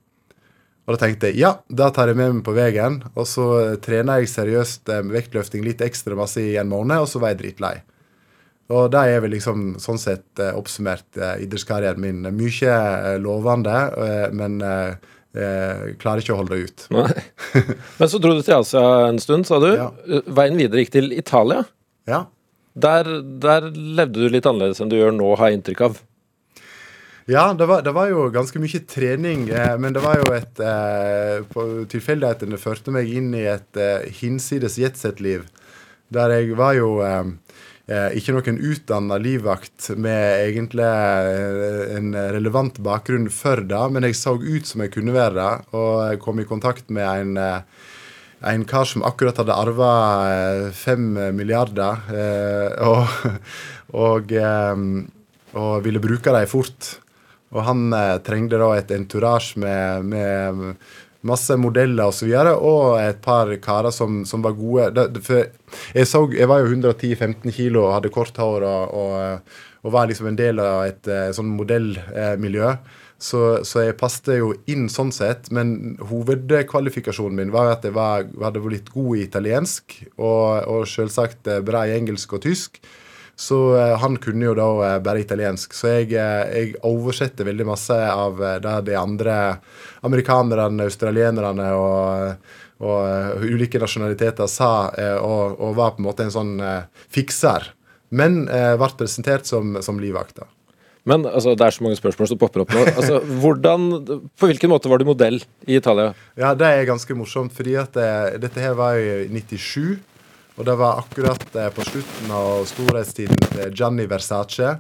Og 0.89 0.97
da 0.97 1.03
tenkte 1.03 1.29
jeg 1.29 1.43
ja, 1.43 1.51
da 1.69 1.91
tar 1.93 2.09
jeg 2.09 2.17
med 2.17 2.39
meg 2.39 2.45
på 2.47 2.55
veien. 2.57 3.03
Og 3.13 3.27
så 3.29 3.45
trena 3.85 4.17
jeg 4.23 4.33
seriøst 4.33 4.89
eh, 4.89 5.05
vektløfting 5.13 5.67
litt 5.67 5.85
ekstra 5.85 6.17
masse 6.17 6.41
i 6.41 6.57
en 6.61 6.71
måned, 6.71 7.05
og 7.05 7.11
så 7.11 7.21
var 7.21 7.35
jeg 7.35 7.43
dritlei. 7.43 7.77
Og 8.73 8.91
det 8.93 9.03
er 9.09 9.23
vel 9.25 9.33
liksom 9.33 9.77
sånn 9.81 10.01
sett 10.01 10.41
eh, 10.41 10.57
oppsummert 10.57 11.21
eh, 11.21 11.45
idrettskarrieren 11.45 12.01
min. 12.01 12.25
Mye 12.37 12.73
eh, 12.73 13.15
lovende, 13.21 13.77
eh, 14.01 14.27
men 14.37 14.59
eh, 14.65 14.97
eh, 15.37 15.95
klarer 16.01 16.23
ikke 16.23 16.35
å 16.37 16.41
holde 16.41 16.57
det 16.57 16.69
ut. 16.69 16.87
Men 17.99 18.11
så 18.11 18.21
dro 18.23 18.35
du 18.37 18.43
til 18.43 18.59
Asia 18.59 18.85
en 19.09 19.21
stund, 19.23 19.49
sa 19.49 19.61
du. 19.63 19.71
Ja. 19.75 19.91
Veien 20.27 20.59
videre 20.61 20.85
gikk 20.85 20.95
til 20.97 21.13
Italia. 21.17 21.65
Ja. 22.09 22.27
Der, 22.79 23.09
der 23.43 23.71
levde 23.75 24.23
du 24.23 24.31
litt 24.31 24.47
annerledes 24.47 24.81
enn 24.81 24.93
du 24.93 24.99
gjør 24.99 25.17
nå, 25.17 25.33
har 25.41 25.51
jeg 25.51 25.59
inntrykk 25.59 25.85
av. 25.89 25.99
Ja, 27.29 27.51
det 27.53 27.67
var, 27.69 27.83
det 27.85 27.93
var 27.93 28.09
jo 28.09 28.31
ganske 28.33 28.61
mye 28.63 28.79
trening, 28.89 29.49
eh, 29.53 29.75
men 29.77 29.93
det 29.93 30.01
var 30.01 30.17
jo 30.17 30.31
et 30.33 30.61
eh, 30.65 31.59
Tilfeldighetene 31.93 32.57
førte 32.61 32.95
meg 32.95 33.11
inn 33.13 33.35
i 33.37 33.45
et 33.51 33.77
eh, 33.77 34.07
hinsides 34.23 34.79
jetset-liv. 34.81 35.45
Der 36.15 36.33
jeg 36.39 36.57
var 36.57 36.73
jo 36.79 37.03
eh, 37.05 37.27
ikke 37.89 38.35
noen 38.37 38.59
utdanna 38.69 39.17
livvakt 39.17 39.91
med 39.97 40.43
egentlig 40.45 40.85
eh, 40.85 41.95
en 41.97 42.11
relevant 42.37 42.77
bakgrunn 42.85 43.31
for 43.33 43.65
det, 43.65 43.85
men 43.95 44.05
jeg 44.05 44.19
så 44.19 44.35
ut 44.37 44.69
som 44.69 44.85
jeg 44.85 44.93
kunne 44.93 45.17
være 45.17 45.39
det, 45.39 45.53
og 45.73 45.93
jeg 46.11 46.21
kom 46.25 46.43
i 46.43 46.49
kontakt 46.49 46.93
med 46.93 47.09
en 47.09 47.41
eh, 47.41 47.87
en 48.41 48.65
kar 48.65 48.87
som 48.87 49.03
akkurat 49.03 49.39
hadde 49.41 49.55
arva 49.55 49.91
fem 50.75 51.11
milliarder, 51.35 52.05
eh, 52.15 52.87
og, 52.87 53.09
og, 54.07 54.33
eh, 54.33 54.83
og 55.59 55.85
ville 55.87 56.03
bruke 56.03 56.35
dem 56.35 56.51
fort. 56.51 56.95
Og 57.55 57.65
han 57.65 57.89
eh, 57.97 58.17
trengte 58.25 58.61
da 58.61 58.71
et 58.77 58.93
entourage 58.95 59.59
med, 59.61 60.05
med 60.05 60.77
masse 61.27 61.57
modeller 61.59 62.07
osv. 62.07 62.09
Og, 62.09 62.19
så 62.19 62.29
videre, 62.29 62.55
og 62.55 63.01
et 63.01 63.19
par 63.25 63.51
karer 63.63 63.95
som, 63.95 64.23
som 64.29 64.45
var 64.45 64.57
gode. 64.59 65.09
For 65.25 65.43
jeg, 65.43 66.07
så, 66.07 66.23
jeg 66.35 66.51
var 66.51 66.63
jo 66.63 66.71
110-15 66.77 67.51
kilo 67.57 67.87
og 67.87 67.97
hadde 67.97 68.15
kort 68.15 68.39
hår 68.39 68.67
og, 68.69 68.95
og, 68.95 69.59
og 69.83 69.95
var 69.95 70.09
liksom 70.11 70.31
en 70.31 70.39
del 70.39 70.63
av 70.63 70.87
et 70.87 71.11
eh, 71.11 71.29
sånn 71.35 71.51
modellmiljø. 71.59 72.73
Så, 73.19 73.65
så, 73.67 73.83
jeg 73.83 73.97
passet 73.99 74.37
jo 74.39 74.53
inn 74.71 74.87
sånn 74.93 75.11
sett, 75.11 75.49
men 75.51 75.97
hovedkvalifikasjonen 76.07 77.41
min 77.41 77.51
var 77.55 77.73
at 77.73 77.87
jeg 77.87 77.97
var, 77.97 78.29
hadde 78.45 78.63
blitt 78.63 78.93
god 78.95 79.19
i 79.19 79.25
italiensk 79.27 79.97
og, 80.15 80.63
og 80.71 80.87
selvsagt 80.87 81.51
eh, 81.51 81.63
bra 81.67 81.83
i 81.89 81.97
engelsk 81.99 82.39
og 82.39 82.45
tysk. 82.47 82.79
Så 83.41 83.77
eh, 83.77 83.99
han 83.99 84.17
kunne 84.19 84.49
jo 84.49 84.55
da 84.59 84.67
eh, 84.83 84.97
bare 85.03 85.23
italiensk. 85.23 85.75
Så 85.75 85.93
jeg, 85.93 86.11
eh, 86.19 86.49
jeg 86.51 86.73
oversetter 86.83 87.47
veldig 87.47 87.69
masse 87.69 87.95
av 87.95 88.43
de 88.59 88.97
andre 88.99 89.37
amerikanerne, 90.07 90.89
australienerne 90.91 91.69
og, 91.79 92.51
og 92.83 93.47
ulike 93.47 93.79
nasjonaliteter 93.79 94.51
sa, 94.51 94.73
og, 95.23 95.55
og 95.55 95.79
var 95.79 95.95
på 95.95 96.03
en 96.03 96.09
måte 96.09 96.27
en 96.27 96.35
sånn 96.35 96.53
fikser. 97.15 97.71
Men 98.11 98.45
ble 98.49 98.91
presentert 98.99 99.47
som, 99.47 99.79
som 99.87 99.99
livvakt. 100.03 100.43
Men 101.09 101.25
altså, 101.27 101.55
det 101.55 101.67
er 101.67 101.75
så 101.75 101.85
mange 101.87 101.99
spørsmål 101.99 102.31
som 102.31 102.39
popper 102.41 102.65
opp 102.65 102.75
nå. 102.75 102.85
Altså, 102.91 103.23
hvordan, 103.43 103.89
på 104.39 104.51
hvilken 104.51 104.75
måte 104.75 104.91
var 104.91 104.99
du 104.99 105.07
modell 105.09 105.39
i 105.67 105.79
Italia? 105.79 106.11
Ja, 106.39 106.55
det 106.59 106.69
er 106.75 106.91
ganske 106.91 107.15
morsomt, 107.19 107.55
fordi 107.55 107.79
at 107.81 107.95
det, 107.95 108.11
dette 108.43 108.63
her 108.63 108.75
var 108.79 108.99
i 108.99 109.29
97. 109.31 109.99
Og 110.59 110.67
det 110.67 110.75
var 110.79 110.99
akkurat 111.05 111.57
eh, 111.57 111.71
på 111.71 111.87
slutten 111.87 112.33
av 112.35 112.65
storhetstiden 112.67 113.39
til 113.47 113.77
Gianni 113.79 114.09
Versace. 114.11 114.75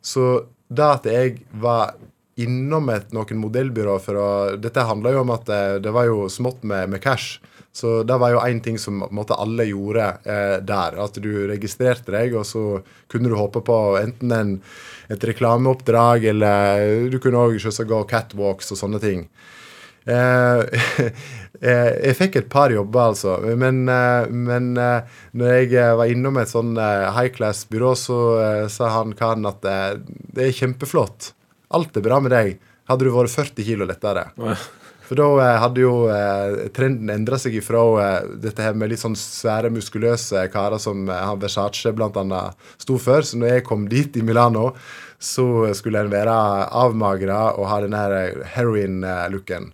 Så 0.00 0.26
det 0.70 0.86
at 0.86 1.08
jeg 1.10 1.42
var 1.60 1.94
innom 2.40 2.88
et, 2.88 3.10
noen 3.12 3.40
modellbyrå 3.42 3.98
for 4.00 4.16
å 4.16 4.28
Dette 4.56 4.86
handla 4.88 5.12
jo 5.12 5.24
om 5.26 5.32
at 5.34 5.44
det, 5.50 5.62
det 5.84 5.92
var 5.92 6.08
jo 6.08 6.24
smått 6.32 6.64
med, 6.64 6.88
med 6.94 7.02
cash. 7.04 7.36
Så 7.72 8.00
det 8.02 8.16
var 8.18 8.32
jo 8.32 8.40
én 8.42 8.58
ting 8.64 8.78
som 8.82 9.04
måte, 9.14 9.36
alle 9.38 9.68
gjorde 9.68 10.08
eh, 10.24 10.56
der. 10.66 10.96
At 11.04 11.20
du 11.22 11.30
registrerte 11.52 12.16
deg, 12.16 12.34
og 12.34 12.48
så 12.48 12.80
kunne 13.10 13.30
du 13.30 13.36
håpe 13.38 13.62
på 13.66 13.78
enten 14.00 14.34
en, 14.34 14.56
et 15.12 15.28
reklameoppdrag, 15.30 16.26
eller 16.32 17.10
du 17.12 17.20
kunne 17.22 17.44
òg 17.44 17.60
gå 17.60 18.02
catwalks 18.10 18.72
og 18.74 18.80
sånne 18.80 19.02
ting. 19.04 19.28
Eh, 20.10 20.58
eh, 20.58 21.12
jeg 21.60 22.16
fikk 22.16 22.38
et 22.40 22.48
par 22.52 22.72
jobber, 22.72 23.10
altså. 23.12 23.36
Men, 23.60 23.82
eh, 23.92 24.30
men 24.32 24.72
eh, 24.80 25.20
når 25.36 25.54
jeg 25.58 25.74
eh, 25.76 25.92
var 26.00 26.12
innom 26.12 26.40
et 26.40 26.52
sånn 26.52 26.72
eh, 26.80 27.06
high 27.16 27.32
class-byrå, 27.36 27.92
så 28.00 28.18
eh, 28.40 28.66
sa 28.72 28.88
han 28.96 29.12
karen 29.18 29.48
at 29.50 29.64
eh, 29.68 29.98
det 30.32 30.46
er 30.46 30.56
kjempeflott. 30.56 31.32
Alt 31.76 32.00
er 32.00 32.06
bra 32.06 32.20
med 32.24 32.32
deg. 32.32 32.54
Hadde 32.90 33.06
du 33.06 33.12
vært 33.14 33.34
40 33.34 33.66
kilo 33.68 33.88
lettere. 33.88 34.30
Ja. 34.40 34.56
For 35.10 35.18
da 35.18 35.26
eh, 35.42 35.56
hadde 35.58 35.82
jo 35.82 35.92
eh, 36.06 36.68
trenden 36.70 37.10
endra 37.10 37.34
seg 37.42 37.56
ifra 37.58 37.82
eh, 37.98 38.28
dette 38.44 38.62
her 38.62 38.76
med 38.78 38.92
litt 38.92 39.02
sånn 39.02 39.16
svære, 39.18 39.72
muskuløse 39.74 40.44
karer 40.52 40.78
som 40.78 41.08
eh, 41.10 41.24
han 41.26 41.40
Versace 41.42 41.90
annet 41.90 42.68
sto 42.78 42.94
for. 43.02 43.26
Så 43.26 43.40
når 43.40 43.56
jeg 43.56 43.66
kom 43.66 43.88
dit 43.90 44.16
i 44.16 44.22
Milano, 44.22 44.70
så 45.18 45.74
skulle 45.74 46.06
en 46.06 46.12
være 46.14 46.36
avmagra 46.72 47.40
og 47.58 47.66
ha 47.72 47.80
den 47.82 47.98
her 47.98 48.14
eh, 48.20 48.46
heroin-looken. 48.54 49.72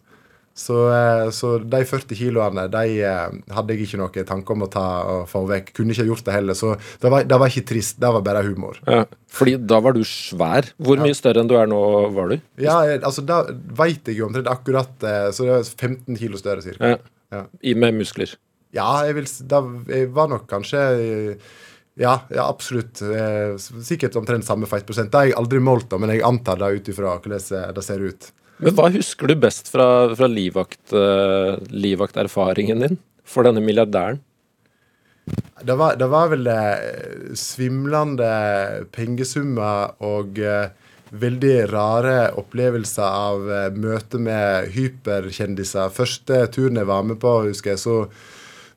Så, 0.57 0.77
eh, 0.89 1.31
så 1.37 1.59
de 1.61 1.83
40 1.85 2.17
kiloene 2.17 2.63
de 2.73 2.93
eh, 3.05 3.35
hadde 3.53 3.75
jeg 3.75 3.85
ikke 3.85 3.99
noe 4.01 4.23
tanke 4.25 4.55
om 4.55 4.65
å 4.65 4.69
ta 4.73 4.85
og 5.05 5.27
få 5.29 5.43
vekk. 5.51 5.75
Kunne 5.77 5.93
ikke 5.93 6.07
gjort 6.09 6.25
det 6.25 6.33
heller. 6.33 6.57
Så 6.57 6.71
det 7.03 7.11
var, 7.13 7.27
det 7.29 7.39
var 7.43 7.53
ikke 7.53 7.69
trist, 7.69 7.99
det 8.01 8.13
var 8.15 8.25
bare 8.25 8.45
humor. 8.47 8.81
Ja. 8.89 9.03
Fordi 9.37 9.59
da 9.61 9.83
var 9.85 9.93
du 9.93 10.01
svær. 10.09 10.71
Hvor 10.81 11.03
mye 11.03 11.19
større 11.19 11.43
enn 11.45 11.51
du 11.51 11.59
er 11.61 11.69
nå, 11.69 11.81
var 12.17 12.33
du? 12.33 12.41
Ja, 12.63 12.79
altså 12.97 13.25
Da 13.27 13.43
veit 13.77 14.09
jeg 14.09 14.17
jo 14.17 14.31
omtrent 14.31 14.49
akkurat 14.49 15.05
eh, 15.05 15.29
Så 15.37 15.45
det 15.45 15.59
er 15.59 15.69
15 15.69 16.17
kilo 16.23 16.41
større, 16.41 16.65
cirka. 16.65 16.95
Ja. 16.95 17.03
Ja. 17.35 17.45
I, 17.61 17.77
med 17.77 17.99
muskler. 17.99 18.33
Ja, 18.73 18.89
jeg, 19.05 19.19
vil, 19.19 19.29
da, 19.51 19.61
jeg 19.93 20.09
var 20.17 20.33
nok 20.33 20.49
kanskje 20.49 20.81
Ja, 22.01 22.17
ja 22.33 22.49
absolutt. 22.49 23.03
Sikkert 23.61 24.17
omtrent 24.17 24.49
samme 24.49 24.69
feitprosent. 24.71 25.13
Det 25.13 25.21
har 25.21 25.31
jeg 25.35 25.37
aldri 25.37 25.61
målt, 25.61 25.93
men 26.01 26.17
jeg 26.17 26.25
antar 26.25 26.65
det 26.65 26.73
ut 26.81 26.93
ifra 26.95 27.19
hvordan 27.19 27.75
det 27.77 27.85
ser 27.85 28.09
ut. 28.09 28.33
Men 28.63 28.77
hva 28.77 28.89
husker 28.93 29.29
du 29.29 29.37
best 29.39 29.69
fra, 29.73 30.15
fra 30.17 30.29
livvakt, 30.31 30.95
eh, 30.97 31.59
livvakterfaringen 31.73 32.85
din 32.85 32.99
for 33.27 33.45
denne 33.45 33.61
milliardæren? 33.61 34.23
Det 35.67 35.75
var, 35.77 35.97
det 35.99 36.07
var 36.09 36.31
vel 36.31 36.47
eh, 36.49 37.35
svimlende 37.37 38.31
pengesummer 38.95 39.97
og 40.07 40.39
eh, 40.39 40.71
veldig 41.17 41.57
rare 41.71 42.17
opplevelser 42.41 43.07
av 43.07 43.45
møte 43.77 44.19
med 44.23 44.73
hyperkjendiser. 44.75 45.93
Første 45.95 46.41
turen 46.55 46.81
jeg 46.81 46.89
var 46.89 47.05
med 47.07 47.21
på, 47.23 47.37
husker 47.47 47.75
jeg, 47.75 47.83
så, 47.85 47.99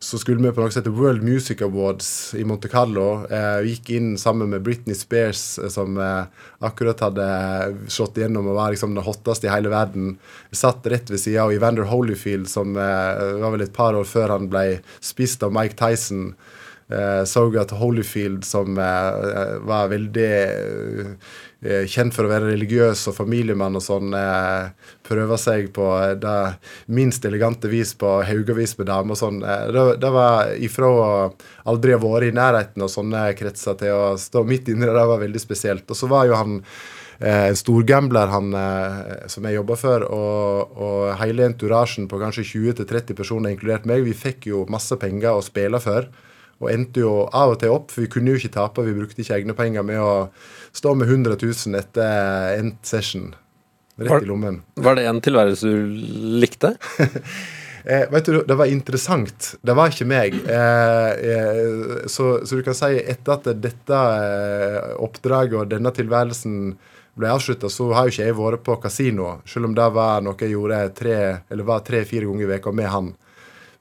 så 0.02 0.18
skulle 0.18 0.40
vi 0.40 0.52
på 0.56 0.64
noe 0.64 0.72
som 0.72 0.80
heter 0.80 0.96
World 0.96 1.26
Music 1.28 1.60
Awards 1.62 2.32
i 2.40 2.46
Monte 2.48 2.70
Carlo. 2.72 3.26
Eh, 3.28 3.58
vi 3.66 3.74
gikk 3.74 3.90
inn 3.98 4.14
sammen 4.18 4.48
med 4.54 4.64
Britney 4.64 4.96
Spears, 4.96 5.58
eh, 5.60 5.68
som 5.68 5.98
eh, 6.00 6.46
akkurat 6.64 7.04
hadde 7.04 7.26
slått 7.92 8.16
igjennom 8.16 8.48
og 8.48 8.56
var 8.56 8.72
liksom 8.72 8.96
den 8.96 9.04
hotteste 9.04 9.50
i 9.50 9.52
hele 9.52 9.74
verden. 9.74 10.14
Vi 10.54 10.60
Satt 10.62 10.88
rett 10.88 11.12
ved 11.12 11.20
sida 11.20 11.44
av 11.44 11.52
Evander 11.52 11.90
Holyfield, 11.92 12.48
som 12.48 12.80
var 12.80 13.52
vel 13.52 13.66
et 13.66 13.76
par 13.76 13.98
år 14.00 14.08
før 14.08 14.38
han 14.38 14.48
ble 14.52 14.80
spist 15.04 15.44
av 15.44 15.52
Mike 15.56 15.76
Tyson. 15.80 16.32
Eh, 16.88 17.26
så 17.28 17.44
at 17.60 17.76
Holyfield, 17.76 18.48
som 18.48 18.80
var 18.80 19.92
veldig 19.92 20.32
kjent 21.60 22.16
for 22.16 22.24
å 22.24 22.32
være 22.32 22.54
religiøs 22.54 23.02
og 23.12 23.18
familiemann 23.18 23.76
og 23.76 23.84
sånn, 23.84 24.14
eh, 24.16 24.70
prøver 25.04 25.40
seg 25.42 25.74
på 25.76 25.90
eh, 25.98 26.14
det 26.16 26.36
minst 26.96 27.26
elegante 27.28 27.68
vis 27.68 27.92
på 28.00 28.14
haugevis 28.24 28.78
med 28.80 28.88
damer 28.88 29.18
og 29.18 29.20
sånn. 29.20 29.42
Eh, 29.44 29.66
det, 30.00 30.12
var 30.16 30.54
ifra 30.56 30.88
å 30.88 31.10
aldri 31.68 31.96
ha 31.96 32.00
vært 32.00 32.30
i 32.30 32.38
nærheten 32.38 32.86
av 32.86 32.94
sånne 32.94 33.26
kretser 33.36 33.76
til 33.82 33.92
å 33.92 34.16
stå 34.20 34.46
midt 34.48 34.72
inni 34.72 34.88
det, 34.88 34.96
det 34.96 35.10
var 35.12 35.20
veldig 35.20 35.44
spesielt. 35.44 35.84
Og 35.92 36.00
så 36.00 36.08
var 36.12 36.30
jo 36.30 36.40
han 36.40 36.62
eh, 36.62 37.50
en 37.50 37.60
storgambler 37.60 38.32
han 38.32 38.56
eh, 38.56 39.28
som 39.28 39.44
jeg 39.44 39.60
jobba 39.60 39.80
for, 39.84 40.08
og, 40.08 40.80
og 40.80 41.04
hele 41.20 41.44
enturasjen 41.50 42.08
på 42.08 42.22
kanskje 42.24 42.48
20-30 42.54 43.20
personer, 43.20 43.52
inkludert 43.52 43.90
meg, 43.90 44.08
vi 44.08 44.16
fikk 44.16 44.48
jo 44.54 44.64
masse 44.72 44.96
penger 45.02 45.36
å 45.36 45.44
spille 45.44 45.84
for. 45.84 46.08
Og 46.60 46.72
endte 46.72 47.04
jo 47.04 47.12
av 47.32 47.54
og 47.54 47.60
til 47.62 47.72
opp, 47.72 47.92
for 47.92 48.04
vi 48.04 48.10
kunne 48.12 48.34
jo 48.34 48.40
ikke 48.40 48.52
tape. 48.58 48.84
Vi 48.84 48.96
brukte 48.96 49.24
ikke 49.24 49.38
egne 49.38 49.56
penger 49.56 49.86
med 49.88 50.02
å 50.04 50.14
stå 50.76 50.96
med 50.96 51.10
100 51.10 51.38
000 51.42 51.80
etter 51.80 52.58
endt 52.60 52.82
session. 52.86 53.32
Var- 53.96 54.08
Rett 54.20 54.24
i 54.24 54.30
lommen. 54.30 54.62
Var 54.76 54.96
det 54.96 55.08
en 55.10 55.22
tilværelse 55.22 55.68
du 55.68 55.88
likte? 56.44 56.76
Eh, 57.90 58.04
vet 58.12 58.26
du, 58.28 58.44
Det 58.44 58.56
var 58.60 58.68
interessant. 58.68 59.56
Det 59.64 59.74
var 59.74 59.88
ikke 59.90 60.06
meg. 60.06 60.36
Eh, 60.52 61.12
eh, 61.32 62.08
så, 62.12 62.26
så 62.46 62.58
du 62.60 62.62
kan 62.62 62.76
si 62.76 63.00
etter 63.00 63.38
at 63.38 63.48
dette 63.64 63.96
eh, 63.96 64.90
oppdraget 65.00 65.56
og 65.62 65.72
denne 65.72 65.90
tilværelsen 65.96 66.58
ble 67.20 67.32
avslutta, 67.34 67.70
så 67.72 67.88
har 67.96 68.08
jo 68.08 68.14
ikke 68.14 68.28
jeg 68.28 68.38
vært 68.38 68.66
på 68.68 68.76
kasino, 68.84 69.30
selv 69.48 69.70
om 69.70 69.74
det 69.80 69.88
var 69.96 70.22
noe 70.24 70.38
jeg 70.40 70.54
gjorde 70.54 70.84
tre-fire 71.00 71.82
tre, 71.88 72.04
ganger 72.14 72.46
i 72.46 72.52
veka 72.54 72.76
med 72.76 72.92
han. 72.94 73.10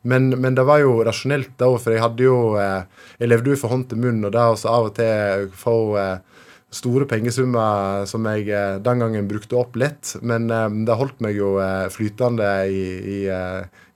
Men, 0.09 0.31
men 0.41 0.55
det 0.55 0.65
var 0.67 0.81
jo 0.81 1.01
rasjonelt 1.07 1.57
da, 1.59 1.69
for 1.75 1.93
jeg 1.93 2.03
hadde 2.03 2.23
jo 2.23 2.55
eh, 2.57 2.85
Jeg 3.19 3.33
levde 3.33 3.51
jo 3.51 3.59
fra 3.59 3.73
hånd 3.73 3.89
til 3.91 3.99
munn, 4.03 4.23
og 4.25 4.33
da 4.35 4.49
også 4.55 4.71
av 4.71 4.89
og 4.89 4.95
til 4.97 5.49
få, 5.59 5.75
eh, 5.99 6.38
store 6.69 7.07
pengesummer 7.09 8.05
som 8.09 8.27
jeg 8.29 8.51
eh, 8.53 8.77
den 8.85 9.01
gangen 9.01 9.29
brukte 9.29 9.57
opp 9.57 9.77
lett. 9.81 10.13
Men 10.21 10.51
eh, 10.53 10.67
det 10.85 10.97
holdt 11.01 11.23
meg 11.25 11.39
jo 11.39 11.55
eh, 11.63 11.87
flytende 11.93 12.49
i, 12.69 12.83
i 13.01 13.19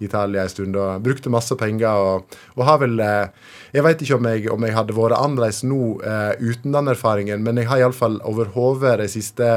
Italia 0.03 0.47
en 0.47 0.53
stund. 0.53 0.77
og 0.81 1.03
Brukte 1.05 1.33
masse 1.33 1.57
penger. 1.61 2.01
Og, 2.01 2.39
og 2.57 2.65
har 2.67 2.81
vel 2.83 2.97
Jeg 3.03 3.85
vet 3.85 4.03
ikke 4.05 4.19
om 4.19 4.29
jeg, 4.29 4.49
om 4.53 4.65
jeg 4.67 4.77
hadde 4.77 4.97
vært 4.97 5.17
annerledes 5.17 5.63
nå 5.65 5.99
uten 6.41 6.75
den 6.75 6.91
erfaringen, 6.93 7.45
men 7.45 7.61
jeg 7.61 7.71
har 7.71 7.81
iallfall 7.81 8.19
overhodet 8.29 8.99
de 9.01 9.09
siste 9.09 9.49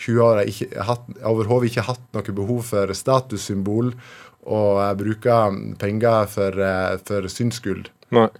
20 0.00 0.22
åra 0.24 0.44
ikke, 0.48 0.70
ikke 0.72 1.84
hatt 1.84 2.04
noe 2.16 2.36
behov 2.36 2.62
for 2.70 2.94
statussymbol 2.96 3.92
og 4.48 4.80
bruke 5.00 5.38
penger 5.80 6.30
for, 6.32 6.62
for 7.04 7.28
syndsskyld. 7.28 7.90
Nei. 8.16 8.30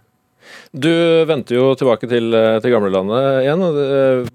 Du 0.72 0.92
vendte 1.28 1.56
jo 1.56 1.72
tilbake 1.78 2.08
til, 2.10 2.32
eh, 2.34 2.58
til 2.60 2.74
gamlelandet 2.74 3.44
igjen. 3.44 3.64
Eh, 3.84 4.34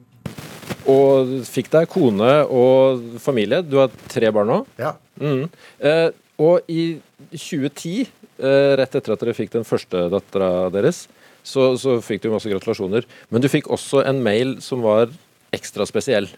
og 0.90 1.32
fikk 1.48 1.70
deg 1.72 1.88
kone 1.92 2.32
og 2.52 3.20
familie. 3.24 3.62
Du 3.64 3.78
har 3.80 3.92
tre 4.12 4.32
barn 4.36 4.50
nå. 4.52 4.60
Ja. 4.82 4.96
Mm. 5.22 5.48
Eh, 5.80 6.10
og 6.44 6.72
i 6.72 7.00
2010, 7.32 8.08
eh, 8.40 8.74
rett 8.80 8.96
etter 8.98 9.14
at 9.14 9.22
dere 9.22 9.36
fikk 9.38 9.54
den 9.54 9.68
første 9.68 10.08
dattera 10.12 10.70
deres, 10.74 11.06
så, 11.44 11.74
så, 11.80 12.00
fikk 12.04 12.24
du 12.24 12.32
masse 12.32 12.50
gratulasjoner. 12.50 13.06
Men 13.30 13.44
du 13.44 13.50
fikk 13.52 13.70
også 13.72 14.04
en 14.08 14.24
mail 14.24 14.58
som 14.64 14.84
var 14.84 15.12
ekstra 15.54 15.88
spesiell. 15.88 16.30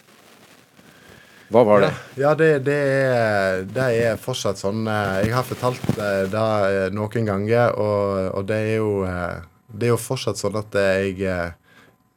Hva 1.50 1.62
var 1.62 1.84
det? 1.84 1.90
Ja, 2.18 2.22
ja 2.24 2.32
det, 2.38 2.50
det, 2.66 2.78
er, 3.06 3.60
det, 3.70 3.90
er, 4.02 4.16
fortsatt 4.18 4.58
sånn. 4.58 4.82
Jeg 5.22 5.30
har 5.34 5.46
fortalt 5.46 5.92
det 5.94 6.88
noen 6.94 7.28
ganger, 7.28 7.76
og, 7.78 8.32
og 8.34 8.48
det 8.50 8.58
er 8.64 8.72
jo 8.80 8.90
det 9.76 9.88
er 9.88 9.94
jo 9.94 10.00
fortsatt 10.00 10.40
sånn 10.40 10.56
at 10.58 10.74
jeg, 10.76 11.20
eh, 11.22 11.50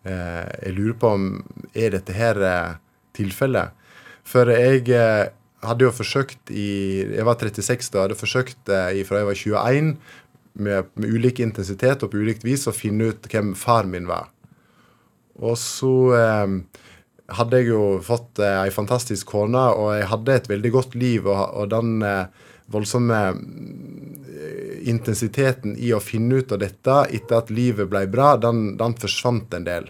jeg 0.08 0.76
lurer 0.78 0.96
på 1.00 1.12
om 1.18 1.28
er 1.74 1.94
dette 1.98 2.16
her 2.16 2.40
eh, 2.44 2.80
tilfellet. 3.18 3.76
For 4.28 4.50
jeg 4.54 4.88
eh, 4.94 5.30
hadde 5.66 5.86
jo 5.88 5.92
forsøkt 5.92 6.52
i 6.56 6.70
Jeg 7.18 7.28
var 7.28 7.40
36 7.40 7.92
da. 7.92 8.06
Hadde 8.06 8.20
forsøkt 8.20 8.62
fra 8.64 8.92
jeg 8.94 9.08
var 9.10 9.36
21 9.36 9.94
med, 10.60 10.92
med 10.96 11.16
ulik 11.16 11.40
intensitet 11.44 12.04
og 12.04 12.12
på 12.12 12.22
ulikt 12.22 12.46
vis 12.48 12.68
å 12.68 12.76
finne 12.76 13.12
ut 13.12 13.28
hvem 13.32 13.54
far 13.58 13.90
min 13.90 14.08
var. 14.10 14.30
Og 15.40 15.56
så 15.60 15.94
eh, 16.18 16.56
hadde 17.40 17.62
jeg 17.62 17.72
jo 17.72 17.84
fått 18.04 18.42
eh, 18.44 18.68
fantastisk 18.76 19.32
kone, 19.32 19.62
og 19.76 19.94
jeg 19.98 20.10
hadde 20.12 20.36
et 20.36 20.50
veldig 20.52 20.72
godt 20.76 20.98
liv. 21.00 21.28
Og, 21.28 21.40
og 21.62 21.72
den 21.72 22.00
eh, 22.06 22.26
voldsomme 22.72 23.20
intensiteten 24.90 25.76
i 25.78 25.92
å 25.94 26.02
finne 26.04 26.40
ut 26.40 26.52
av 26.56 26.62
dette 26.62 26.98
etter 27.12 27.40
at 27.42 27.54
livet 27.54 27.90
ble 27.92 28.06
bra, 28.12 28.34
den, 28.40 28.78
den 28.80 28.96
forsvant 29.00 29.54
en 29.54 29.68
del. 29.68 29.90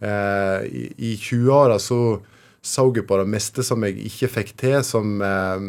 Eh, 0.00 0.66
I 0.68 0.84
i 1.10 1.14
20-åra 1.18 1.78
så 1.82 2.20
så 2.68 2.88
jeg 2.92 3.06
på 3.06 3.16
det 3.20 3.30
meste 3.30 3.62
som 3.64 3.84
jeg 3.86 3.96
ikke 4.08 4.28
fikk 4.32 4.52
til, 4.58 4.78
som, 4.84 5.20
eh, 5.22 5.62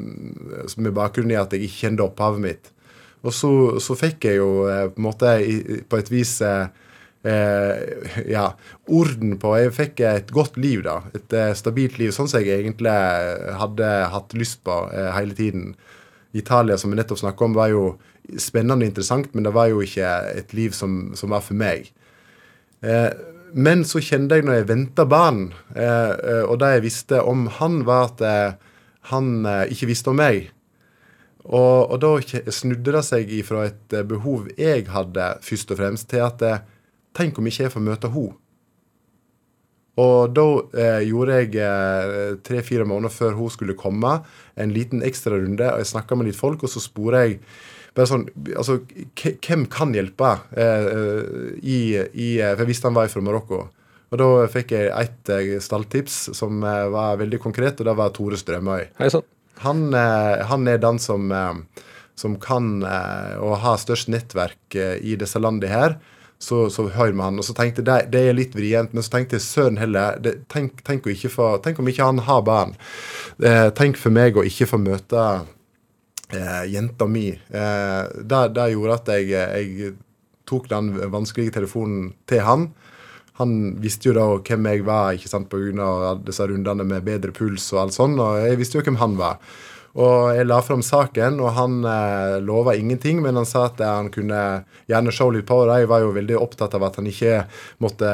med 0.82 0.94
bakgrunn 0.98 1.32
i 1.32 1.38
at 1.40 1.54
jeg 1.54 1.68
ikke 1.68 1.86
kjente 1.86 2.06
opphavet 2.06 2.44
mitt. 2.44 2.72
Og 3.24 3.36
så, 3.36 3.52
så 3.84 3.96
fikk 4.00 4.30
jeg 4.30 4.40
jo 4.40 4.66
eh, 4.68 4.88
på 4.92 5.04
måte 5.06 5.34
på 5.92 6.00
et 6.00 6.12
vis 6.12 6.34
eh, 6.46 6.72
eh, 7.28 8.18
ja, 8.32 8.48
orden 8.88 9.38
på 9.40 9.54
Jeg 9.60 9.76
fikk 9.76 10.04
et 10.08 10.34
godt 10.34 10.58
liv, 10.58 10.84
da. 10.88 11.02
Et 11.14 11.38
eh, 11.38 11.54
stabilt 11.56 12.00
liv, 12.02 12.12
sånn 12.16 12.32
som 12.32 12.42
jeg 12.42 12.64
egentlig 12.64 12.96
hadde 13.62 13.90
hatt 14.16 14.36
lyst 14.40 14.64
på 14.68 14.82
hele 15.16 15.38
tiden. 15.38 15.74
Italia, 16.38 16.78
som 16.78 16.92
vi 16.92 17.00
nettopp 17.00 17.20
snakka 17.24 17.46
om, 17.46 17.56
var 17.58 17.72
jo 17.72 17.84
spennende 18.38 18.86
og 18.86 18.92
interessant, 18.92 19.34
men 19.34 19.48
det 19.48 19.54
var 19.56 19.72
jo 19.72 19.82
ikke 19.82 20.10
et 20.38 20.54
liv 20.54 20.76
som, 20.78 21.16
som 21.18 21.34
var 21.34 21.42
for 21.46 21.58
meg. 21.58 21.90
Eh, 22.86 23.10
men 23.58 23.82
så 23.88 24.02
kjente 24.04 24.38
jeg 24.38 24.46
når 24.46 24.60
jeg 24.60 24.70
venta 24.70 25.06
barn, 25.10 25.48
eh, 25.74 26.14
eh, 26.14 26.44
og 26.46 26.60
det 26.62 26.76
jeg 26.76 26.86
visste 26.86 27.22
om 27.26 27.48
han, 27.58 27.82
var 27.88 28.12
at 28.12 28.22
eh, 28.22 28.58
han 29.10 29.46
eh, 29.46 29.66
ikke 29.74 29.90
visste 29.90 30.14
om 30.14 30.20
meg. 30.22 30.52
Og, 31.50 31.90
og, 31.90 31.96
da 32.04 32.52
snudde 32.54 32.94
det 32.94 33.02
seg 33.08 33.32
ifra 33.34 33.66
et 33.72 33.96
eh, 33.96 34.06
behov 34.06 34.52
jeg 34.60 34.86
hadde, 34.94 35.32
først 35.42 35.74
og 35.74 35.82
fremst, 35.82 36.10
til 36.12 36.22
at 36.28 36.46
tenk 37.18 37.40
om 37.40 37.50
ikke 37.50 37.66
jeg 37.66 37.74
får 37.74 37.86
møte 37.88 38.14
henne. 38.14 38.38
Og 40.00 40.32
da 40.36 40.46
eh, 40.80 41.02
gjorde 41.10 41.40
jeg 41.42 41.58
eh, 41.64 42.38
tre-fire 42.46 42.86
måneder 42.88 43.14
før 43.14 43.36
hun 43.40 43.52
skulle 43.54 43.78
komme, 43.78 44.20
en 44.60 44.76
liten 44.76 45.04
ekstra 45.06 45.38
runde, 45.40 45.66
og 45.66 45.82
Jeg 45.84 45.92
snakka 45.92 46.16
med 46.16 46.30
litt 46.30 46.40
folk, 46.40 46.64
og 46.64 46.72
så 46.72 46.84
sporer 46.84 47.26
jeg 47.26 47.40
bare 47.98 48.10
sånn, 48.10 48.28
altså, 48.56 48.80
Hvem 49.20 49.66
kan 49.72 49.94
hjelpe? 49.96 50.36
Eh, 50.56 50.88
eh, 50.94 51.50
i, 51.60 51.80
i, 51.98 52.30
eh, 52.40 52.54
for 52.54 52.64
jeg 52.64 52.72
visste 52.72 52.90
han 52.90 52.98
var 52.98 53.12
fra 53.12 53.24
Marokko. 53.26 53.66
Og 54.10 54.18
da 54.18 54.30
fikk 54.50 54.72
jeg 54.74 54.90
ett 54.90 55.30
stalltips 55.62 56.32
som 56.38 56.64
var 56.66 57.20
veldig 57.20 57.38
konkret, 57.44 57.78
og 57.78 57.86
det 57.86 57.94
var 58.00 58.10
Tore 58.16 58.40
Strømøy. 58.42 58.88
Han, 59.62 59.84
han, 59.94 60.66
er 60.72 60.80
den 60.82 60.98
som, 61.04 61.30
som 62.18 62.38
kan 62.42 62.80
og 62.82 63.54
har 63.62 63.78
størst 63.78 64.10
nettverk 64.10 64.80
i 64.80 65.14
disse 65.20 65.38
landene 65.38 65.70
her 65.70 66.00
så, 66.40 66.70
så 66.70 66.88
hører 66.88 67.14
vi 67.14 67.22
han. 67.22 67.40
Og 67.40 67.46
så 67.46 67.54
tenkte 67.56 67.84
jeg 67.84 67.90
det, 67.90 68.00
det 68.16 68.24
er 68.30 68.38
litt 68.38 68.56
vrient, 68.56 68.94
men 68.96 69.06
så 69.06 69.18
tenkte 69.18 69.38
jeg 69.38 69.46
søren 69.46 69.80
heller 69.80 70.20
det, 70.24 70.38
tenk, 70.52 70.84
tenk, 70.88 71.08
få, 71.32 71.52
tenk, 71.64 71.80
om 71.82 71.92
ikke 71.92 72.08
han 72.08 72.24
har 72.30 72.44
barn. 72.48 72.76
Eh, 73.44 73.68
tenk 73.76 74.00
for 74.00 74.16
meg 74.16 74.40
å 74.40 74.46
ikke 74.48 74.70
få 74.72 74.80
møte 74.82 75.26
eh, 76.32 76.64
jenta 76.72 77.10
mi. 77.12 77.28
Eh, 77.36 78.04
det, 78.24 78.70
gjorde 78.74 79.02
at 79.02 79.12
jeg, 79.18 79.34
jeg, 79.36 79.98
tok 80.50 80.70
den 80.72 80.96
vanskelige 81.14 81.60
telefonen 81.60 82.14
til 82.30 82.42
han. 82.42 82.70
Han 83.38 83.52
visste 83.80 84.10
jo 84.10 84.16
da 84.18 84.24
hvem 84.42 84.66
jeg 84.72 84.86
var 84.88 85.14
ikke 85.16 85.30
sant, 85.30 85.52
pga. 85.52 86.16
disse 86.26 86.48
rundene 86.50 86.88
med 86.88 87.06
bedre 87.06 87.36
puls 87.36 87.68
og 87.76 87.84
alt 87.84 87.96
sånn, 87.96 88.18
og 88.20 88.40
jeg 88.42 88.58
visste 88.60 88.80
jo 88.80 88.84
hvem 88.88 88.98
han 89.00 89.14
var. 89.20 89.38
Og 90.00 90.30
jeg 90.32 90.48
la 90.48 90.60
fram 90.64 90.84
saken, 90.86 91.42
og 91.44 91.50
han 91.58 91.80
eh, 91.84 92.38
lova 92.46 92.76
ingenting, 92.78 93.20
men 93.24 93.36
han 93.36 93.48
sa 93.48 93.66
at 93.68 93.82
han 93.84 94.08
kunne 94.14 94.44
gjerne 94.88 95.12
se 95.16 95.28
litt 95.36 95.48
på 95.50 95.58
det. 95.68 95.82
Jeg 95.82 95.90
var 95.92 96.06
jo 96.06 96.14
veldig 96.16 96.38
opptatt 96.40 96.78
av 96.78 96.86
at 96.88 97.00
han 97.02 97.10
ikke 97.10 97.42
måtte 97.84 98.14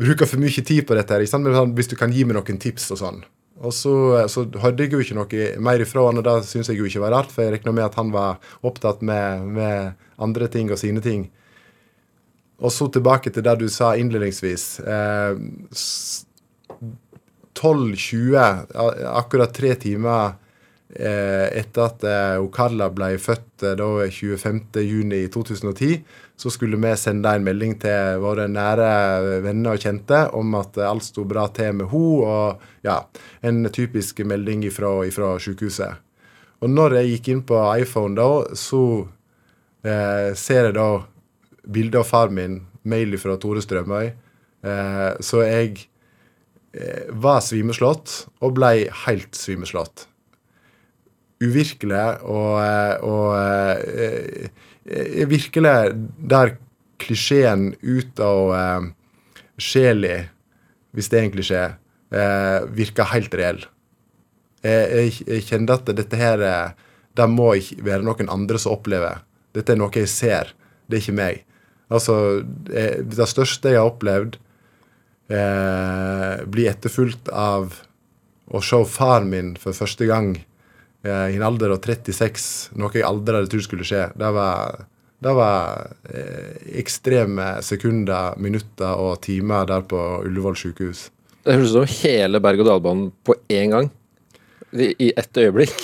bruke 0.00 0.26
for 0.26 0.42
mye 0.42 0.64
tid 0.66 0.82
på 0.88 0.96
dette. 0.98 1.14
her, 1.14 1.38
Men 1.38 1.76
hvis 1.76 1.92
du 1.92 1.96
kan 2.00 2.10
gi 2.10 2.24
meg 2.24 2.34
noen 2.38 2.58
tips 2.58 2.90
og 2.96 2.98
sånn. 3.04 3.22
Og 3.62 3.70
så, 3.70 3.94
så 4.26 4.48
hørte 4.58 4.82
jeg 4.82 4.92
jo 4.96 5.04
ikke 5.04 5.14
noe 5.20 5.62
mer 5.62 5.84
ifra 5.84 6.08
han, 6.08 6.18
og 6.18 6.26
det 6.26 6.48
syns 6.48 6.72
jeg 6.72 6.80
jo 6.80 6.88
ikke 6.88 7.04
var 7.04 7.14
rart, 7.14 7.30
for 7.30 7.44
jeg 7.44 7.54
regna 7.54 7.76
med 7.76 7.86
at 7.86 7.94
han 8.00 8.10
var 8.10 8.42
opptatt 8.66 9.04
med, 9.06 9.46
med, 9.46 9.94
andre 10.18 10.48
ting 10.50 10.72
og 10.72 10.80
sine 10.80 11.02
ting. 11.04 11.28
Og 12.58 12.74
så 12.74 12.88
tilbake 12.90 13.30
til 13.30 13.46
det 13.46 13.60
du 13.62 13.68
sa 13.70 13.94
innledningsvis. 13.98 14.80
Eh, 14.82 15.38
12.20, 17.54 18.34
akkurat 19.12 19.54
tre 19.54 19.76
timer 19.78 20.32
Eh, 20.32 20.41
etter 20.92 21.86
at 21.86 22.04
Okala 22.04 22.42
Okalla 22.42 22.90
ble 22.92 23.18
født 23.20 23.62
eh, 23.64 23.76
da 23.78 23.86
25.6.2010, 24.06 26.02
så 26.36 26.50
skulle 26.50 26.76
vi 26.76 26.96
sende 26.96 27.28
en 27.32 27.44
melding 27.46 27.78
til 27.80 28.20
våre 28.22 28.48
nære 28.50 29.40
venner 29.44 29.76
og 29.76 29.80
kjente 29.82 30.24
om 30.36 30.54
at 30.58 30.78
alt 30.82 31.04
sto 31.06 31.24
bra 31.28 31.46
til 31.54 31.72
med 31.78 31.86
henne, 31.92 32.26
og 32.26 32.60
ja, 32.84 32.98
en 33.42 33.64
typisk 33.72 34.20
melding 34.26 34.66
fra, 34.72 35.04
sykehuset. 35.38 35.94
Og 36.62 36.70
når 36.70 36.94
jeg 37.00 37.08
gikk 37.12 37.28
inn 37.32 37.42
på 37.46 37.58
iPhone 37.78 38.14
da, 38.18 38.28
så 38.54 39.06
eh, 39.84 40.34
ser 40.38 40.70
jeg 40.70 40.76
da 40.78 40.90
bilde 41.72 41.98
av 41.98 42.06
far 42.06 42.30
min, 42.30 42.60
mail 42.82 43.14
fra 43.18 43.36
Tore 43.38 43.62
Strømøy. 43.62 44.12
Eh, 44.66 45.10
så 45.22 45.42
jeg 45.46 45.86
eh, 46.74 47.10
var 47.10 47.42
svimeslått, 47.42 48.26
og 48.42 48.56
ble 48.58 48.90
helt 49.06 49.38
svimeslått 49.38 50.08
uvirkelig 51.42 52.04
og, 52.22 52.58
og 53.02 53.28
eh, 53.92 54.50
virkelig 55.30 55.74
der 56.18 56.56
klisjeen 57.02 57.72
ut 57.82 58.22
av 58.22 58.54
eh, 58.56 58.88
sjela, 59.60 60.22
hvis 60.92 61.10
det 61.10 61.18
er 61.18 61.26
en 61.26 61.34
klisjé, 61.34 61.62
eh, 62.14 62.58
virker 62.78 63.12
helt 63.14 63.34
reell. 63.38 63.62
Jeg, 64.62 65.22
jeg, 65.26 65.42
kjenner 65.48 65.80
at 65.80 65.88
dette 65.90 66.18
her 66.20 66.42
det 67.18 67.24
må 67.26 67.48
ikke 67.58 67.82
være 67.82 68.06
noen 68.06 68.28
andre 68.30 68.60
som 68.62 68.76
opplever. 68.76 69.24
Dette 69.56 69.74
er 69.74 69.80
noe 69.80 69.90
jeg 69.96 70.10
ser, 70.10 70.52
det 70.86 71.00
er 71.00 71.02
ikke 71.02 71.18
meg. 71.18 71.40
Altså, 71.92 72.14
Det 72.46 73.26
største 73.28 73.72
jeg 73.72 73.80
har 73.80 73.90
opplevd, 73.90 74.38
eh, 75.32 76.44
blir 76.46 76.70
etterfulgt 76.70 77.28
av 77.28 77.82
å 78.52 78.62
se 78.62 78.80
faren 78.88 79.28
min 79.32 79.54
for 79.60 79.76
første 79.76 80.06
gang 80.08 80.36
i 81.02 81.36
en 81.36 81.42
alder 81.42 81.74
av 81.74 81.80
36, 81.82 82.48
noe 82.78 82.94
jeg 82.94 83.06
aldri 83.06 83.38
hadde 83.38 83.50
trodd 83.50 83.66
skulle 83.66 83.86
skje. 83.86 84.04
Det 84.18 84.28
var, 84.36 84.84
det 85.22 85.34
var 85.34 85.88
eh, 86.06 86.52
ekstreme 86.82 87.56
sekunder, 87.66 88.38
minutter 88.42 89.02
og 89.02 89.18
timer 89.24 89.66
der 89.70 89.86
på 89.88 90.02
Ullevål 90.22 90.58
sykehus. 90.60 91.08
Det 91.42 91.56
høres 91.56 91.72
ut 91.72 91.80
som 91.80 92.04
hele 92.04 92.38
berg-og-dal-banen 92.42 93.10
på 93.26 93.34
én 93.50 93.74
gang. 93.74 93.90
I, 94.72 95.12
ett 95.16 95.36
øyeblikk. 95.36 95.74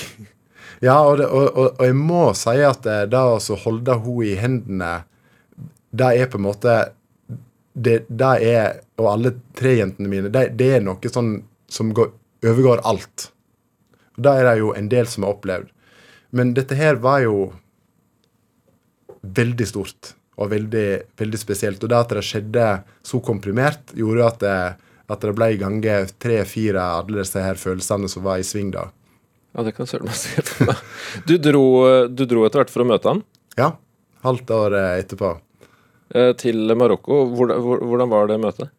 Ja, 0.81 1.01
og, 1.03 1.19
det, 1.19 1.27
og, 1.27 1.49
og, 1.51 1.67
og, 1.75 1.83
jeg 1.85 1.97
må 1.99 2.23
si 2.39 2.55
at 2.65 2.87
det, 2.87 2.99
det 3.13 3.21
å 3.21 3.59
holde 3.65 3.99
henne 3.99 4.25
i 4.25 4.37
hendene, 4.39 4.93
det 5.91 6.13
er 6.15 6.31
på 6.31 6.39
en 6.39 6.47
måte 6.47 6.77
det, 7.79 8.03
det 8.09 8.31
er 8.45 8.81
Og 8.99 9.07
alle 9.09 9.33
tre 9.57 9.77
jentene 9.79 10.11
mine, 10.11 10.31
det, 10.35 10.51
det 10.59 10.71
er 10.77 10.83
noe 10.85 11.11
sånn 11.13 11.37
som 11.71 11.93
går, 11.95 12.11
overgår 12.47 12.83
alt. 12.89 13.29
Og 14.19 14.25
Det 14.27 14.35
er 14.35 14.49
det 14.51 14.59
jo 14.61 14.75
en 14.75 14.89
del 14.91 15.07
som 15.07 15.25
har 15.25 15.37
opplevd. 15.37 15.71
Men 16.35 16.53
dette 16.59 16.77
her 16.77 16.99
var 17.01 17.23
jo 17.25 17.53
veldig 19.23 19.67
stort 19.69 20.13
og 20.39 20.51
veldig, 20.53 20.87
veldig 21.19 21.41
spesielt. 21.41 21.83
Og 21.83 21.91
det 21.91 21.99
at 21.99 22.13
det 22.15 22.25
skjedde 22.27 22.67
så 23.07 23.21
komprimert, 23.25 23.95
gjorde 23.97 24.27
at 24.29 24.39
det, 24.45 24.59
at 25.09 25.25
det 25.25 25.35
ble 25.39 25.49
ganger 25.59 26.11
tre-fire 26.23 26.85
alle 27.01 27.23
disse 27.23 27.43
her 27.43 27.59
følelsene 27.59 28.11
som 28.13 28.27
var 28.27 28.39
i 28.43 28.47
sving 28.47 28.71
da. 28.75 28.89
Ja, 29.57 29.65
det 29.67 29.73
kan 29.79 29.89
søren 29.89 30.07
meg 30.11 30.19
si. 30.19 30.37
Du 31.27 31.35
dro, 31.43 31.65
du 32.13 32.23
dro 32.29 32.45
etter 32.47 32.61
hvert 32.63 32.71
for 32.71 32.85
å 32.85 32.89
møte 32.93 33.11
han? 33.11 33.23
Ja. 33.59 33.73
Halvt 34.23 34.51
år 34.55 34.75
eh, 34.77 34.93
etterpå. 35.01 35.33
eh, 36.15 36.33
til 36.39 36.75
Marokko. 36.79 37.23
Hvordan, 37.35 37.63
hvordan 37.87 38.11
var 38.13 38.29
det 38.31 38.39
møtet? 38.43 38.71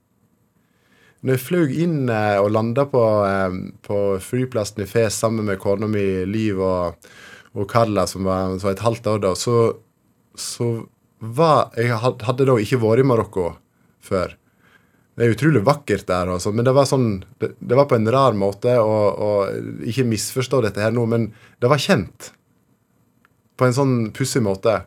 Når 1.20 1.36
jeg 1.36 1.44
fløy 1.44 1.80
inn 1.84 2.12
eh, 2.14 2.38
og 2.40 2.54
landa 2.56 2.86
på, 2.88 3.04
eh, 3.28 3.56
på 3.84 3.98
flyplassen 4.24 4.86
i 4.86 4.88
Fes 4.88 5.18
sammen 5.20 5.50
med 5.50 5.60
kona 5.60 5.90
mi 5.92 6.04
Liv 6.30 6.62
og, 6.64 7.10
og 7.56 7.68
Carla, 7.72 8.06
som 8.08 8.28
var, 8.28 8.54
som 8.56 8.70
var 8.70 8.78
et 8.78 8.86
halvt 8.86 9.10
år 9.14 9.24
da, 9.28 9.34
så, 9.36 9.58
så 10.40 10.70
var 11.20 11.74
Jeg 11.76 11.98
hadde 12.00 12.46
da 12.48 12.56
ikke 12.56 12.80
vært 12.80 13.04
i 13.04 13.10
Marokko 13.10 13.50
før. 14.00 14.38
Det 15.20 15.26
er 15.26 15.34
utrolig 15.36 15.66
vakkert 15.68 16.06
der, 16.08 16.30
også, 16.32 16.54
men 16.56 16.64
det 16.64 16.72
var 16.72 16.88
sånn 16.88 17.10
Det, 17.42 17.52
det 17.60 17.76
var 17.76 17.90
på 17.90 17.98
en 17.98 18.08
rar 18.08 18.38
måte, 18.40 18.78
og, 18.80 19.20
og 19.20 19.84
ikke 19.92 20.08
misforstå 20.08 20.62
dette 20.64 20.80
her 20.80 20.96
nå, 20.96 21.04
men 21.12 21.28
det 21.60 21.68
var 21.68 21.84
kjent. 21.84 22.32
På 23.60 23.68
en 23.68 23.76
sånn 23.76 23.96
pussig 24.16 24.40
måte. 24.46 24.78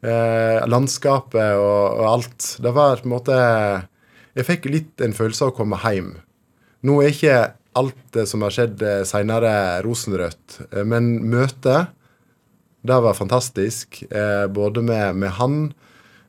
Eh, 0.00 0.64
landskapet 0.64 1.60
og, 1.60 2.00
og 2.00 2.06
alt. 2.08 2.54
Det 2.64 2.72
var 2.72 3.04
på 3.04 3.10
en 3.10 3.12
måte 3.12 3.36
Jeg 4.32 4.48
fikk 4.48 4.68
litt 4.72 5.02
en 5.04 5.12
følelse 5.16 5.44
av 5.44 5.52
å 5.52 5.56
komme 5.56 5.78
hjem. 5.82 6.14
Nå 6.88 7.00
er 7.02 7.12
ikke 7.12 7.40
alt 7.78 8.18
som 8.28 8.44
har 8.44 8.54
skjedd 8.54 8.82
eh, 8.84 9.02
seinere, 9.08 9.52
rosenrødt, 9.84 10.58
eh, 10.70 10.84
men 10.88 11.14
møtet, 11.32 11.92
det 12.82 12.98
var 13.04 13.14
fantastisk. 13.14 14.02
Eh, 14.10 14.46
både 14.50 14.82
med, 14.82 15.20
med 15.22 15.36
han, 15.38 15.58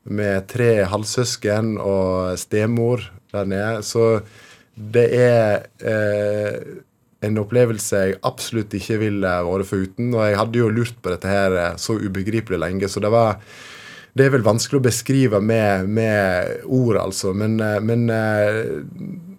med 0.03 0.47
tre 0.51 0.83
halvsøsken 0.91 1.77
og 1.81 2.37
stemor 2.37 3.07
der 3.33 3.47
nede. 3.49 3.83
Så 3.87 4.21
det 4.75 5.07
er 5.17 5.65
eh, 5.81 6.59
en 7.23 7.39
opplevelse 7.39 8.03
jeg 8.03 8.19
absolutt 8.27 8.75
ikke 8.77 8.99
ville 9.01 9.33
vært 9.47 9.71
foruten. 9.71 10.11
Og 10.13 10.27
jeg 10.27 10.39
hadde 10.43 10.61
jo 10.61 10.71
lurt 10.75 10.99
på 11.01 11.15
dette 11.15 11.31
her 11.31 11.79
så 11.81 11.97
ubegripelig 11.97 12.59
lenge, 12.61 12.91
så 12.91 13.01
det 13.01 13.13
var 13.13 13.39
det 14.13 14.27
er 14.27 14.33
vel 14.35 14.45
vanskelig 14.45 14.79
å 14.79 14.85
beskrive 14.85 15.39
med, 15.41 15.89
med 15.89 16.65
ord, 16.69 16.99
altså. 17.01 17.33
Men, 17.37 17.57
eh, 17.63 17.79
men 17.81 18.05
eh, 18.13 18.59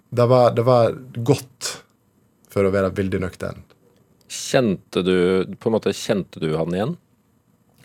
det, 0.09 0.25
var, 0.27 0.51
det 0.55 0.65
var 0.67 0.91
godt, 1.15 1.71
for 2.51 2.67
å 2.67 2.73
være 2.73 2.91
veldig 2.95 3.21
nøktern. 3.23 3.63
Kjente 4.31 5.03
du 5.05 5.15
på 5.59 5.69
en 5.69 5.77
måte, 5.77 5.95
kjente 5.95 6.41
du 6.43 6.49
han 6.57 6.75
igjen? 6.75 6.95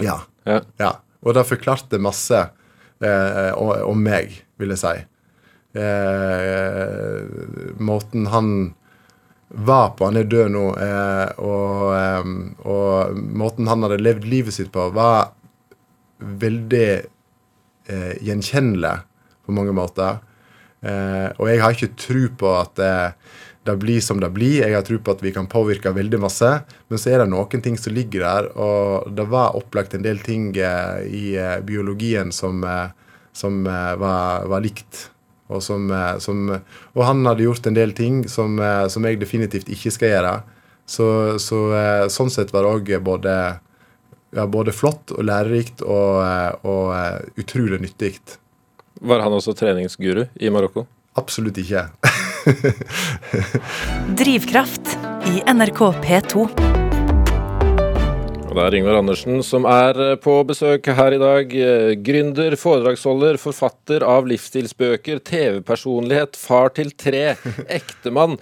Ja. 0.02 0.18
Ja. 0.48 0.60
ja. 0.80 0.92
Og 1.22 1.36
det 1.36 1.46
forklarte 1.46 2.00
masse 2.02 2.42
eh, 3.04 3.52
om, 3.54 4.02
meg, 4.02 4.40
vil 4.58 4.74
jeg 4.74 4.82
si. 4.82 4.94
Eh, 5.78 7.22
måten 7.78 8.26
han 8.32 8.54
var 9.50 9.92
på 9.98 10.08
Han 10.08 10.18
er 10.18 10.26
død 10.30 10.50
nå. 10.54 10.64
Eh, 10.78 11.28
og, 11.42 11.84
eh, 11.94 12.32
og 12.66 13.20
måten 13.42 13.70
han 13.70 13.86
hadde 13.86 14.02
levd 14.02 14.26
livet 14.30 14.54
sitt 14.56 14.72
på, 14.74 14.88
var 14.94 15.36
veldig 16.20 16.88
eh, 17.90 18.16
gjenkjennelig 18.24 18.96
på 19.46 19.54
mange 19.56 19.74
måter. 19.76 20.20
Eh, 20.80 21.28
og 21.36 21.48
jeg 21.50 21.60
har 21.62 21.76
ikke 21.76 21.96
tro 22.00 22.24
på 22.40 22.52
at 22.56 22.74
det, 22.80 22.94
det 23.68 23.76
blir 23.82 24.00
som 24.04 24.20
det 24.22 24.30
blir. 24.34 24.62
Jeg 24.62 24.74
har 24.76 24.84
tro 24.86 24.98
på 25.02 25.14
at 25.14 25.22
vi 25.24 25.32
kan 25.34 25.48
påvirke 25.50 25.92
veldig 25.96 26.20
masse. 26.22 26.50
Men 26.88 27.00
så 27.00 27.12
er 27.12 27.22
det 27.22 27.30
noen 27.32 27.64
ting 27.64 27.78
som 27.80 27.94
ligger 27.96 28.24
der, 28.24 28.50
og 28.56 29.10
det 29.16 29.26
var 29.30 29.56
opplagt 29.58 29.94
en 29.96 30.06
del 30.06 30.22
ting 30.24 30.50
eh, 30.56 31.00
i 31.06 31.24
eh, 31.36 31.58
biologien 31.66 32.32
som, 32.34 32.64
eh, 32.64 33.16
som 33.36 33.64
eh, 33.66 33.94
var, 34.00 34.46
var 34.50 34.64
likt. 34.64 35.08
Og, 35.50 35.62
som, 35.66 35.88
eh, 35.90 36.16
som, 36.22 36.46
og 36.94 37.04
han 37.04 37.26
hadde 37.26 37.44
gjort 37.44 37.66
en 37.66 37.76
del 37.76 37.92
ting 37.96 38.22
som, 38.30 38.56
eh, 38.62 38.86
som 38.92 39.04
jeg 39.06 39.20
definitivt 39.20 39.70
ikke 39.72 39.92
skal 39.94 40.14
gjøre. 40.14 40.34
Så, 40.90 41.06
så 41.42 41.58
eh, 41.76 42.06
sånn 42.10 42.30
sett 42.32 42.54
var 42.54 42.66
det 42.66 42.70
òg 42.74 42.94
både, 43.06 43.34
ja, 44.36 44.46
både 44.46 44.74
flott 44.74 45.12
og 45.14 45.26
lærerikt 45.26 45.82
og, 45.82 46.22
eh, 46.24 46.66
og 46.68 46.94
eh, 46.94 47.42
utrolig 47.42 47.80
nyttig. 47.82 48.14
Var 49.00 49.22
han 49.24 49.34
også 49.34 49.54
treningsguru 49.56 50.26
i 50.38 50.50
Marokko? 50.52 50.86
Absolutt 51.18 51.58
ikke. 51.60 51.88
Drivkraft 54.20 54.94
i 55.30 55.42
NRK 55.50 55.80
P2. 56.04 56.46
Og 58.50 58.56
det 58.58 58.62
er 58.64 58.74
Ingvar 58.74 58.98
Andersen 58.98 59.44
som 59.46 59.66
er 59.70 59.98
eh, 60.04 60.18
på 60.20 60.36
besøk 60.46 60.90
her 61.00 61.16
i 61.16 61.22
dag. 61.22 61.56
Gründer, 62.06 62.58
foredragsholder, 62.60 63.40
forfatter 63.42 64.06
av 64.06 64.28
livsstilsbøker, 64.30 65.22
TV-personlighet, 65.26 66.38
far 66.38 66.74
til 66.78 66.94
tre, 66.94 67.34
ektemann. 67.80 68.38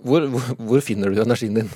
Hvor, 0.00 0.26
hvor, 0.32 0.52
hvor 0.56 0.82
finner 0.82 1.12
du 1.12 1.20
energien 1.20 1.58
din? 1.58 1.72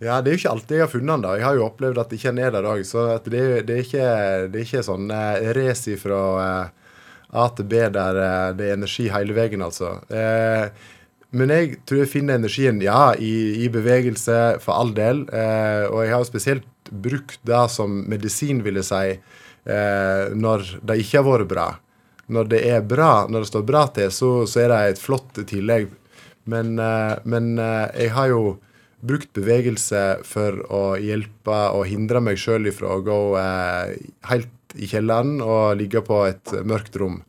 Ja, 0.00 0.20
Det 0.24 0.30
er 0.30 0.36
jo 0.36 0.40
ikke 0.40 0.52
alltid 0.54 0.76
jeg 0.78 0.84
har 0.86 0.92
funnet 0.94 1.12
den. 1.12 1.24
da. 1.26 1.34
Jeg 1.36 1.44
har 1.44 1.56
jo 1.58 1.66
opplevd 1.66 1.98
at 2.00 2.12
ikke 2.16 2.30
han 2.30 2.38
er 2.40 2.54
der 2.54 2.68
òg. 2.68 2.84
Så 2.88 3.02
det, 3.26 3.42
det, 3.68 3.74
er 3.74 3.82
ikke, 3.84 4.06
det 4.48 4.60
er 4.62 4.64
ikke 4.64 4.86
sånn 4.86 5.10
eh, 5.12 5.50
race 5.56 5.96
fra 6.00 6.20
eh, 6.44 6.94
A 7.36 7.44
til 7.54 7.68
B 7.68 7.82
der 7.94 8.20
eh, 8.24 8.46
det 8.56 8.70
er 8.70 8.78
energi 8.78 9.10
hele 9.12 9.36
veien, 9.36 9.60
altså. 9.66 9.98
Eh, 10.08 10.70
men 11.36 11.52
jeg 11.52 11.76
tror 11.86 12.00
jeg 12.00 12.10
finner 12.10 12.40
energien, 12.40 12.80
ja, 12.82 13.12
i, 13.14 13.62
i 13.62 13.68
bevegelse, 13.70 14.38
for 14.64 14.80
all 14.80 14.94
del. 14.96 15.20
Eh, 15.28 15.84
og 15.90 16.00
jeg 16.02 16.14
har 16.16 16.24
jo 16.24 16.30
spesielt 16.30 16.90
brukt 16.90 17.38
det 17.46 17.60
som 17.70 18.00
medisin, 18.10 18.64
vil 18.64 18.80
jeg 18.80 18.88
si, 18.88 19.12
eh, 19.70 20.32
når 20.32 20.64
det 20.80 20.96
ikke 21.04 21.20
har 21.20 21.28
vært 21.28 21.52
bra. 21.52 21.68
Når 22.30 22.50
det 22.50 22.64
er 22.72 22.82
bra, 22.86 23.28
når 23.28 23.44
det 23.44 23.52
står 23.52 23.68
bra 23.68 23.84
til, 23.94 24.10
så, 24.14 24.32
så 24.48 24.64
er 24.64 24.72
det 24.72 24.80
et 24.88 25.04
flott 25.04 25.38
tillegg. 25.50 25.92
Men, 26.50 26.72
men 27.28 27.48
jeg 27.60 28.10
har 28.14 28.30
jo 28.30 28.42
brukt 29.06 29.32
bevegelse 29.36 30.20
for 30.28 30.60
å 30.68 30.84
hjelpe 31.00 31.58
og 31.76 31.86
hindre 31.88 32.20
meg 32.24 32.40
sjøl 32.40 32.68
ifra 32.70 32.96
å 32.96 33.04
gå 33.04 33.20
eh, 33.40 33.96
helt 34.30 34.78
i 34.78 34.86
kjelleren 34.90 35.40
og 35.42 35.80
ligge 35.80 36.02
på 36.06 36.24
et 36.28 36.54
mørkt 36.66 36.98
rom. 37.00 37.20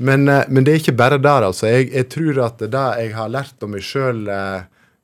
Men, 0.00 0.28
eh, 0.28 0.46
men 0.48 0.64
det 0.64 0.72
er 0.72 0.82
ikke 0.82 0.96
bare 0.96 1.20
der, 1.20 1.44
altså. 1.50 1.68
Jeg, 1.68 1.90
jeg 1.92 2.08
tror 2.12 2.42
at 2.46 2.62
det 2.72 2.84
jeg 3.02 3.14
har 3.16 3.32
lært 3.32 3.64
om 3.66 3.74
meg 3.74 3.84
sjøl 3.84 4.24
eh, 4.32 4.62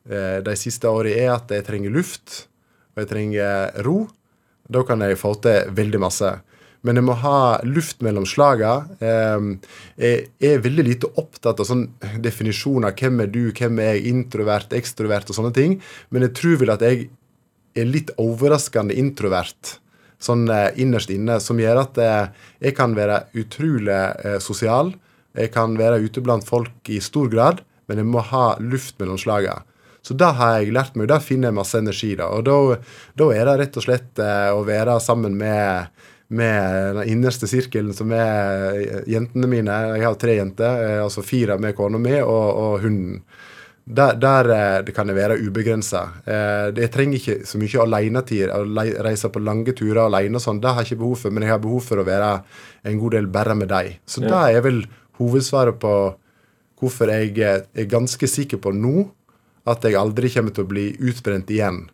eh, 0.09 0.39
de 0.45 0.55
siste 0.57 0.89
årene, 0.89 1.17
er 1.27 1.35
at 1.35 1.53
jeg 1.53 1.67
trenger 1.67 1.93
luft, 1.93 2.47
og 2.95 3.05
jeg 3.05 3.11
trenger 3.13 3.83
ro. 3.85 4.07
Da 4.67 4.83
kan 4.89 5.05
jeg 5.05 5.21
få 5.21 5.35
til 5.45 5.69
veldig 5.77 6.01
masse. 6.03 6.33
Men 6.87 7.01
jeg 7.01 7.07
må 7.09 7.17
ha 7.19 7.39
luft 7.67 8.05
mellom 8.07 8.27
slagene. 8.29 8.97
Jeg 9.99 10.27
er 10.39 10.63
veldig 10.63 10.85
lite 10.87 11.11
opptatt 11.19 11.59
av 11.63 11.67
sånn 11.67 11.89
definisjoner. 12.23 12.95
Hvem 12.95 13.25
er 13.25 13.33
du, 13.33 13.41
hvem 13.51 13.81
er 13.83 13.97
jeg, 13.97 14.05
introvert, 14.13 14.77
ekstrovert 14.77 15.33
og 15.33 15.39
sånne 15.41 15.55
ting. 15.57 15.81
Men 16.15 16.29
jeg 16.29 16.37
tror 16.39 16.61
vel 16.63 16.75
at 16.77 16.85
jeg 16.87 17.09
er 17.77 17.91
litt 17.91 18.15
overraskende 18.23 18.97
introvert 18.97 19.77
sånn 20.23 20.49
eh, 20.51 20.73
innerst 20.81 21.13
inne, 21.13 21.39
som 21.43 21.61
gjør 21.61 21.83
at 21.85 22.01
eh, 22.01 22.51
jeg 22.69 22.77
kan 22.79 22.97
være 22.97 23.25
utrolig 23.37 23.95
eh, 23.97 24.39
sosial. 24.43 24.95
Jeg 25.37 25.53
kan 25.55 25.77
være 25.79 26.01
ute 26.05 26.23
blant 26.25 26.47
folk 26.49 26.93
i 26.93 27.01
stor 27.05 27.31
grad, 27.33 27.63
men 27.87 28.01
jeg 28.01 28.09
må 28.09 28.23
ha 28.33 28.47
luft 28.63 28.97
mellom 29.03 29.21
slagene. 29.21 29.67
Så 30.07 30.15
da 30.15 30.31
har 30.39 30.61
jeg 30.61 30.71
lært 30.71 30.95
meg, 30.95 31.09
og 31.09 31.17
da 31.17 31.19
finner 31.19 31.51
jeg 31.51 31.57
masse 31.57 31.79
energi. 31.83 32.13
da, 32.15 32.29
Og 32.31 32.45
da, 32.47 32.79
da 33.19 33.27
er 33.35 33.49
det 33.49 33.57
rett 33.59 33.79
og 33.81 33.85
slett 33.89 34.21
å 34.55 34.61
være 34.63 35.01
sammen 35.03 35.35
med, 35.35 35.91
med 36.29 36.97
den 36.97 37.09
innerste 37.13 37.47
sirkelen, 37.47 37.95
som 37.95 38.11
er 38.13 39.03
jentene 39.07 39.47
mine. 39.51 39.75
Jeg 39.97 40.07
har 40.07 40.17
tre 40.19 40.35
jenter, 40.41 40.81
eh, 40.83 41.03
altså 41.05 41.23
fire 41.23 41.59
med 41.63 41.77
kona 41.79 42.01
mi 42.03 42.17
og, 42.21 42.49
og 42.63 42.81
hunden. 42.83 43.21
Der, 43.87 44.17
der 44.19 44.49
eh, 44.51 44.81
det 44.83 44.95
kan 44.97 45.07
det 45.07 45.15
være 45.15 45.37
ubegrensa. 45.39 46.03
Eh, 46.27 46.73
jeg 46.75 46.91
trenger 46.91 47.21
ikke 47.21 47.37
så 47.47 47.61
mye 47.63 47.83
alenetid. 47.85 48.51
Å 48.51 48.65
reise 49.07 49.31
på 49.31 49.43
lange 49.47 49.75
turer 49.79 50.03
alene 50.09 50.41
og 50.41 50.43
sånn, 50.43 50.59
det 50.63 50.73
har 50.75 50.83
jeg 50.83 50.97
ikke 50.97 51.05
behov 51.05 51.21
for. 51.23 51.31
Men 51.37 51.47
jeg 51.47 51.55
har 51.55 51.63
behov 51.63 51.85
for 51.87 52.03
å 52.03 52.07
være 52.09 52.33
en 52.91 52.99
god 53.05 53.19
del 53.21 53.31
bare 53.31 53.55
med 53.55 53.71
deg. 53.71 53.99
Så 54.07 54.25
Ja. 54.25 54.33
det 54.33 54.57
er 54.57 54.67
vel 54.67 54.83
hovedsvaret 55.21 55.79
på 55.79 55.93
hvorfor 56.81 57.09
jeg 57.09 57.39
er 57.39 57.87
ganske 57.89 58.27
sikker 58.29 58.59
på 58.61 58.75
nå 58.75 59.07
at 59.67 59.83
jeg 59.83 59.95
aldri 59.99 60.29
kommer 60.35 60.53
til 60.55 60.67
å 60.67 60.69
bli 60.69 60.91
utbrent 60.99 61.49
igjen. 61.51 61.87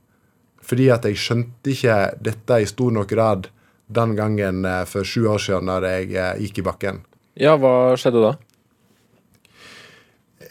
Fordi 0.62 0.88
at 0.94 1.04
jeg 1.04 1.20
skjønte 1.20 1.70
ikke 1.70 1.98
dette 2.22 2.58
i 2.62 2.66
stor 2.66 2.90
nok 2.94 3.08
grad 3.12 3.48
den 3.94 4.16
gangen 4.18 4.64
eh, 4.64 4.84
for 4.88 5.06
sju 5.06 5.26
år 5.30 5.42
siden 5.42 5.70
da 5.70 5.80
jeg 5.84 6.12
eh, 6.16 6.40
gikk 6.46 6.62
i 6.62 6.66
bakken. 6.66 7.02
Ja, 7.40 7.56
hva 7.56 7.94
skjedde 8.00 8.24
da? 8.24 8.32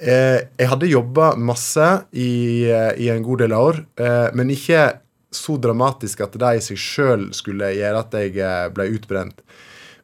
Eh, 0.02 0.40
jeg 0.58 0.70
hadde 0.72 0.90
jobba 0.90 1.34
masse 1.38 1.88
i, 2.18 2.66
i 2.66 3.10
en 3.14 3.26
god 3.26 3.44
del 3.44 3.54
år, 3.54 3.84
eh, 4.02 4.30
men 4.38 4.54
ikke 4.54 4.88
så 5.32 5.60
dramatisk 5.62 6.24
at 6.26 6.34
det 6.42 6.56
i 6.58 6.64
seg 6.66 6.80
sjøl 6.82 7.28
skulle 7.38 7.70
gjøre 7.78 8.02
at 8.02 8.18
jeg 8.18 8.74
ble 8.76 8.88
utbrent. 8.98 9.44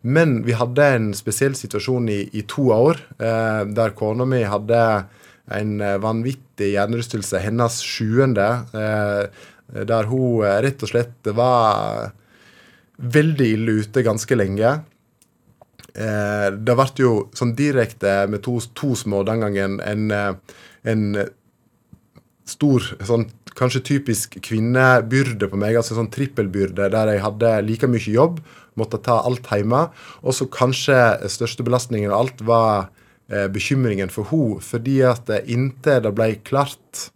Men 0.07 0.37
vi 0.45 0.53
hadde 0.55 0.85
en 0.95 1.09
spesiell 1.17 1.57
situasjon 1.57 2.07
i, 2.13 2.21
i 2.37 2.45
to 2.47 2.69
år, 2.71 3.01
der 3.19 3.95
kona 3.97 4.23
mi 4.29 4.39
hadde 4.47 4.79
en 5.57 5.73
vanvittig 5.99 6.69
hjernerystelse, 6.77 7.41
hennes 7.43 7.81
sjuende, 7.83 8.47
der 8.71 10.07
hun 10.07 10.45
rett 10.63 10.85
og 10.85 10.93
slett 10.93 11.31
var 11.35 12.13
veldig 12.97 13.47
ille 13.53 13.79
ute 13.83 14.05
ganske 14.05 14.37
lenge. 14.37 14.75
Eh, 15.97 16.47
det 16.53 16.77
ble 16.77 16.87
jo 17.01 17.11
sånn 17.37 17.55
direkte 17.57 18.19
med 18.29 18.43
to, 18.45 18.57
to 18.77 18.93
små 18.97 19.23
den 19.27 19.43
gangen 19.45 19.79
en, 19.81 20.11
eh, 20.11 20.57
en 20.85 21.03
stor 22.47 22.85
sånn 23.05 23.27
kanskje 23.57 23.81
typisk 23.85 24.37
kvinnebyrde 24.45 25.49
på 25.49 25.57
meg, 25.57 25.79
altså 25.79 25.97
sånn 25.97 26.11
trippelbyrde 26.13 26.91
der 26.93 27.13
jeg 27.15 27.23
hadde 27.23 27.53
like 27.65 27.89
mye 27.89 28.13
jobb, 28.13 28.39
måtte 28.77 29.01
ta 29.01 29.23
alt 29.25 29.49
hjemme, 29.49 29.87
og 30.21 30.35
så 30.37 30.45
kanskje 30.53 30.99
største 31.33 31.65
belastningen 31.65 32.13
av 32.13 32.19
alt 32.21 32.43
var 32.45 32.89
eh, 33.31 33.47
bekymringen 33.49 34.13
for 34.13 34.29
hun, 34.29 34.59
fordi 34.61 34.99
at 35.09 35.31
inntil 35.49 36.03
det 36.05 36.13
ble 36.13 36.35
klart 36.45 37.07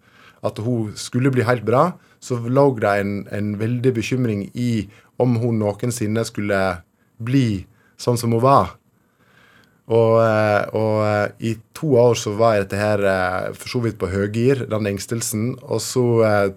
at 0.41 0.57
hun 0.65 0.95
skulle 0.97 1.29
bli 1.34 1.45
helt 1.45 1.67
bra, 1.67 1.91
så 2.21 2.38
lå 2.41 2.65
det 2.82 2.95
en, 3.01 3.13
en 3.34 3.53
veldig 3.61 3.93
bekymring 3.97 4.47
i 4.53 4.88
om 5.22 5.38
hun 5.41 5.59
noensinne 5.61 6.24
skulle 6.28 6.61
bli 7.22 7.63
sånn 8.01 8.19
som 8.19 8.34
hun 8.34 8.43
var. 8.43 8.76
Og, 9.91 10.13
eh, 10.24 10.63
og, 10.78 10.97
eh, 11.03 11.32
i 11.51 11.55
to 11.76 11.95
år 11.99 12.15
så 12.15 12.36
var 12.38 12.61
dette 12.61 12.80
her 12.80 13.01
eh, 13.03 13.51
for 13.57 13.67
så 13.74 13.82
vidt 13.84 13.97
på 13.99 14.11
høygir, 14.11 14.65
den 14.72 14.88
engstelsen. 14.93 15.55
Og 15.63 15.82
så 15.84 16.05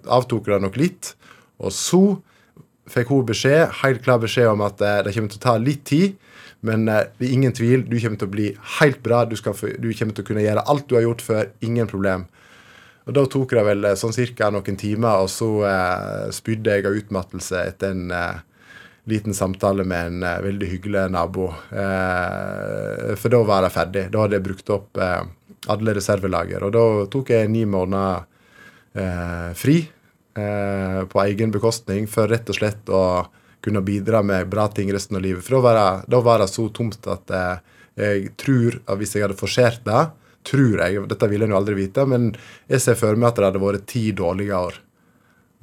avtok 0.05 0.47
det 0.47 0.61
nok 0.63 0.77
litt. 0.79 1.15
Og 1.59 1.73
så 1.75 2.03
fikk 2.91 3.09
hun 3.09 3.25
beskjed, 3.27 3.81
helt 3.81 4.03
klar 4.05 4.21
beskjed 4.21 4.51
om 4.51 4.61
at 4.61 4.77
det 4.77 5.11
kommer 5.15 5.33
til 5.33 5.41
å 5.41 5.47
ta 5.47 5.57
litt 5.57 5.83
tid. 5.89 6.15
Men 6.65 6.85
det 6.87 6.95
er 7.21 7.33
ingen 7.33 7.53
tvil, 7.53 7.83
du 7.85 7.97
kommer 7.99 8.17
til 8.21 8.29
å 8.29 8.33
bli 8.33 8.47
helt 8.79 9.01
bra. 9.05 9.25
Du, 9.25 9.35
skal, 9.37 9.53
du 9.53 9.89
kommer 9.93 10.15
til 10.15 10.23
å 10.23 10.29
kunne 10.29 10.45
gjøre 10.45 10.65
alt 10.69 10.87
du 10.89 10.95
har 10.97 11.05
gjort 11.05 11.25
før. 11.25 11.51
Ingen 11.65 11.89
problem. 11.89 12.25
Og 13.05 13.13
Da 13.13 13.25
tok 13.29 13.53
det 13.53 13.65
vel 13.67 13.87
sånn 13.99 14.15
cirka 14.15 14.49
noen 14.53 14.77
timer, 14.81 15.25
og 15.25 15.29
så 15.29 15.49
eh, 15.69 16.31
spydde 16.33 16.77
jeg 16.77 16.87
av 16.89 16.97
utmattelse 16.97 17.65
etter 17.69 17.93
en 17.93 18.13
eh, 18.13 18.39
liten 19.05 19.33
samtale 19.33 19.83
med 19.83 20.07
en 20.07 20.23
uh, 20.23 20.41
veldig 20.41 20.69
hyggelig 20.69 21.09
nabo. 21.13 21.49
Uh, 21.71 23.13
for 23.19 23.33
da 23.33 23.41
var 23.45 23.67
jeg 23.67 23.75
ferdig. 23.75 24.05
Da 24.13 24.23
hadde 24.23 24.39
jeg 24.39 24.45
brukt 24.47 24.71
opp 24.73 25.01
uh, 25.01 25.21
alle 25.71 25.95
reservelager. 25.97 26.65
Og 26.65 26.73
da 26.73 26.85
tok 27.11 27.33
jeg 27.35 27.51
ni 27.51 27.65
måneder 27.69 28.31
fri 29.59 29.73
på 30.31 31.19
egen 31.19 31.51
bekostning 31.51 32.05
for 32.07 32.31
rett 32.31 32.47
og 32.47 32.55
slett 32.55 32.91
å 32.95 33.01
kunne 33.59 33.81
bidra 33.83 34.21
med 34.23 34.47
bra 34.47 34.69
ting 34.71 34.87
resten 34.95 35.17
av 35.19 35.23
livet. 35.25 35.43
For 35.43 35.57
da 35.57 35.59
var 35.65 35.75
det, 35.75 36.13
da 36.13 36.21
var 36.23 36.39
det 36.39 36.47
så 36.47 36.69
tomt 36.71 37.09
at 37.11 37.33
jeg 37.99 38.31
tror 38.39 38.77
at 38.85 39.01
hvis 39.01 39.17
jeg 39.17 39.25
hadde 39.25 39.39
forsert 39.39 39.83
det 39.83 40.05
Tror 40.45 40.77
jeg, 40.77 41.03
dette 41.09 41.27
ville 41.27 41.47
jeg 41.47 41.51
jo 41.55 41.57
aldri 41.57 41.75
vite, 41.75 42.03
men 42.05 42.27
jeg 42.69 42.83
ser 42.83 42.95
for 42.99 43.17
meg 43.17 43.31
at 43.31 43.39
det 43.39 43.47
hadde 43.47 43.63
vært 43.63 43.87
ti 43.89 44.03
dårlige 44.13 44.59
år. 44.67 44.75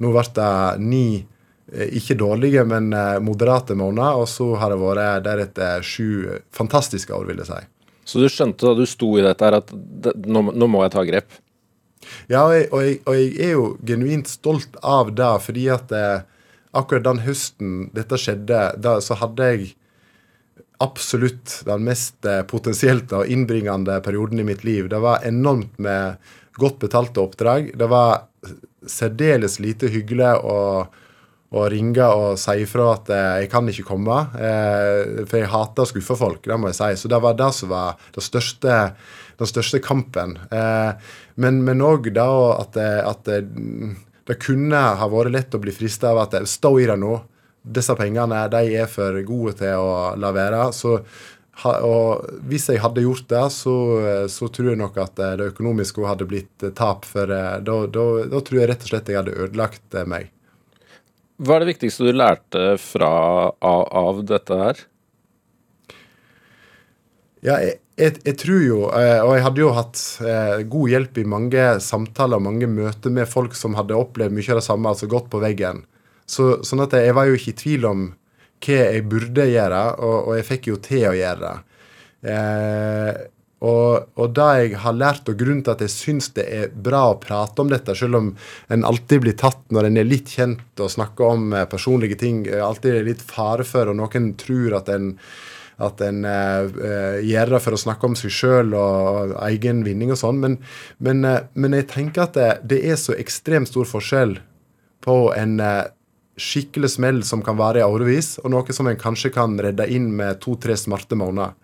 Nå 0.03 0.11
ble 0.11 0.25
det 0.35 0.55
ni 0.83 1.05
Eh, 1.15 1.32
ikke 1.71 2.17
dårlige, 2.19 2.65
men 2.67 2.91
eh, 2.93 3.19
moderate 3.23 3.75
måneder. 3.77 4.19
Og 4.21 4.27
så 4.29 4.49
har 4.59 4.73
det 4.73 4.81
vært 4.81 5.23
deretter 5.27 5.85
sju 5.85 6.39
fantastiske 6.53 7.13
år, 7.15 7.29
vil 7.29 7.43
jeg 7.43 7.51
si. 7.51 7.61
Så 8.03 8.19
du 8.19 8.27
skjønte 8.27 8.67
da 8.67 8.75
du 8.75 8.85
sto 8.89 9.13
i 9.17 9.23
dette 9.23 9.47
her 9.47 9.61
at 9.61 9.71
nå, 9.71 10.49
nå 10.51 10.67
må 10.67 10.83
jeg 10.83 10.93
ta 10.95 11.05
grep? 11.07 11.39
Ja, 12.27 12.43
og 12.43 12.51
jeg, 12.55 12.67
og, 12.67 12.81
jeg, 12.83 12.97
og 13.07 13.15
jeg, 13.15 13.29
er 13.45 13.53
jo 13.53 13.67
genuint 13.87 14.27
stolt 14.27 14.75
av 14.83 15.13
det, 15.15 15.31
fordi 15.45 15.69
at 15.71 15.93
eh, 15.95 16.25
akkurat 16.75 17.05
den 17.07 17.23
høsten 17.23 17.87
dette 17.95 18.19
skjedde, 18.19 18.65
da, 18.83 18.97
så 19.03 19.17
hadde 19.21 19.47
jeg 19.53 19.71
absolutt 20.83 21.61
den 21.67 21.87
mest 21.87 22.27
eh, 22.27 22.41
potensielt 22.49 23.13
og 23.15 23.31
innbringende 23.31 24.01
perioden 24.03 24.43
i 24.43 24.47
mitt 24.51 24.65
liv. 24.67 24.91
Det 24.91 24.99
var 24.99 25.23
enormt 25.23 25.79
med 25.79 26.19
godt 26.59 26.81
betalte 26.83 27.23
oppdrag. 27.23 27.71
Det 27.79 27.87
var 27.89 28.27
særdeles 28.89 29.61
lite 29.63 29.87
hyggelig 29.93 30.35
å 30.43 30.57
og 31.53 31.67
ringe 31.69 32.05
og 32.17 32.39
si 32.41 32.55
ifra 32.63 32.87
at 32.95 33.11
eh, 33.13 33.33
jeg 33.43 33.51
kan 33.51 33.67
ikke 33.69 33.85
komme. 33.85 34.15
Eh, 34.41 35.25
for 35.29 35.39
jeg 35.39 35.51
hater 35.53 35.85
å 35.85 35.89
skuffe 35.89 36.17
folk, 36.17 36.41
det 36.49 36.57
må 36.59 36.71
jeg 36.71 36.79
si. 36.79 36.89
Så 37.03 37.11
det 37.11 37.19
var 37.21 37.37
det 37.37 37.51
som 37.53 37.69
var 37.73 37.99
det 38.15 38.23
største, 38.25 38.79
den 39.41 39.51
største 39.51 39.81
kampen. 39.83 40.39
Eh, 40.49 41.11
men 41.43 41.85
òg 41.85 42.09
da 42.15 42.27
at, 42.57 42.77
at 42.77 43.29
det, 43.29 43.43
det, 44.25 44.39
kunne 44.41 44.81
ha 44.97 45.11
vært 45.11 45.35
lett 45.35 45.53
å 45.57 45.61
bli 45.61 45.73
frista 45.75 46.13
av 46.13 46.25
at 46.25 46.39
stå 46.49 46.73
i 46.81 46.89
det 46.89 46.97
nå. 47.01 47.19
Disse 47.63 47.93
pengene 47.95 48.43
de 48.51 48.65
er 48.81 48.89
for 48.91 49.21
gode 49.23 49.55
til 49.61 49.77
å 49.79 49.93
la 50.19 50.33
være. 50.35 50.67
Så, 50.75 50.97
og 51.69 52.25
hvis 52.49 52.67
jeg 52.73 52.81
hadde 52.81 53.05
gjort 53.05 53.29
det, 53.29 53.45
så, 53.53 53.75
så, 54.25 54.49
tror 54.49 54.73
jeg 54.73 54.81
nok 54.81 54.97
at 55.05 55.21
det 55.37 55.53
økonomiske 55.53 56.09
hadde 56.09 56.27
blitt 56.27 56.71
tap. 56.75 57.05
For 57.05 57.29
da, 57.29 57.59
da, 57.61 58.07
da 58.25 58.41
tror 58.41 58.63
jeg 58.63 58.73
rett 58.73 58.87
og 58.87 58.95
slett 58.95 59.13
jeg 59.13 59.21
hadde 59.21 59.37
ødelagt 59.37 60.01
meg. 60.09 60.33
Hva 61.41 61.55
er 61.55 61.63
det 61.63 61.73
viktigste 61.73 62.05
du 62.05 62.13
lærte 62.15 62.65
fra, 62.81 63.13
av, 63.57 63.85
av 63.89 64.19
dette 64.29 64.57
her? 64.59 64.81
Ja, 67.43 67.57
jeg, 67.59 67.79
jeg, 67.99 68.19
jeg, 68.23 68.35
tror 68.39 68.61
jo, 68.63 68.77
eh, 68.95 69.19
og 69.19 69.33
jeg 69.35 69.43
hadde 69.47 69.63
jo 69.63 69.71
hatt 69.75 70.01
eh, 70.23 70.61
god 70.71 70.93
hjelp 70.93 71.17
i 71.19 71.25
mange 71.27 71.65
samtaler 71.83 72.39
mange 72.43 72.69
møter 72.71 73.11
med 73.11 73.27
folk 73.27 73.57
som 73.57 73.75
hadde 73.75 73.97
opplevd 73.97 74.35
mye 74.35 74.53
av 74.53 74.61
det 74.61 74.67
samme, 74.69 74.93
altså 74.93 75.09
gått 75.11 75.27
på 75.33 75.41
veggen. 75.43 75.83
Så, 76.29 76.63
sånn 76.63 76.85
at 76.85 76.95
jeg 76.95 77.15
var 77.17 77.27
jo 77.27 77.35
ikke 77.35 77.51
i 77.51 77.59
tvil 77.59 77.89
om 77.89 78.05
hva 78.63 78.79
jeg 78.79 79.03
burde 79.11 79.49
gjøre, 79.49 79.83
og, 79.99 80.17
og 80.29 80.37
jeg 80.37 80.47
fikk 80.47 80.69
jo 80.71 80.79
til 80.85 81.09
å 81.09 81.17
gjøre 81.17 81.41
det. 81.43 81.79
Eh, 82.31 83.11
og, 83.63 84.09
og 84.19 84.33
det 84.35 84.49
jeg 84.59 84.81
har 84.83 84.95
lært, 84.97 85.29
og 85.31 85.39
grunnen 85.39 85.63
til 85.63 85.73
at 85.75 85.83
jeg 85.85 85.93
syns 85.93 86.29
det 86.35 86.43
er 86.51 86.73
bra 86.73 87.05
å 87.13 87.19
prate 87.21 87.63
om 87.63 87.71
dette, 87.71 87.95
selv 87.95 88.19
om 88.19 88.29
en 88.73 88.85
alltid 88.89 89.23
blir 89.23 89.37
tatt 89.39 89.63
når 89.71 89.87
en 89.87 89.99
er 90.01 90.09
litt 90.09 90.33
kjent 90.35 90.83
og 90.83 90.91
snakker 90.91 91.37
om 91.37 91.55
eh, 91.55 91.67
personlige 91.71 92.19
ting, 92.19 92.43
alltid 92.51 92.99
er 92.99 93.07
litt 93.07 93.23
fare 93.23 93.65
for, 93.67 93.91
og 93.91 93.99
noen 94.01 94.33
tror 94.39 94.79
at 94.81 94.91
en 94.93 95.13
at 95.81 96.01
en 96.05 96.19
uh, 96.21 97.17
gjør 97.25 97.55
det 97.55 97.59
for 97.63 97.75
å 97.75 97.79
snakke 97.81 98.05
om 98.05 98.13
seg 98.15 98.31
sjøl 98.31 98.75
og, 98.77 99.33
egen 99.49 99.81
vinning 99.83 100.11
og 100.13 100.19
sånn. 100.21 100.37
Men, 100.39 100.57
men, 101.03 101.25
men, 101.57 101.75
jeg 101.79 101.87
tenker 101.89 102.27
at 102.27 102.37
det, 102.37 102.49
det, 102.69 102.77
er 102.85 102.99
så 103.01 103.15
ekstremt 103.17 103.71
stor 103.71 103.89
forskjell 103.89 104.37
på 105.03 105.17
en 105.33 105.57
uh, 105.57 105.89
skikkelig 106.39 106.93
smell 106.93 107.23
som 107.25 107.41
kan 107.45 107.57
vare 107.59 107.81
i 107.81 107.85
årevis, 107.85 108.35
og 108.43 108.53
noe 108.53 108.77
som 108.77 108.89
en 108.89 109.01
kanskje 109.01 109.33
kan 109.33 109.57
redde 109.61 109.89
inn 109.89 110.11
med 110.17 110.39
to-tre 110.45 110.77
smarte 110.79 111.17
måneder. 111.19 111.57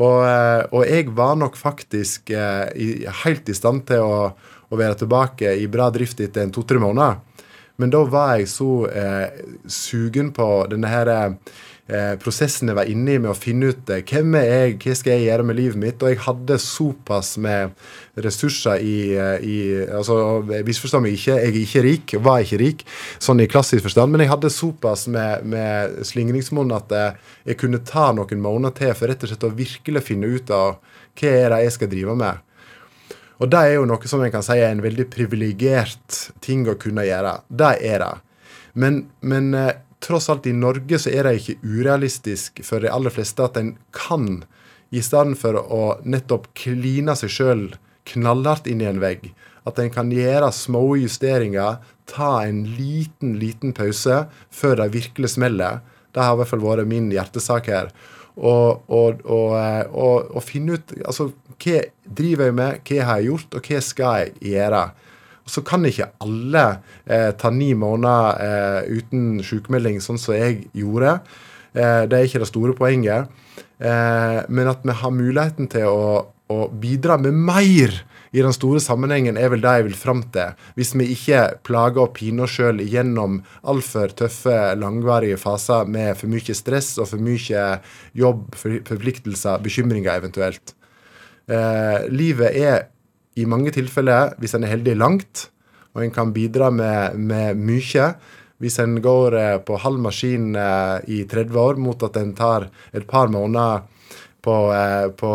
Og, 0.00 0.20
eh, 0.24 0.62
og, 0.72 0.84
jeg 0.88 1.10
var 1.16 1.36
nok 1.36 1.58
faktisk 1.60 2.32
eh, 2.32 3.08
helt 3.24 3.48
i 3.48 3.56
stand 3.56 3.84
til 3.90 4.04
å, 4.04 4.30
å, 4.32 4.78
være 4.78 5.02
tilbake 5.02 5.52
i 5.60 5.68
bra 5.68 5.90
drift 5.92 6.22
etter 6.24 6.46
en 6.46 6.54
to-tre 6.54 6.80
måneder. 6.80 7.20
Men 7.80 7.92
da 7.92 8.00
var 8.08 8.38
jeg 8.38 8.48
så 8.52 8.70
eh, 8.88 9.42
sugen 9.68 10.32
på 10.36 10.48
denne 10.72 10.88
her 10.88 11.10
eh, 11.12 11.58
prosessen 12.22 12.70
jeg 12.70 12.76
var 12.78 12.88
inne 12.90 13.16
i 13.16 13.20
med 13.22 13.32
å 13.32 13.38
finne 13.38 13.70
ut 13.72 13.90
eh, 13.90 14.02
hvem 14.06 14.36
er 14.38 14.46
jeg, 14.46 14.74
hva 14.84 14.96
skal 14.98 15.14
jeg 15.16 15.24
gjøre 15.26 15.46
med 15.48 15.58
livet 15.58 15.80
mitt. 15.80 16.02
Og 16.02 16.12
jeg 16.12 16.20
hadde 16.26 16.58
såpass 16.62 17.32
med 17.42 17.74
ressurser 18.24 18.82
i, 18.84 18.96
eh, 19.16 19.46
i 19.46 19.56
altså 19.86 20.18
Misforstå 20.66 21.00
meg 21.02 21.16
ikke, 21.16 21.38
jeg 21.38 21.48
er 21.50 21.58
ikke 21.62 21.84
rik, 21.86 22.14
var 22.22 22.44
ikke 22.44 22.60
rik 22.60 22.84
sånn 23.18 23.42
i 23.42 23.48
klassisk 23.50 23.86
forstand, 23.88 24.12
men 24.12 24.24
jeg 24.24 24.32
hadde 24.32 24.52
såpass 24.54 25.06
med, 25.10 25.46
med 25.48 25.98
slingringsmonn 26.06 26.76
at 26.76 26.94
eh, 26.96 27.18
jeg 27.50 27.60
kunne 27.64 27.82
ta 27.86 28.10
noen 28.16 28.44
måneder 28.44 28.76
til 28.78 28.94
for 28.98 29.10
rett 29.10 29.26
og 29.26 29.32
slett 29.32 29.48
å 29.48 29.52
virkelig 29.56 30.06
finne 30.06 30.30
ut 30.30 30.54
av 30.54 30.78
hva 31.18 31.34
er 31.34 31.52
det 31.54 31.64
jeg 31.66 31.76
skal 31.76 31.92
drive 31.92 32.16
med. 32.18 32.46
Og 33.40 33.48
det 33.48 33.60
er 33.60 33.78
jo 33.78 33.86
noe 33.88 34.08
som 34.10 34.20
jeg 34.20 34.34
kan 34.34 34.44
si 34.44 34.58
er 34.60 34.68
en 34.68 34.82
veldig 34.84 35.06
privilegert 35.12 36.24
ting 36.44 36.66
å 36.68 36.76
kunne 36.80 37.06
gjøre. 37.08 37.38
Det 37.48 37.76
er 37.88 38.02
det. 38.04 38.16
Men, 38.80 39.06
men 39.26 39.54
eh, 39.56 39.78
tross 40.00 40.30
alt 40.32 40.46
i 40.48 40.54
Norge 40.56 40.98
så 40.98 41.12
er 41.12 41.26
det 41.26 41.36
ikke 41.40 41.60
urealistisk 41.62 42.62
for 42.66 42.82
de 42.82 42.90
aller 42.92 43.12
fleste 43.14 43.44
at 43.44 43.58
en 43.60 43.74
kan, 43.96 44.42
i 44.90 45.02
stedet 45.04 45.38
for 45.38 45.58
å 45.60 45.82
nettopp 46.02 46.48
kline 46.58 47.14
seg 47.18 47.30
sjøl 47.30 47.64
knallhardt 48.10 48.66
inn 48.70 48.82
i 48.82 48.88
en 48.90 49.02
vegg, 49.02 49.28
at 49.68 49.78
en 49.78 49.92
kan 49.92 50.10
gjøre 50.12 50.48
små 50.56 50.96
justeringer, 50.98 51.78
ta 52.10 52.40
en 52.46 52.64
liten, 52.78 53.36
liten 53.38 53.74
pause 53.76 54.24
før 54.50 54.80
det 54.80 54.88
virkelig 54.96 55.34
smeller. 55.36 55.84
Det 56.10 56.24
har 56.24 56.34
i 56.34 56.40
hvert 56.40 56.50
fall 56.50 56.64
vært 56.64 56.90
min 56.90 57.10
hjertesak 57.12 57.68
her. 57.70 57.92
Og, 58.40 58.88
finne 60.46 60.78
ut 60.78 60.94
altså, 61.04 61.30
hva 61.60 61.78
driver 62.08 62.48
jeg 62.48 62.56
med, 62.56 62.80
hva 62.88 63.06
har 63.06 63.20
jeg 63.20 63.30
gjort, 63.30 63.54
og 63.54 63.68
hva 63.68 63.82
skal 63.84 64.18
jeg 64.24 64.54
gjøre 64.54 64.82
så 65.50 65.62
kan 65.66 65.86
ikke 65.86 66.12
alle 66.22 66.64
eh, 67.04 67.30
ta 67.38 67.50
ni 67.54 67.72
måneder 67.78 68.42
eh, 68.46 68.98
uten 69.00 69.40
sykemelding, 69.46 69.98
sånn 70.04 70.20
som 70.20 70.36
jeg 70.38 70.68
gjorde. 70.78 71.18
Eh, 71.74 72.04
det 72.10 72.18
er 72.18 72.28
ikke 72.28 72.42
det 72.44 72.50
store 72.50 72.76
poenget. 72.78 73.30
Eh, 73.80 74.38
men 74.48 74.70
at 74.70 74.86
vi 74.86 74.94
har 75.02 75.16
muligheten 75.16 75.70
til 75.72 75.90
å, 75.90 76.22
å 76.50 76.60
bidra 76.70 77.18
med 77.20 77.34
mer 77.34 77.98
i 78.30 78.42
den 78.44 78.54
store 78.54 78.78
sammenhengen 78.82 79.38
er 79.40 79.50
vel 79.50 79.62
det 79.62 79.72
jeg 79.78 79.86
vil 79.88 79.96
fram 79.98 80.20
til. 80.34 80.54
Hvis 80.78 80.92
vi 80.94 81.08
ikke 81.16 81.42
plager 81.66 82.04
og 82.04 82.12
piner 82.14 82.46
oss 82.46 82.54
sjøl 82.54 82.82
gjennom 82.84 83.40
altfor 83.66 84.14
tøffe, 84.14 84.56
langvarige 84.78 85.38
faser 85.40 85.88
med 85.90 86.14
for 86.18 86.30
mye 86.30 86.54
stress 86.54 86.92
og 87.00 87.10
for 87.10 87.22
mye 87.26 87.64
jobb, 88.18 88.46
forpliktelser, 88.54 89.58
bekymringer 89.64 90.22
eventuelt. 90.22 90.76
Eh, 91.50 92.06
livet 92.14 92.54
er 92.54 92.86
i 93.40 93.46
mange 93.48 93.72
tilfeller, 93.74 94.34
hvis 94.40 94.54
en 94.56 94.66
er 94.66 94.74
heldig, 94.74 94.96
langt, 95.00 95.48
og 95.94 96.04
en 96.04 96.12
kan 96.14 96.34
bidra 96.34 96.70
med, 96.70 97.16
med 97.18 97.58
mye. 97.58 98.12
Hvis 98.60 98.78
en 98.82 98.98
går 99.02 99.36
eh, 99.38 99.56
på 99.64 99.78
halv 99.80 100.02
maskin 100.04 100.52
eh, 100.58 100.98
i 101.08 101.22
30 101.28 101.56
år 101.58 101.80
mot 101.80 102.02
at 102.06 102.18
en 102.20 102.34
tar 102.36 102.68
et 102.92 103.06
par 103.08 103.30
måneder 103.32 103.86
på, 104.44 104.56
eh, 104.76 105.08
på, 105.16 105.32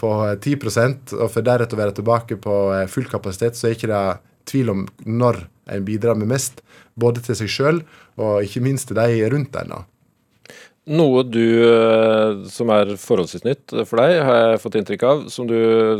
på 0.00 0.12
10% 0.34 1.14
og 1.16 1.30
for 1.30 1.46
deretter 1.46 1.78
å 1.78 1.82
være 1.84 1.96
tilbake 2.00 2.40
på 2.42 2.56
full 2.90 3.06
kapasitet, 3.10 3.56
så 3.56 3.68
er 3.68 3.78
ikke 3.78 3.92
det 3.92 4.04
tvil 4.50 4.72
om 4.74 4.86
når 5.06 5.44
en 5.76 5.86
bidrar 5.86 6.18
med 6.18 6.30
mest. 6.34 6.60
Både 6.98 7.22
til 7.22 7.38
seg 7.38 7.52
sjøl 7.52 7.82
og 8.18 8.42
ikke 8.42 8.64
minst 8.64 8.90
til 8.90 8.98
de 8.98 9.30
rundt 9.30 9.56
en. 9.62 9.78
Noe 10.86 11.24
du 11.26 11.42
eh, 11.66 12.44
som 12.46 12.70
er 12.70 12.92
forholdsvis 13.02 13.42
nytt 13.42 13.72
for 13.88 13.98
deg, 13.98 14.20
har 14.22 14.36
jeg 14.38 14.60
fått 14.62 14.76
inntrykk 14.78 15.04
av, 15.08 15.24
som 15.34 15.48
du 15.50 15.56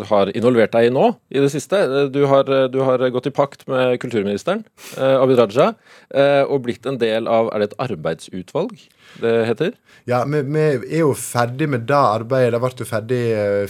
har 0.07 0.31
involvert 0.31 0.77
deg 0.77 0.87
i 0.87 0.93
nå 0.95 1.09
i 1.35 1.43
det 1.43 1.49
siste. 1.51 1.81
Du 2.15 2.21
har, 2.31 2.47
du 2.71 2.79
har 2.87 3.03
gått 3.11 3.27
i 3.27 3.33
pakt 3.35 3.65
med 3.67 3.97
kulturministeren, 4.05 4.63
eh, 4.95 5.17
Abid 5.19 5.43
Raja, 5.43 5.73
eh, 6.15 6.45
og 6.47 6.63
blitt 6.69 6.87
en 6.87 7.01
del 7.03 7.27
av 7.27 7.51
Er 7.51 7.65
det 7.65 7.73
et 7.73 7.83
arbeidsutvalg 7.83 8.79
det 9.19 9.35
heter? 9.51 9.75
Ja, 10.07 10.23
vi, 10.23 10.45
vi 10.47 10.63
er 10.63 11.03
jo 11.03 11.11
ferdig 11.19 11.67
med 11.73 11.89
det 11.91 11.99
arbeidet. 11.99 12.55
Det 12.55 12.63
ble 12.63 12.73
jo 12.79 12.91
ferdig 12.93 13.21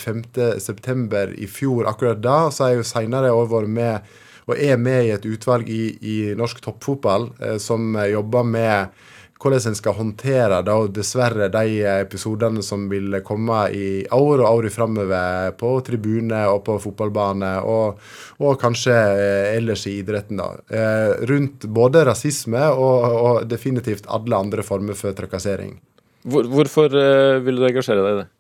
5.9. 0.04 1.34
i 1.40 1.48
fjor, 1.48 1.88
akkurat 1.88 2.20
da. 2.20 2.38
Så 2.52 2.66
har 2.66 2.74
jeg 2.74 2.82
jo 2.82 2.88
seinere 2.92 3.32
år 3.32 3.48
vært 3.54 3.72
med, 3.72 4.16
og 4.50 4.60
er 4.60 4.76
med 4.76 5.08
i 5.08 5.16
et 5.16 5.24
utvalg 5.24 5.72
i, 5.72 5.84
i 5.96 6.16
norsk 6.36 6.60
toppfotball 6.60 7.30
som 7.62 7.96
jobber 8.04 8.44
med 8.44 9.04
hvordan 9.42 9.68
en 9.68 9.76
skal 9.76 9.96
håndtere 9.98 10.60
da, 10.64 10.76
dessverre 10.88 11.48
de 11.52 11.80
episodene 11.90 12.62
som 12.64 12.86
vil 12.90 13.18
komme 13.26 13.58
i 13.76 13.88
år 14.12 14.40
og 14.40 14.46
år 14.48 14.68
framover 14.72 15.52
på 15.60 15.72
tribune 15.86 16.40
og 16.50 16.62
på 16.66 16.78
fotballbane, 16.82 17.52
og, 17.68 18.00
og 18.40 18.56
kanskje 18.60 18.94
eh, 18.94 19.50
ellers 19.56 19.86
i 19.90 19.98
idretten. 20.00 20.40
da, 20.40 20.48
eh, 20.70 21.26
Rundt 21.28 21.68
både 21.68 22.06
rasisme 22.08 22.64
og, 22.72 23.04
og, 23.12 23.44
definitivt 23.50 24.08
alle 24.08 24.40
andre 24.40 24.64
former 24.66 24.96
for 24.96 25.16
trakassering. 25.16 25.76
Hvor, 26.26 26.48
hvorfor 26.50 26.96
eh, 26.96 27.42
vil 27.44 27.60
du 27.60 27.68
engasjere 27.68 28.02
deg 28.02 28.16
i 28.16 28.22
det? 28.22 28.30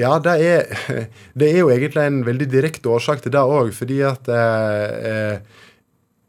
Ja, 0.00 0.16
det 0.22 0.36
er, 0.40 0.70
det 1.38 1.50
er, 1.50 1.58
jo 1.60 1.72
egentlig 1.72 2.04
en 2.06 2.22
veldig 2.26 2.48
direkte 2.52 2.92
årsak 2.92 3.24
til 3.24 3.34
det 3.34 3.42
òg. 3.42 3.72
Fordi 3.76 4.00
at 4.08 4.30
eh, 4.32 5.60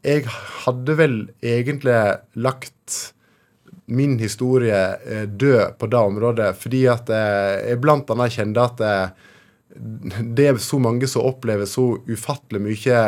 jeg 0.04 0.28
hadde 0.64 0.96
vel 0.98 1.18
egentlig 1.42 1.96
lagt 2.36 2.96
min 3.86 4.16
historie 4.20 4.80
eh, 5.04 5.26
død 5.28 5.78
på 5.78 5.88
det 5.92 6.00
området, 6.00 6.50
fordi 6.60 6.84
at 6.92 7.10
eh, 7.12 7.70
jeg 7.70 7.80
blant 7.82 8.10
annet 8.12 8.36
kjente 8.36 8.64
at 8.64 8.82
eh, 8.84 9.30
det 10.36 10.48
er 10.48 10.60
så 10.62 10.78
mange 10.80 11.08
som 11.10 11.26
opplever 11.26 11.68
så 11.68 11.94
ufattelig 12.08 12.62
mye 12.64 13.02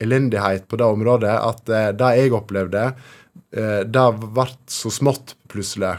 elendighet 0.00 0.66
på 0.68 0.80
det 0.80 0.88
området, 0.88 1.30
at 1.30 1.68
det 1.94 2.08
jeg 2.16 2.32
opplevde, 2.32 2.86
det 3.52 4.04
ble 4.16 4.46
så 4.72 4.90
smått 4.90 5.34
plutselig. 5.52 5.92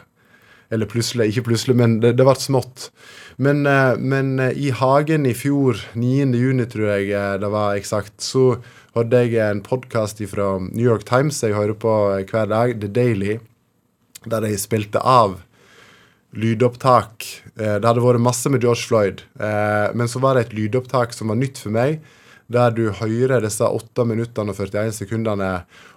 Eller 0.74 0.90
plutselig, 0.90 1.30
ikke 1.30 1.46
plutselig, 1.52 1.76
men 1.78 2.00
det, 2.02 2.16
det 2.18 2.26
ble 2.26 2.34
smått. 2.42 2.90
Men, 3.38 3.64
men, 4.00 4.40
i 4.40 4.72
hagen 4.76 5.26
i 5.26 5.34
fjor, 5.38 5.80
9.6 5.94 6.66
tror 6.74 6.90
jeg 6.92 7.40
det 7.42 7.52
var 7.54 7.78
eksakt, 7.80 8.18
så 8.22 8.58
hadde 8.96 9.22
jeg 9.24 9.40
en 9.46 9.62
podkast 9.64 10.20
fra 10.32 10.58
New 10.66 10.84
York 10.84 11.06
Times 11.08 11.40
jeg 11.44 11.56
hører 11.56 11.78
på 11.80 11.94
hver 12.28 12.50
dag, 12.52 12.76
The 12.82 12.90
Daily, 12.92 13.38
der 14.26 14.44
de 14.44 14.58
spilte 14.60 15.00
av 15.00 15.40
lydopptak. 16.32 17.28
Eh, 17.56 17.78
det 17.80 17.88
hadde 17.88 18.04
vært 18.04 18.24
masse 18.24 18.52
med 18.52 18.64
George 18.64 18.88
Floyd, 18.88 19.24
eh, 19.40 19.92
men 19.96 20.12
så 20.12 20.22
var 20.24 20.36
det 20.36 20.48
et 20.48 20.58
lydopptak 20.58 21.16
som 21.16 21.32
var 21.32 21.40
nytt 21.40 21.60
for 21.62 21.74
meg, 21.76 22.02
der 22.52 22.74
du 22.76 22.90
hører 22.92 23.44
disse 23.44 23.64
8 23.64 24.06
minuttene 24.08 24.52
og 24.52 24.60
41 24.60 24.96
sekundene, 25.04 25.52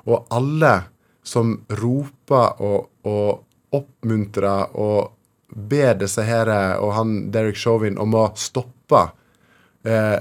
og 0.07 0.27
alle 0.35 0.75
som 1.25 1.57
roper 1.81 2.63
og, 2.63 2.91
og 3.09 3.75
oppmuntrer 3.75 4.75
og 4.79 5.14
ber 5.55 5.95
disse 6.01 6.23
her, 6.27 6.51
og 6.83 6.95
han 6.97 7.17
Derek 7.35 7.59
Chauvin 7.59 7.99
om 8.01 8.15
å 8.19 8.29
stoppe. 8.39 9.07
Eh, 9.87 10.19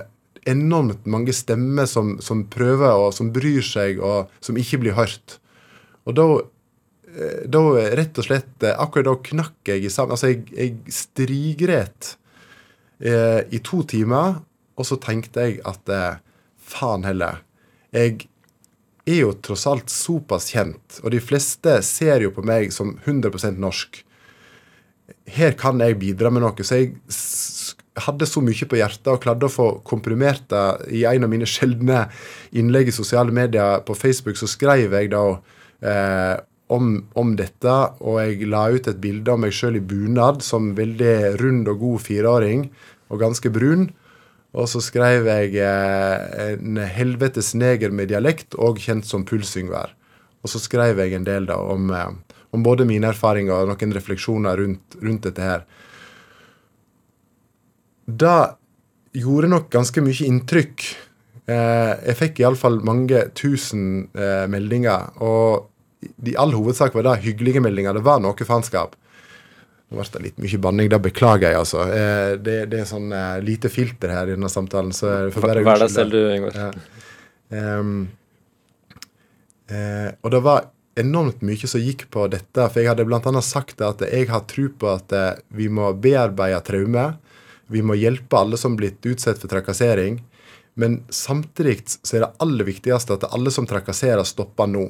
enormt 0.50 1.06
mange 1.10 1.34
stemmer 1.36 1.88
som, 1.90 2.18
som, 2.22 2.46
prøver, 2.52 2.92
og 3.00 3.14
som 3.16 3.32
bryr 3.36 3.64
seg, 3.66 4.02
og 4.04 4.32
som 4.44 4.60
ikke 4.60 4.82
blir 4.84 4.98
hørt. 4.98 5.38
Og 6.08 6.18
da, 6.20 6.28
eh, 7.14 7.46
da 7.48 7.64
rett 7.96 8.20
og 8.20 8.28
slett 8.28 8.66
eh, 8.66 8.76
Akkurat 8.76 9.08
da 9.08 9.16
knakk 9.30 9.72
jeg 9.72 9.86
i 9.86 9.94
sammen. 9.94 10.18
Altså, 10.18 10.34
jeg, 10.34 10.44
jeg 10.52 10.94
strigret 10.94 12.16
eh, 13.00 13.42
i 13.50 13.64
to 13.64 13.84
timer, 13.88 14.42
og 14.74 14.90
så 14.90 15.00
tenkte 15.02 15.48
jeg 15.48 15.60
at 15.70 15.90
eh, 15.94 16.22
faen 16.64 17.08
heller. 17.08 17.44
Jeg 17.94 18.26
er 19.08 19.20
jo 19.20 19.34
tross 19.44 19.66
alt 19.68 19.92
såpass 19.92 20.50
kjent, 20.54 21.00
og 21.04 21.12
de 21.14 21.20
fleste 21.24 21.80
ser 21.86 22.24
jo 22.24 22.34
på 22.36 22.44
meg 22.48 22.72
som 22.76 22.96
100% 23.04 23.60
norsk. 23.62 24.04
Her 25.30 25.56
kan 25.60 25.80
jeg 25.80 26.00
bidra 26.02 26.32
med 26.34 26.44
noe. 26.44 26.66
Så 26.66 26.80
jeg 26.82 26.94
hadde 28.04 28.28
så 28.28 28.42
mye 28.44 28.68
på 28.70 28.80
hjertet 28.80 29.12
og 29.12 29.22
klarte 29.24 29.48
å 29.48 29.54
få 29.54 29.68
komprimert 29.88 30.48
det 30.52 30.64
i 30.98 31.04
en 31.10 31.28
av 31.28 31.32
mine 31.32 31.48
sjeldne 31.50 32.08
innlegg 32.58 32.90
i 32.90 32.96
sosiale 32.96 33.34
medier 33.36 33.84
på 33.86 33.96
Facebook, 33.98 34.40
så 34.40 34.50
skrev 34.50 34.96
jeg 34.98 35.12
da 35.14 35.24
eh, 35.86 36.36
om, 36.74 36.96
om, 37.20 37.36
dette, 37.38 37.74
og 38.02 38.18
jeg 38.22 38.50
la 38.50 38.66
ut 38.74 38.88
et 38.90 39.02
bilde 39.02 39.34
av 39.34 39.42
meg 39.44 39.54
sjøl 39.54 39.78
i 39.78 39.84
bunad 39.84 40.42
som 40.46 40.74
veldig 40.78 41.36
rund 41.42 41.70
og 41.70 41.84
god 41.84 42.06
fireåring, 42.08 42.70
og 43.14 43.22
ganske 43.22 43.52
brun. 43.54 43.92
Og 44.54 44.70
så 44.70 44.82
skrev 44.86 45.28
jeg 45.30 45.58
eh, 45.62 46.54
en 46.54 46.78
helvetes 46.98 47.54
neger 47.58 47.94
med 47.94 48.12
dialekt, 48.14 48.58
og 48.58 48.82
kjent 48.82 49.06
som 49.10 49.26
pulsyngvær. 49.26 49.94
Og 50.44 50.52
så 50.52 50.62
skrev 50.62 51.00
jeg 51.02 51.16
en 51.18 51.26
del 51.28 51.48
da 51.50 51.58
om, 51.58 51.90
eh, 51.94 52.33
om 52.54 52.64
både 52.66 52.86
mine 52.86 53.10
erfaringer 53.10 53.64
og 53.64 53.72
noen 53.72 53.96
refleksjoner 53.96 54.60
rundt, 54.62 55.00
rundt 55.02 55.26
dette 55.28 55.44
her 55.44 55.66
det 58.06 58.40
gjorde 59.14 59.52
nok 59.52 59.70
ganske 59.72 60.04
mye 60.04 60.28
inntrykk. 60.28 60.88
Eh, 61.46 61.94
jeg 62.10 62.18
fikk 62.20 62.42
iallfall 62.42 62.82
mange 62.86 63.28
tusen 63.38 64.08
eh, 64.16 64.46
meldinger, 64.52 65.14
og 65.24 65.70
i 66.28 66.36
all 66.40 66.52
hovedsak 66.56 66.96
var 66.98 67.08
det 67.08 67.22
hyggelige 67.28 67.64
meldinger. 67.64 67.96
Det 67.96 68.04
var 68.06 68.20
noe 68.24 68.48
faenskap. 68.48 68.98
Nå 69.92 70.00
ble 70.00 70.08
det 70.16 70.24
litt 70.24 70.42
mye 70.42 70.60
banning, 70.66 70.90
det 70.90 71.00
beklager 71.06 71.52
jeg, 71.52 71.60
altså. 71.62 71.86
Eh, 71.94 72.34
det, 72.42 72.58
det, 72.74 72.82
er 72.82 72.90
sånn 72.90 73.14
eh, 73.14 73.38
lite 73.46 73.72
filter 73.72 74.12
her 74.16 74.32
i 74.32 74.36
denne 74.36 74.52
samtalen, 74.52 74.92
så 74.96 75.14
jeg 75.28 75.36
får 75.36 75.48
bare 75.48 75.66
Vær 75.68 75.86
deg 75.86 75.94
selv, 75.94 76.16
du, 76.16 76.34
Ingvar. 76.34 76.60
Ja. 76.60 76.74
Um, 77.54 77.96
og 79.74 80.30
det 80.34 80.40
var 80.44 80.66
enormt 81.00 81.42
mye 81.42 81.68
som 81.70 81.82
gikk 81.82 82.08
på 82.14 82.28
dette, 82.30 82.68
for 82.70 82.80
jeg 82.80 82.92
hadde 82.92 83.06
bl.a. 83.08 83.42
sagt 83.42 83.82
at 83.82 84.04
jeg 84.06 84.30
har 84.30 84.46
tro 84.50 84.68
på 84.70 84.90
at 84.94 85.16
eh, 85.16 85.42
vi 85.56 85.70
må 85.72 85.90
bearbeide 85.98 86.62
traume 86.68 87.14
vi 87.74 87.82
må 87.82 87.96
hjelpe 87.98 88.38
alle 88.38 88.60
som 88.60 88.76
blitt 88.78 89.06
utsatt 89.08 89.40
for 89.42 89.52
trakassering. 89.52 90.20
Men 90.80 91.04
samtidig 91.14 91.80
så 92.02 92.18
er 92.18 92.26
det 92.26 92.34
aller 92.44 92.68
viktigste 92.68 93.18
at 93.18 93.28
alle 93.32 93.54
som 93.54 93.68
trakasserer, 93.70 94.24
stopper 94.26 94.70
nå. 94.70 94.88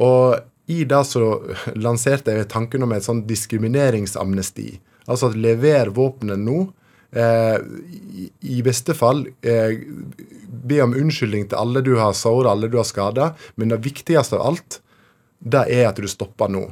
Og 0.00 0.40
i 0.70 0.84
det 0.88 1.02
så 1.08 1.24
lanserte 1.86 2.36
jeg 2.36 2.50
tanken 2.52 2.86
om 2.86 2.94
et 2.96 3.06
sånn 3.06 3.24
diskrimineringsamnesti. 3.28 4.74
Altså 5.10 5.30
at 5.30 5.40
lever 5.40 5.92
våpenet 5.96 6.40
nå. 6.40 6.66
Eh, 7.10 7.56
I 8.46 8.60
beste 8.62 8.94
fall 8.94 9.24
eh, 9.42 9.80
be 10.70 10.78
om 10.84 10.94
unnskyldning 10.94 11.48
til 11.50 11.58
alle 11.58 11.82
du 11.82 11.96
har 11.98 12.14
såret, 12.14 12.52
alle 12.52 12.70
du 12.70 12.78
har 12.78 12.88
skada. 12.88 13.32
Men 13.56 13.74
det 13.74 13.82
viktigste 13.84 14.38
av 14.38 14.52
alt, 14.52 14.80
det 15.40 15.64
er 15.72 15.88
at 15.88 15.98
du 16.00 16.08
stopper 16.08 16.52
nå. 16.52 16.68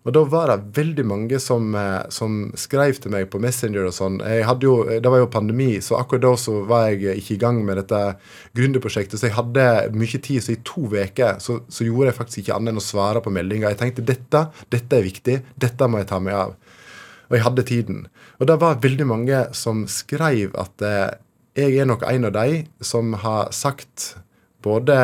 Og 0.00 0.14
da 0.16 0.22
var 0.24 0.48
det 0.48 0.72
veldig 0.78 1.04
mange 1.04 1.38
som, 1.44 1.74
eh, 1.76 2.08
som 2.08 2.52
skrev 2.56 2.96
til 2.96 3.12
meg 3.12 3.26
på 3.28 3.40
Messenger 3.40 3.84
og 3.84 3.92
sånn. 3.92 4.16
Jo, 4.60 4.84
Det 4.84 5.04
var 5.04 5.18
jo 5.18 5.26
pandemi, 5.26 5.76
så 5.80 5.98
akkurat 5.98 6.22
da 6.22 6.36
så 6.36 6.66
var 6.66 6.88
jeg 6.88 7.18
ikke 7.18 7.34
i 7.34 7.36
gang 7.36 7.64
med 7.64 7.76
dette 7.76 8.16
gründerprosjektet. 8.54 9.18
Så 9.18 9.28
jeg 9.28 9.36
hadde 9.36 9.92
mye 9.92 10.18
tid, 10.22 10.40
så 10.42 10.52
i 10.52 10.62
to 10.64 10.88
uker 10.88 11.38
så, 11.38 11.60
så, 11.68 11.84
gjorde 11.84 12.06
jeg 12.06 12.16
faktisk 12.16 12.38
ikke 12.38 12.56
annet 12.56 12.72
enn 12.72 12.80
å 12.80 12.80
svare 12.80 13.20
på 13.20 13.30
meldinger. 13.30 13.68
Jeg 13.68 13.78
tenkte 13.78 14.06
dette, 14.06 14.50
dette 14.70 14.96
er 14.96 15.02
viktig, 15.02 15.42
dette 15.58 15.88
må 15.88 15.98
jeg 15.98 16.08
ta 16.08 16.18
meg 16.18 16.34
av. 16.34 16.56
Og 17.28 17.36
jeg 17.36 17.44
hadde 17.44 17.62
tiden. 17.62 18.06
Og 18.40 18.46
det 18.46 18.58
var 18.58 18.80
veldig 18.80 19.06
mange 19.06 19.54
som 19.54 19.86
skrev 19.86 20.56
at 20.56 20.80
eh, 20.80 21.10
jeg 21.60 21.76
er 21.76 21.84
nok 21.84 22.02
en 22.08 22.24
av 22.24 22.32
de 22.32 22.64
som 22.80 23.12
har 23.12 23.52
sagt 23.52 24.16
både 24.62 24.96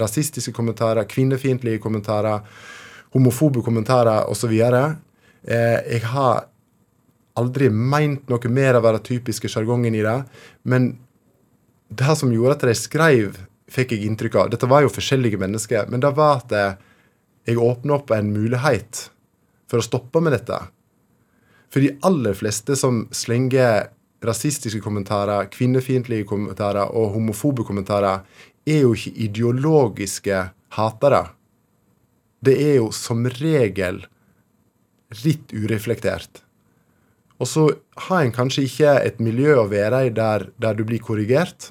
rasistiske 0.00 0.52
kommentarer, 0.56 1.08
kvinnefiendtlige 1.08 1.80
kommentarer 1.82 2.42
homofobe 3.14 3.62
kommentarer 3.64 4.28
osv. 4.30 4.52
Eh, 4.52 5.78
jeg 5.94 6.04
har 6.12 6.46
aldri 7.38 7.68
meint 7.70 8.28
noe 8.30 8.52
mer 8.52 8.78
av 8.78 8.88
den 8.88 9.04
typiske 9.06 9.50
sjargongen 9.50 9.94
i 9.94 10.04
det. 10.04 10.18
Men 10.68 10.90
det 11.88 12.16
som 12.18 12.32
gjorde 12.34 12.58
at 12.58 12.66
de 12.68 12.76
skrev, 12.76 13.38
fikk 13.68 13.92
jeg 13.92 14.08
inntrykk 14.08 14.36
av 14.40 14.50
Dette 14.52 14.68
var 14.68 14.84
jo 14.84 14.92
forskjellige 14.92 15.40
mennesker, 15.40 15.90
men 15.92 16.00
det 16.00 16.14
var 16.16 16.40
at 16.40 16.54
jeg 17.48 17.60
åpna 17.60 17.98
opp 17.98 18.12
en 18.16 18.32
mulighet 18.32 19.08
for 19.68 19.80
å 19.80 19.84
stoppe 19.84 20.20
med 20.24 20.32
dette. 20.36 20.56
For 21.68 21.84
de 21.84 21.94
aller 22.08 22.36
fleste 22.36 22.76
som 22.80 23.02
slenger 23.12 23.90
rasistiske 24.24 24.80
kommentarer, 24.82 25.50
kvinnefiendtlige 25.52 26.26
kommentarer 26.28 26.90
og 26.96 27.12
homofobe 27.14 27.64
kommentarer, 27.64 28.24
er 28.68 28.84
jo 28.84 28.94
ikke 28.96 29.14
ideologiske 29.28 30.42
hatere. 30.76 31.24
Det 32.44 32.54
er 32.62 32.76
jo 32.78 32.90
som 32.94 33.26
regel 33.38 34.04
litt 35.24 35.52
ureflektert. 35.56 36.42
Og 37.38 37.48
så 37.48 37.64
har 38.08 38.24
en 38.24 38.34
kanskje 38.34 38.66
ikke 38.66 38.94
et 39.06 39.20
miljø 39.22 39.54
å 39.60 39.68
være 39.70 40.06
i 40.08 40.14
der, 40.14 40.48
der 40.58 40.78
du 40.78 40.84
blir 40.86 41.02
korrigert. 41.02 41.70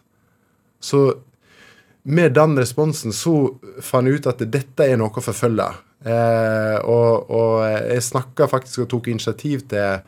Så 0.79 1.19
med 2.07 2.37
den 2.37 2.55
responsen 2.59 3.11
så 3.15 3.35
fant 3.83 4.07
jeg 4.07 4.21
ut 4.21 4.29
at 4.31 4.43
dette 4.47 4.87
er 4.87 4.99
noe 4.99 5.11
å 5.11 5.23
forfølge. 5.23 5.67
Eh, 6.07 6.77
og, 6.87 7.27
og, 7.33 7.65
jeg 7.65 8.05
snakka 8.05 8.47
faktisk 8.47 8.85
og 8.85 8.91
tok 8.93 9.09
initiativ 9.11 9.65
til, 9.71 10.05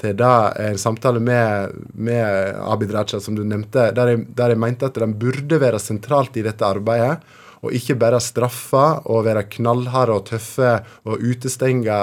til 0.00 0.16
da 0.16 0.50
en 0.60 0.78
samtale 0.80 1.20
med, 1.22 1.76
med 1.92 2.56
Abid 2.64 2.94
Raja, 2.94 3.20
som 3.20 3.36
du 3.36 3.44
nevnte, 3.44 3.90
der 3.96 4.14
jeg, 4.14 4.24
der 4.36 4.54
jeg 4.54 4.62
mente 4.62 4.88
at 4.88 4.98
den 5.00 5.14
burde 5.20 5.60
være 5.60 5.82
sentralt 5.82 6.38
i 6.40 6.46
dette 6.46 6.66
arbeidet 6.66 7.18
og 7.60 7.74
ikke 7.76 7.96
bare 8.00 8.20
straffe 8.24 8.82
og 9.10 9.26
være 9.26 9.44
knallharde 9.52 10.16
og 10.16 10.24
tøffe 10.30 10.72
og 11.04 11.20
utestenge 11.20 11.98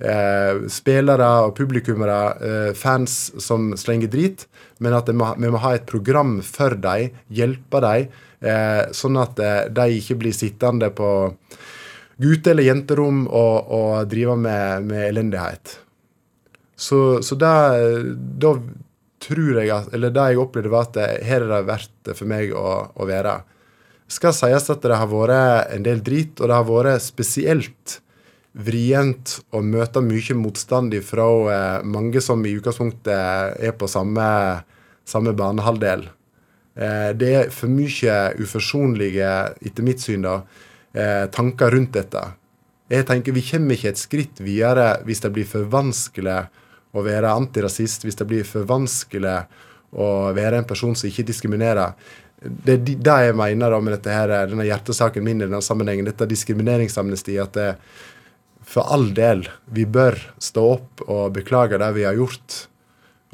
eh, 0.00 0.64
spillere 0.72 1.28
og 1.44 1.54
publikummere, 1.58 2.20
eh, 2.40 2.70
fans 2.78 3.34
som 3.42 3.72
slenger 3.76 4.12
drit, 4.12 4.46
men 4.80 4.96
at 4.96 5.12
må, 5.12 5.28
vi 5.36 5.52
må 5.52 5.60
ha 5.60 5.74
et 5.76 5.86
program 5.88 6.38
for 6.46 6.76
dem, 6.80 7.12
hjelpe 7.28 7.84
dem, 7.84 8.18
eh, 8.40 8.82
sånn 8.96 9.20
at 9.20 9.44
eh, 9.44 9.62
de 9.76 10.00
ikke 10.00 10.18
blir 10.24 10.36
sittende 10.36 10.88
på 10.96 11.10
gutte- 12.20 12.54
eller 12.54 12.70
jenterom 12.70 13.26
og, 13.28 13.72
og 13.74 14.08
drive 14.08 14.38
med, 14.40 14.88
med 14.88 15.08
elendighet. 15.10 15.80
Så, 16.84 17.00
så 17.24 17.36
da, 17.38 17.54
tror 19.24 19.56
jeg 19.56 19.72
at, 19.72 19.90
eller 19.96 20.12
det 20.12 20.28
jeg 20.32 20.40
opplevde, 20.42 20.72
var 20.72 20.88
at 20.90 21.24
her 21.24 21.46
er 21.46 21.50
det 21.52 21.66
verdt 21.68 22.14
for 22.18 22.28
meg 22.28 22.52
å, 22.52 22.68
å 22.92 23.08
være 23.08 23.38
skal 24.10 24.34
sies 24.36 24.68
at 24.70 24.84
det 24.84 24.96
har 24.98 25.08
vært 25.10 25.70
en 25.74 25.84
del 25.84 26.02
drit, 26.04 26.36
og 26.40 26.50
det 26.50 26.58
har 26.58 26.66
vært 26.68 27.04
spesielt 27.04 27.98
vrient 28.54 29.38
å 29.50 29.62
møte 29.64 30.02
mye 30.04 30.36
motstand 30.38 30.94
fra 31.02 31.24
eh, 31.50 31.86
mange 31.88 32.20
som 32.22 32.44
i 32.46 32.52
utgangspunktet 32.54 33.58
er 33.58 33.74
på 33.74 33.88
samme, 33.90 34.26
samme 35.08 35.34
banehalvdel. 35.34 36.04
Eh, 36.78 37.10
det 37.18 37.32
er 37.40 37.50
for 37.54 37.72
mye 37.72 38.18
uforsonlige, 38.38 39.32
etter 39.64 39.86
mitt 39.86 40.04
syn, 40.04 40.28
da, 40.28 40.36
eh, 40.94 41.24
tanker 41.34 41.74
rundt 41.74 41.96
dette. 41.96 42.22
Jeg 42.92 43.08
tenker 43.08 43.32
Vi 43.32 43.42
kommer 43.48 43.74
ikke 43.74 43.90
et 43.94 43.98
skritt 43.98 44.40
videre 44.44 45.00
hvis 45.08 45.24
det 45.24 45.32
blir 45.32 45.48
for 45.48 45.66
vanskelig 45.66 46.44
å 46.94 47.02
være 47.04 47.32
antirasist, 47.34 48.06
hvis 48.06 48.18
det 48.18 48.26
blir 48.30 48.46
for 48.48 48.66
vanskelig 48.68 49.40
å 49.94 50.10
være 50.34 50.60
en 50.60 50.68
person 50.68 50.94
som 50.98 51.10
ikke 51.10 51.26
diskriminerer 51.26 51.94
det 52.44 52.74
er 52.74 52.82
det 52.84 53.14
jeg 53.28 53.36
mener 53.38 53.72
da 53.72 53.80
med 53.80 53.94
dette 53.96 54.12
her, 54.12 54.32
denne 54.50 54.66
hjertesaken 54.68 55.24
min 55.24 55.40
i 55.40 55.46
denne 55.46 55.62
sammenhengen, 55.64 56.08
dette 56.08 56.28
diskrimineringsamnestiet. 56.28 57.40
at 57.42 57.54
det, 57.56 57.68
for 58.64 58.88
all 58.92 59.12
del, 59.14 59.46
vi 59.64 59.86
bør 59.86 60.18
stå 60.42 60.64
opp 60.74 61.04
og 61.06 61.32
beklage 61.36 61.80
det 61.80 61.90
vi 61.96 62.04
har 62.04 62.16
gjort. 62.18 62.66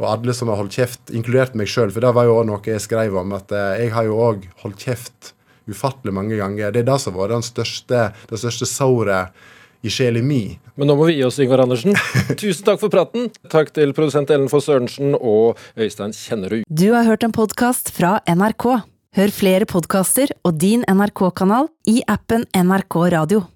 Og 0.01 0.07
alle 0.09 0.35
som 0.35 0.49
har 0.49 0.61
holdt 0.61 0.79
kjeft, 0.79 1.11
inkludert 1.13 1.57
meg 1.59 1.69
sjøl, 1.69 1.91
for 1.93 2.05
det 2.05 2.15
var 2.17 2.29
jo 2.29 2.39
òg 2.39 2.47
noe 2.49 2.63
jeg 2.65 2.83
skrev 2.83 3.17
om, 3.21 3.35
at 3.37 3.53
eh, 3.53 3.85
jeg 3.85 3.95
har 3.97 4.07
jo 4.09 4.21
òg 4.23 4.47
holdt 4.63 4.87
kjeft 4.87 5.35
ufattelig 5.71 6.15
mange 6.17 6.39
ganger. 6.39 6.73
Det 6.73 6.83
er 6.83 6.89
det 6.89 6.99
som 7.03 7.19
har 7.19 7.35
vært 7.35 7.59
det 7.59 8.41
største 8.41 8.69
såret 8.69 9.43
i 9.83 9.93
sjelen 9.93 10.27
mi. 10.27 10.59
Men 10.79 10.91
nå 10.91 10.97
må 10.99 11.09
vi 11.09 11.19
gi 11.19 11.27
oss, 11.27 11.41
Ingvar 11.43 11.65
Andersen. 11.65 11.97
Tusen 12.41 12.67
takk 12.67 12.81
for 12.83 12.93
praten. 12.93 13.29
Takk 13.53 13.73
til 13.77 13.95
produsent 13.97 14.33
Ellen 14.33 14.51
Foss 14.53 14.69
Sørensen 14.71 15.17
og 15.17 15.61
Øystein 15.77 16.15
Kjennerud. 16.17 16.65
Du 16.69 16.91
har 16.95 17.09
hørt 17.09 17.27
en 17.27 17.35
podkast 17.37 17.93
fra 17.97 18.19
NRK. 18.29 18.69
Hør 19.19 19.33
flere 19.35 19.67
podkaster 19.67 20.31
og 20.47 20.61
din 20.63 20.85
NRK-kanal 20.87 21.67
i 21.91 21.99
appen 22.07 22.47
NRK 22.55 23.01
Radio. 23.17 23.49